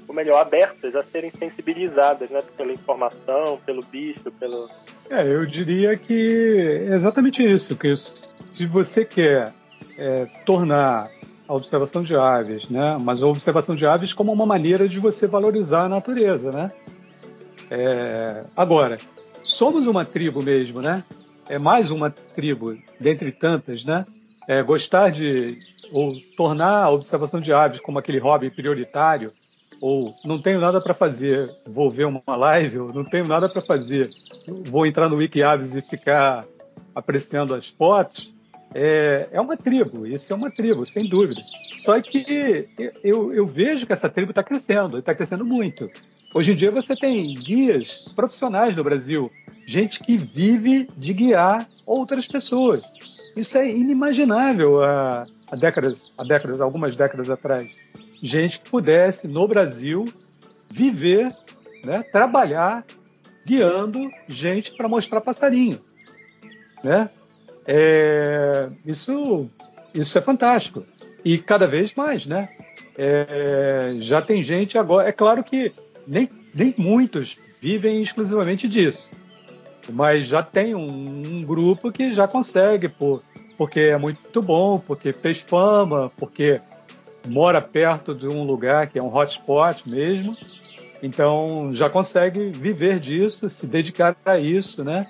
[0.08, 4.70] ou melhor, abertas a serem sensibilizadas, né, pela informação, pelo bicho, pelo...
[5.10, 9.54] É, eu diria que é exatamente isso, que se você quer
[9.98, 11.10] é, tornar
[11.48, 12.98] a observação de aves, né?
[13.02, 16.70] Mas a observação de aves como uma maneira de você valorizar a natureza, né?
[17.70, 18.44] É...
[18.56, 18.98] Agora,
[19.44, 21.04] somos uma tribo mesmo, né?
[21.50, 24.06] É mais uma tribo dentre tantas, né?
[24.48, 25.58] É, gostar de
[25.92, 29.32] ou tornar a observação de aves como aquele hobby prioritário,
[29.80, 33.62] ou não tenho nada para fazer, vou ver uma live, ou não tenho nada para
[33.62, 34.10] fazer,
[34.66, 36.46] vou entrar no Wiki Aves e ficar
[36.96, 38.33] apreciando as fotos,
[38.74, 41.42] é, é uma tribo, isso é uma tribo, sem dúvida.
[41.78, 42.68] Só que
[43.04, 45.90] eu, eu vejo que essa tribo está crescendo, está crescendo muito.
[46.34, 49.32] Hoje em dia você tem guias profissionais no Brasil,
[49.68, 52.82] gente que vive de guiar outras pessoas.
[53.36, 57.72] Isso é inimaginável há, há décadas, há décadas, algumas décadas atrás.
[58.22, 60.06] Gente que pudesse no Brasil
[60.72, 61.32] viver,
[61.84, 62.84] né, trabalhar
[63.46, 65.80] guiando gente para mostrar passarinho,
[66.84, 67.10] né?
[67.66, 69.50] É, isso,
[69.94, 70.82] isso é fantástico.
[71.24, 72.50] E cada vez mais, né?
[72.98, 75.08] É, já tem gente agora.
[75.08, 75.74] É claro que
[76.08, 79.10] nem, nem muitos vivem exclusivamente disso.
[79.92, 83.22] Mas já tem um, um grupo que já consegue, por,
[83.58, 86.62] porque é muito bom, porque fez fama, porque
[87.28, 90.38] mora perto de um lugar que é um hotspot mesmo.
[91.02, 95.08] Então já consegue viver disso, se dedicar a isso, né?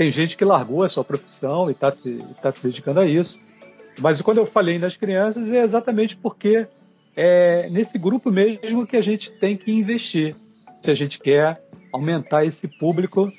[0.00, 3.38] Tem gente que largou a sua profissão e está se, tá se dedicando a isso.
[4.00, 6.66] Mas quando eu falei nas crianças, é exatamente porque
[7.14, 10.34] é nesse grupo mesmo que a gente tem que investir.
[10.80, 11.62] Se a gente quer
[11.92, 13.30] aumentar esse público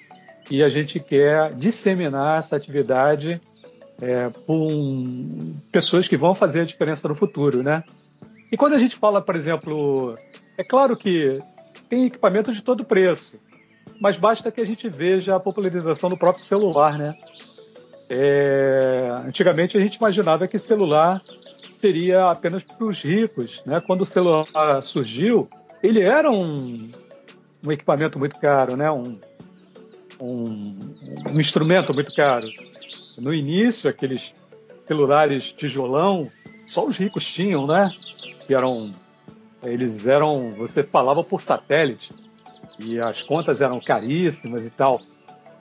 [0.51, 3.41] e a gente quer disseminar essa atividade
[3.99, 7.83] é, com pessoas que vão fazer a diferença no futuro, né?
[8.51, 10.15] E quando a gente fala, por exemplo,
[10.55, 11.41] é claro que
[11.89, 13.39] tem equipamento de todo preço
[14.01, 17.15] mas basta que a gente veja a popularização do próprio celular, né?
[18.09, 21.21] É, antigamente a gente imaginava que celular
[21.77, 23.61] seria apenas para os ricos.
[23.63, 23.79] Né?
[23.79, 25.47] Quando o celular surgiu,
[25.83, 26.89] ele era um,
[27.63, 28.89] um equipamento muito caro, né?
[28.89, 29.19] um,
[30.19, 30.79] um,
[31.31, 32.47] um instrumento muito caro.
[33.19, 34.33] No início, aqueles
[34.87, 36.27] celulares tijolão,
[36.67, 37.93] só os ricos tinham, né?
[38.47, 38.91] Que eram,
[39.63, 42.20] eles eram, você falava por satélite
[42.85, 45.01] e as contas eram caríssimas e tal.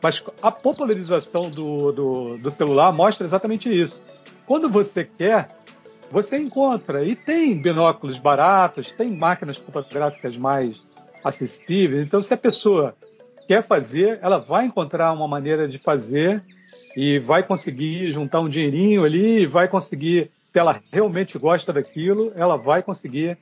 [0.02, 4.02] Mas a popularização do, do, do celular mostra exatamente isso.
[4.46, 5.48] Quando você quer,
[6.10, 7.04] você encontra.
[7.04, 10.86] E tem binóculos baratos, tem máquinas fotográficas mais
[11.22, 12.06] acessíveis.
[12.06, 12.94] Então, se a pessoa
[13.46, 16.42] quer fazer, ela vai encontrar uma maneira de fazer
[16.96, 22.56] e vai conseguir juntar um dinheirinho ali, vai conseguir, se ela realmente gosta daquilo, ela
[22.56, 23.38] vai conseguir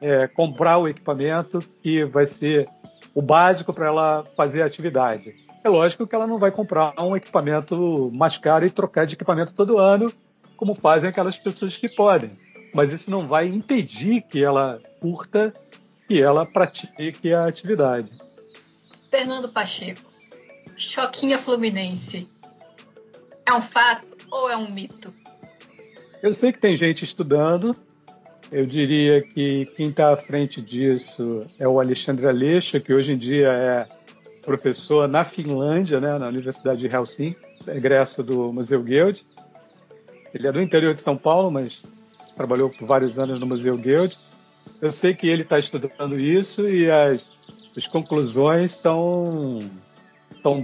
[0.00, 2.68] é, comprar o equipamento que vai ser
[3.14, 5.32] o básico para ela fazer a atividade.
[5.64, 9.54] É lógico que ela não vai comprar um equipamento mais caro e trocar de equipamento
[9.54, 10.12] todo ano,
[10.56, 12.38] como fazem aquelas pessoas que podem.
[12.74, 15.54] Mas isso não vai impedir que ela curta
[16.08, 18.16] e ela pratique a atividade.
[19.10, 20.02] Fernando Pacheco,
[20.76, 22.28] Choquinha Fluminense,
[23.46, 25.12] é um fato ou é um mito?
[26.22, 27.74] Eu sei que tem gente estudando.
[28.50, 33.16] Eu diria que quem está à frente disso é o Alexandre Aleixo, que hoje em
[33.16, 33.88] dia é
[34.42, 37.36] professor na Finlândia, né, na Universidade de Helsinki,
[37.66, 39.24] egresso do Museu Guild.
[40.32, 41.82] Ele é do interior de São Paulo, mas
[42.36, 44.16] trabalhou por vários anos no Museu Guild.
[44.80, 47.26] Eu sei que ele está estudando isso e as,
[47.76, 49.58] as conclusões estão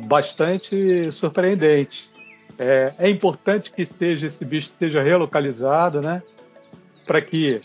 [0.06, 2.12] bastante surpreendentes.
[2.56, 6.20] É, é importante que esteja, esse bicho esteja relocalizado, né?
[7.06, 7.60] Para que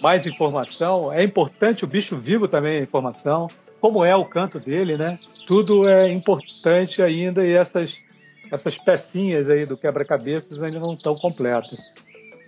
[0.00, 1.12] mais informação.
[1.12, 3.48] É importante o bicho vivo também a informação
[3.80, 5.18] como é o canto dele, né?
[5.46, 8.00] Tudo é importante ainda e essas,
[8.50, 11.78] essas pecinhas aí do quebra-cabeças ainda não estão completas.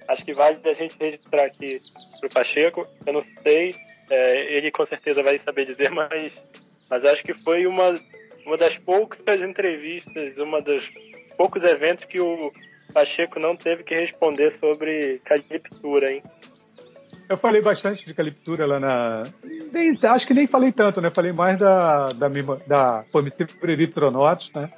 [0.09, 1.79] Acho que vale a gente registrar aqui
[2.21, 2.87] para o Pacheco.
[3.05, 3.75] Eu não sei,
[4.09, 6.33] é, ele com certeza vai saber dizer, mas,
[6.89, 7.93] mas acho que foi uma,
[8.47, 10.89] uma das poucas entrevistas, uma dos
[11.37, 12.51] poucos eventos que o
[12.97, 16.23] Pacheco não teve que responder sobre caliptura, hein?
[17.29, 19.25] Eu falei bastante de caliptura lá na.
[19.71, 21.11] Nem, acho que nem falei tanto, né?
[21.15, 22.29] Falei mais da, da,
[22.67, 23.05] da
[23.65, 24.71] eritronotus, né?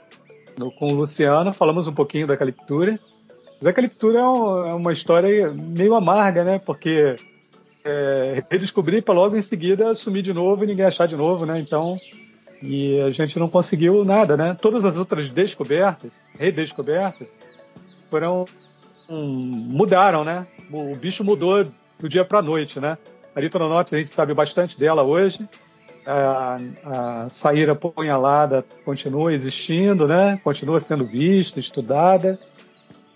[0.58, 2.98] No, com o Luciano, falamos um pouquinho da caliptura.
[3.60, 6.58] Mas a caliptura é, um, é uma história meio amarga, né?
[6.58, 7.14] Porque
[7.84, 11.60] é, redescobrir para logo em seguida sumir de novo e ninguém achar de novo, né?
[11.60, 11.96] Então,
[12.60, 14.56] e a gente não conseguiu nada, né?
[14.60, 17.28] Todas as outras descobertas, redescobertas,
[18.10, 18.44] foram
[19.08, 20.46] um, mudaram, né?
[20.70, 21.64] O bicho mudou
[21.98, 22.98] do dia para a noite, né?
[23.34, 25.48] A litronote a gente sabe bastante dela hoje.
[26.06, 30.40] A, a saíra punhalada continua existindo, né?
[30.42, 32.36] Continua sendo vista, estudada.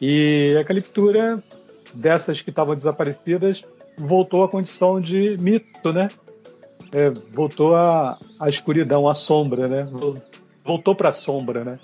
[0.00, 1.42] E a caliptura
[1.94, 3.64] dessas que estavam desaparecidas
[3.96, 6.08] voltou à condição de mito, né?
[6.92, 9.88] É, voltou à, à escuridão, à sombra, né?
[10.64, 11.78] Voltou para a sombra, né?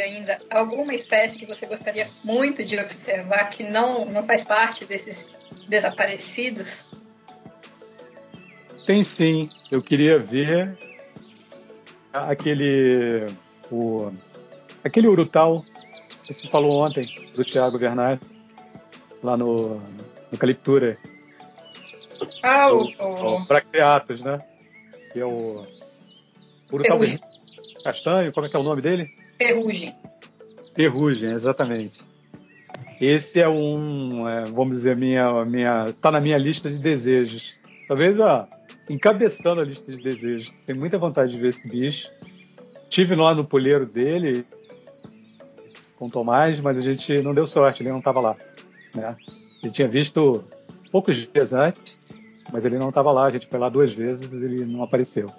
[0.00, 5.28] Ainda, alguma espécie que você gostaria muito de observar que não, não faz parte desses
[5.68, 6.92] desaparecidos?
[8.86, 9.48] Tem sim.
[9.70, 10.76] Eu queria ver
[12.12, 13.26] aquele.
[13.70, 14.12] O,
[14.84, 15.64] aquele Urutau
[16.26, 18.20] que se falou ontem, do Thiago Bernard,
[19.22, 19.80] lá no,
[20.30, 20.98] no Caliptura.
[22.42, 22.84] Ah, o.
[22.84, 24.42] o, o Bracteatus, né?
[25.12, 25.66] Que é o.
[26.72, 26.98] Urutau
[27.84, 29.23] Castanho, como é que é o nome dele?
[29.38, 29.94] Ferrugem.
[30.74, 32.00] Ferrugem, exatamente.
[33.00, 37.56] Esse é um, é, vamos dizer, minha, minha, tá na minha lista de desejos.
[37.88, 38.46] Talvez ó,
[38.88, 40.52] encabeçando a lista de desejos.
[40.66, 42.08] Tenho muita vontade de ver esse bicho.
[42.88, 44.44] Tive lá no poleiro dele
[45.98, 48.36] com o Tomás, mas a gente não deu sorte, ele não estava lá.
[48.94, 49.16] Né?
[49.62, 50.44] Ele tinha visto
[50.90, 51.98] poucos dias antes,
[52.52, 53.26] mas ele não estava lá.
[53.26, 55.30] A gente foi lá duas vezes ele não apareceu.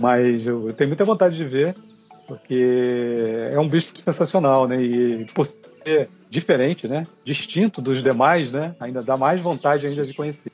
[0.00, 1.76] Mas eu, eu tenho muita vontade de ver,
[2.26, 4.76] porque é um bicho sensacional, né?
[4.80, 7.04] E por ser diferente, né?
[7.24, 8.74] Distinto dos demais, né?
[8.80, 10.50] Ainda dá mais vontade ainda de conhecer.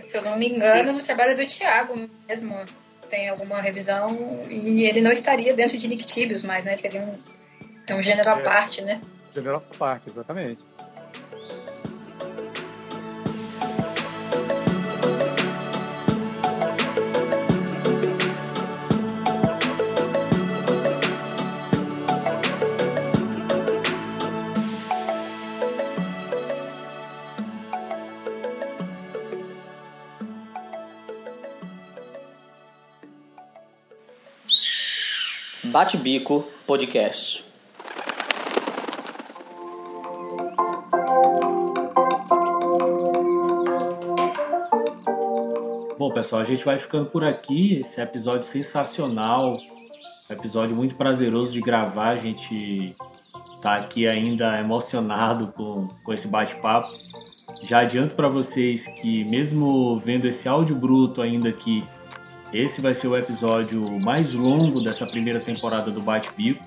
[0.00, 1.94] Se eu não me engano, no trabalho do Thiago
[2.28, 2.54] mesmo
[3.08, 4.08] tem alguma revisão
[4.50, 6.76] e ele não estaria dentro de Nictibius mais, né?
[6.76, 9.00] Teria um, um gênero à é, parte, né?
[9.34, 10.62] Gênero à parte, exatamente.
[35.76, 37.44] Bate Bico Podcast.
[45.98, 47.74] Bom, pessoal, a gente vai ficando por aqui.
[47.74, 49.58] Esse é episódio sensacional,
[50.30, 52.08] episódio muito prazeroso de gravar.
[52.08, 52.96] A gente
[53.60, 56.88] tá aqui ainda emocionado com, com esse bate-papo.
[57.62, 61.84] Já adianto para vocês que, mesmo vendo esse áudio bruto ainda aqui
[62.52, 66.64] esse vai ser o episódio mais longo dessa primeira temporada do Bate-Bico.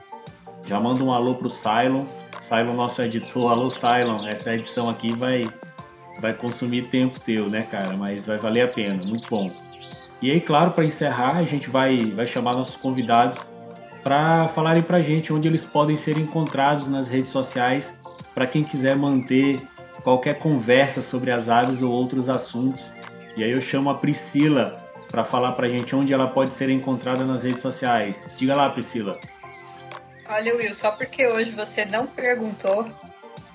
[0.65, 2.05] Já mando um alô pro Cylon.
[2.39, 3.51] Cylon, nosso editor.
[3.51, 4.27] Alô, Cylon.
[4.27, 5.47] Essa edição aqui vai
[6.19, 7.95] vai consumir tempo teu, né, cara?
[7.95, 9.49] Mas vai valer a pena, muito bom.
[10.21, 13.49] E aí, claro, para encerrar, a gente vai, vai chamar nossos convidados
[14.03, 17.97] para falarem para gente onde eles podem ser encontrados nas redes sociais,
[18.33, 19.61] para quem quiser manter
[20.03, 22.93] qualquer conversa sobre as aves ou outros assuntos.
[23.37, 26.69] E aí eu chamo a Priscila para falar para a gente onde ela pode ser
[26.69, 28.29] encontrada nas redes sociais.
[28.37, 29.19] Diga lá, Priscila.
[30.27, 32.87] Olha, Will, só porque hoje você não perguntou,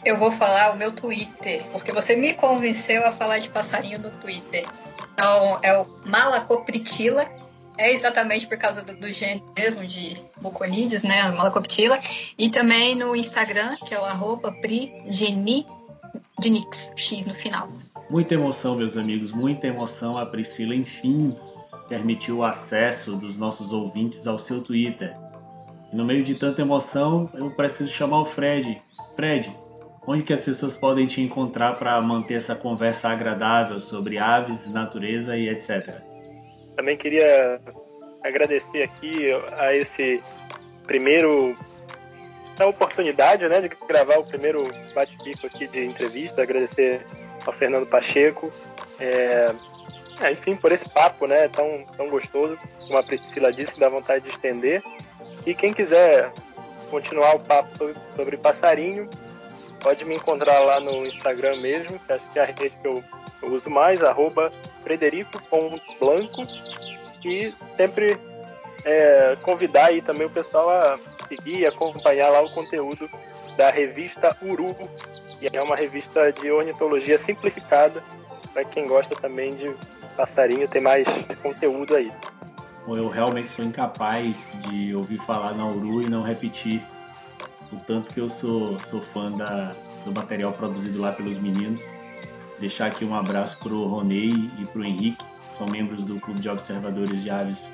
[0.05, 4.11] eu vou falar o meu Twitter, porque você me convenceu a falar de passarinho no
[4.11, 4.67] Twitter.
[5.13, 7.31] Então, é o Malacopritila,
[7.79, 12.01] é exatamente por causa do, do gênero mesmo de muconídeos, né, Malacoptila,
[12.37, 14.53] e também no Instagram, que é o arroba
[16.97, 17.69] X no final.
[18.11, 20.19] Muita emoção, meus amigos, muita emoção.
[20.19, 21.37] A Priscila, enfim,
[21.89, 25.17] permitiu o acesso dos nossos ouvintes ao seu Twitter.
[25.93, 28.81] No meio de tanta emoção, eu preciso chamar o Fred.
[29.17, 29.55] Fred,
[30.07, 35.37] onde que as pessoas podem te encontrar para manter essa conversa agradável sobre aves, natureza
[35.37, 36.01] e etc.
[36.77, 37.57] Também queria
[38.25, 40.21] agradecer aqui a esse
[40.87, 41.55] primeiro
[42.59, 44.63] a oportunidade, né, de gravar o primeiro
[44.95, 47.05] bate-bico aqui de entrevista, agradecer
[47.51, 48.53] ao Fernando Pacheco,
[48.99, 49.47] é,
[50.21, 53.89] é, enfim, por esse papo, né, tão, tão gostoso, como a Priscila disse, que dá
[53.89, 54.83] vontade de estender.
[55.45, 56.33] E quem quiser
[56.91, 59.09] continuar o papo sobre, sobre passarinho,
[59.85, 63.05] Pode me encontrar lá no Instagram mesmo, que acho que é a rede que eu,
[63.43, 64.01] eu uso mais,
[64.83, 66.47] frederico.blanco.
[67.23, 68.19] E sempre
[68.83, 70.99] é, convidar aí também o pessoal a
[71.29, 73.11] seguir e acompanhar lá o conteúdo
[73.59, 74.75] da revista Uru,
[75.51, 78.03] que é uma revista de ornitologia simplificada
[78.53, 79.75] para quem gosta também de
[80.17, 81.07] passarinho, tem mais
[81.43, 82.11] conteúdo aí.
[82.87, 86.83] Eu realmente sou incapaz de ouvir falar na Uru e não repetir
[87.73, 91.81] o tanto que eu sou, sou fã da, do material produzido lá pelos meninos.
[92.61, 95.25] Deixar aqui um abraço para o Ronei e para o Henrique,
[95.57, 97.71] são membros do Clube de Observadores de Aves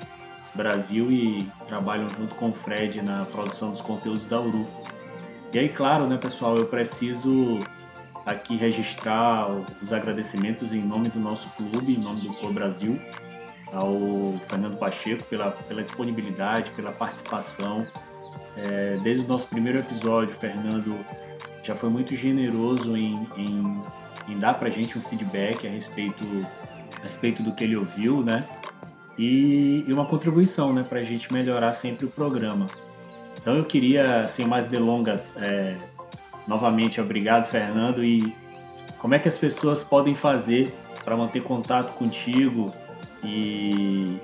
[0.55, 4.67] Brasil e trabalham junto com o Fred na produção dos conteúdos da URU.
[5.53, 7.59] E aí, claro, né, pessoal, eu preciso
[8.25, 9.49] aqui registrar
[9.81, 12.99] os agradecimentos em nome do nosso clube, em nome do Clube Brasil,
[13.73, 17.81] ao Fernando Pacheco pela, pela disponibilidade, pela participação,
[18.57, 20.97] é, desde o nosso primeiro episódio, Fernando
[21.63, 23.81] já foi muito generoso em, em,
[24.27, 26.25] em dar para a gente um feedback a respeito,
[26.99, 28.47] a respeito do que ele ouviu, né?
[29.17, 32.65] E, e uma contribuição, né, para a gente melhorar sempre o programa.
[33.39, 35.75] Então eu queria, sem mais delongas, é,
[36.47, 38.03] novamente obrigado, Fernando.
[38.03, 38.35] E
[38.99, 42.71] como é que as pessoas podem fazer para manter contato contigo
[43.23, 44.19] e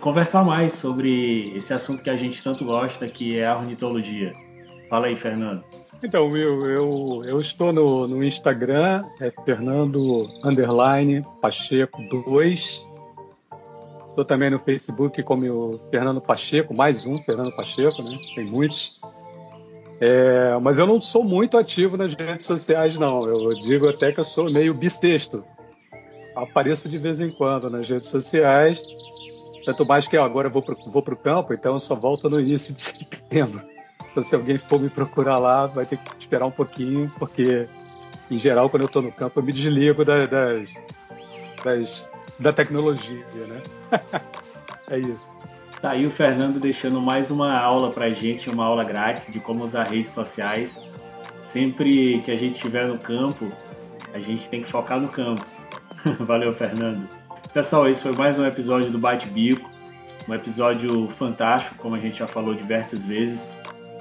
[0.00, 4.34] conversar mais sobre esse assunto que a gente tanto gosta, que é a ornitologia.
[4.90, 5.64] Fala aí, Fernando.
[6.02, 10.28] Então, Will, eu, eu estou no, no Instagram, é Fernando
[11.40, 12.91] Pacheco 2.
[14.12, 18.18] Estou também no Facebook como o Fernando Pacheco, mais um Fernando Pacheco, né?
[18.34, 19.00] Tem muitos.
[19.98, 23.26] É, mas eu não sou muito ativo nas redes sociais, não.
[23.26, 25.42] Eu digo até que eu sou meio bissexto.
[26.36, 28.84] Apareço de vez em quando nas redes sociais,
[29.64, 32.74] tanto mais que agora eu vou para o campo, então eu só volto no início
[32.74, 33.62] de setembro.
[34.10, 37.66] Então, se alguém for me procurar lá, vai ter que esperar um pouquinho, porque,
[38.30, 40.68] em geral, quando eu estou no campo, eu me desligo das, das,
[41.64, 43.62] das da tecnologia, né?
[44.90, 45.28] é isso.
[45.80, 49.64] Tá aí o Fernando deixando mais uma aula para gente, uma aula grátis de como
[49.64, 50.80] usar redes sociais.
[51.48, 53.50] Sempre que a gente estiver no campo,
[54.14, 55.44] a gente tem que focar no campo.
[56.20, 57.08] Valeu, Fernando.
[57.52, 59.68] Pessoal, esse foi mais um episódio do Bate Bico,
[60.28, 63.50] um episódio fantástico, como a gente já falou diversas vezes.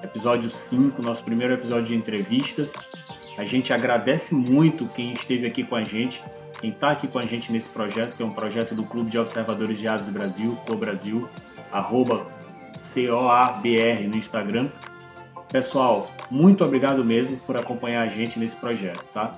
[0.03, 2.73] Episódio 5, nosso primeiro episódio de entrevistas.
[3.37, 6.21] A gente agradece muito quem esteve aqui com a gente,
[6.61, 9.17] quem está aqui com a gente nesse projeto, que é um projeto do Clube de
[9.17, 11.27] Observadores de Aves do Brasil, Co Brasil,
[11.71, 12.27] arroba
[12.79, 14.69] COABR no Instagram.
[15.51, 19.33] Pessoal, muito obrigado mesmo por acompanhar a gente nesse projeto, tá?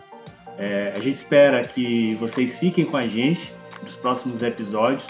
[0.58, 5.08] É, a gente espera que vocês fiquem com a gente nos próximos episódios.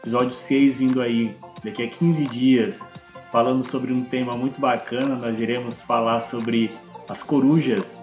[0.00, 1.34] Episódio 6 vindo aí
[1.64, 2.86] daqui a 15 dias,
[3.32, 5.16] falando sobre um tema muito bacana.
[5.16, 6.70] Nós iremos falar sobre
[7.08, 8.00] as corujas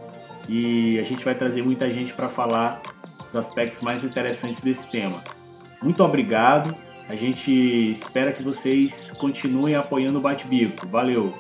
[0.50, 2.82] e a gente vai trazer muita gente para falar
[3.32, 5.24] os aspectos mais interessantes desse tema.
[5.82, 6.76] Muito obrigado.
[7.10, 10.88] A gente espera que vocês continuem apoiando o Bate Bico.
[10.88, 11.34] Valeu!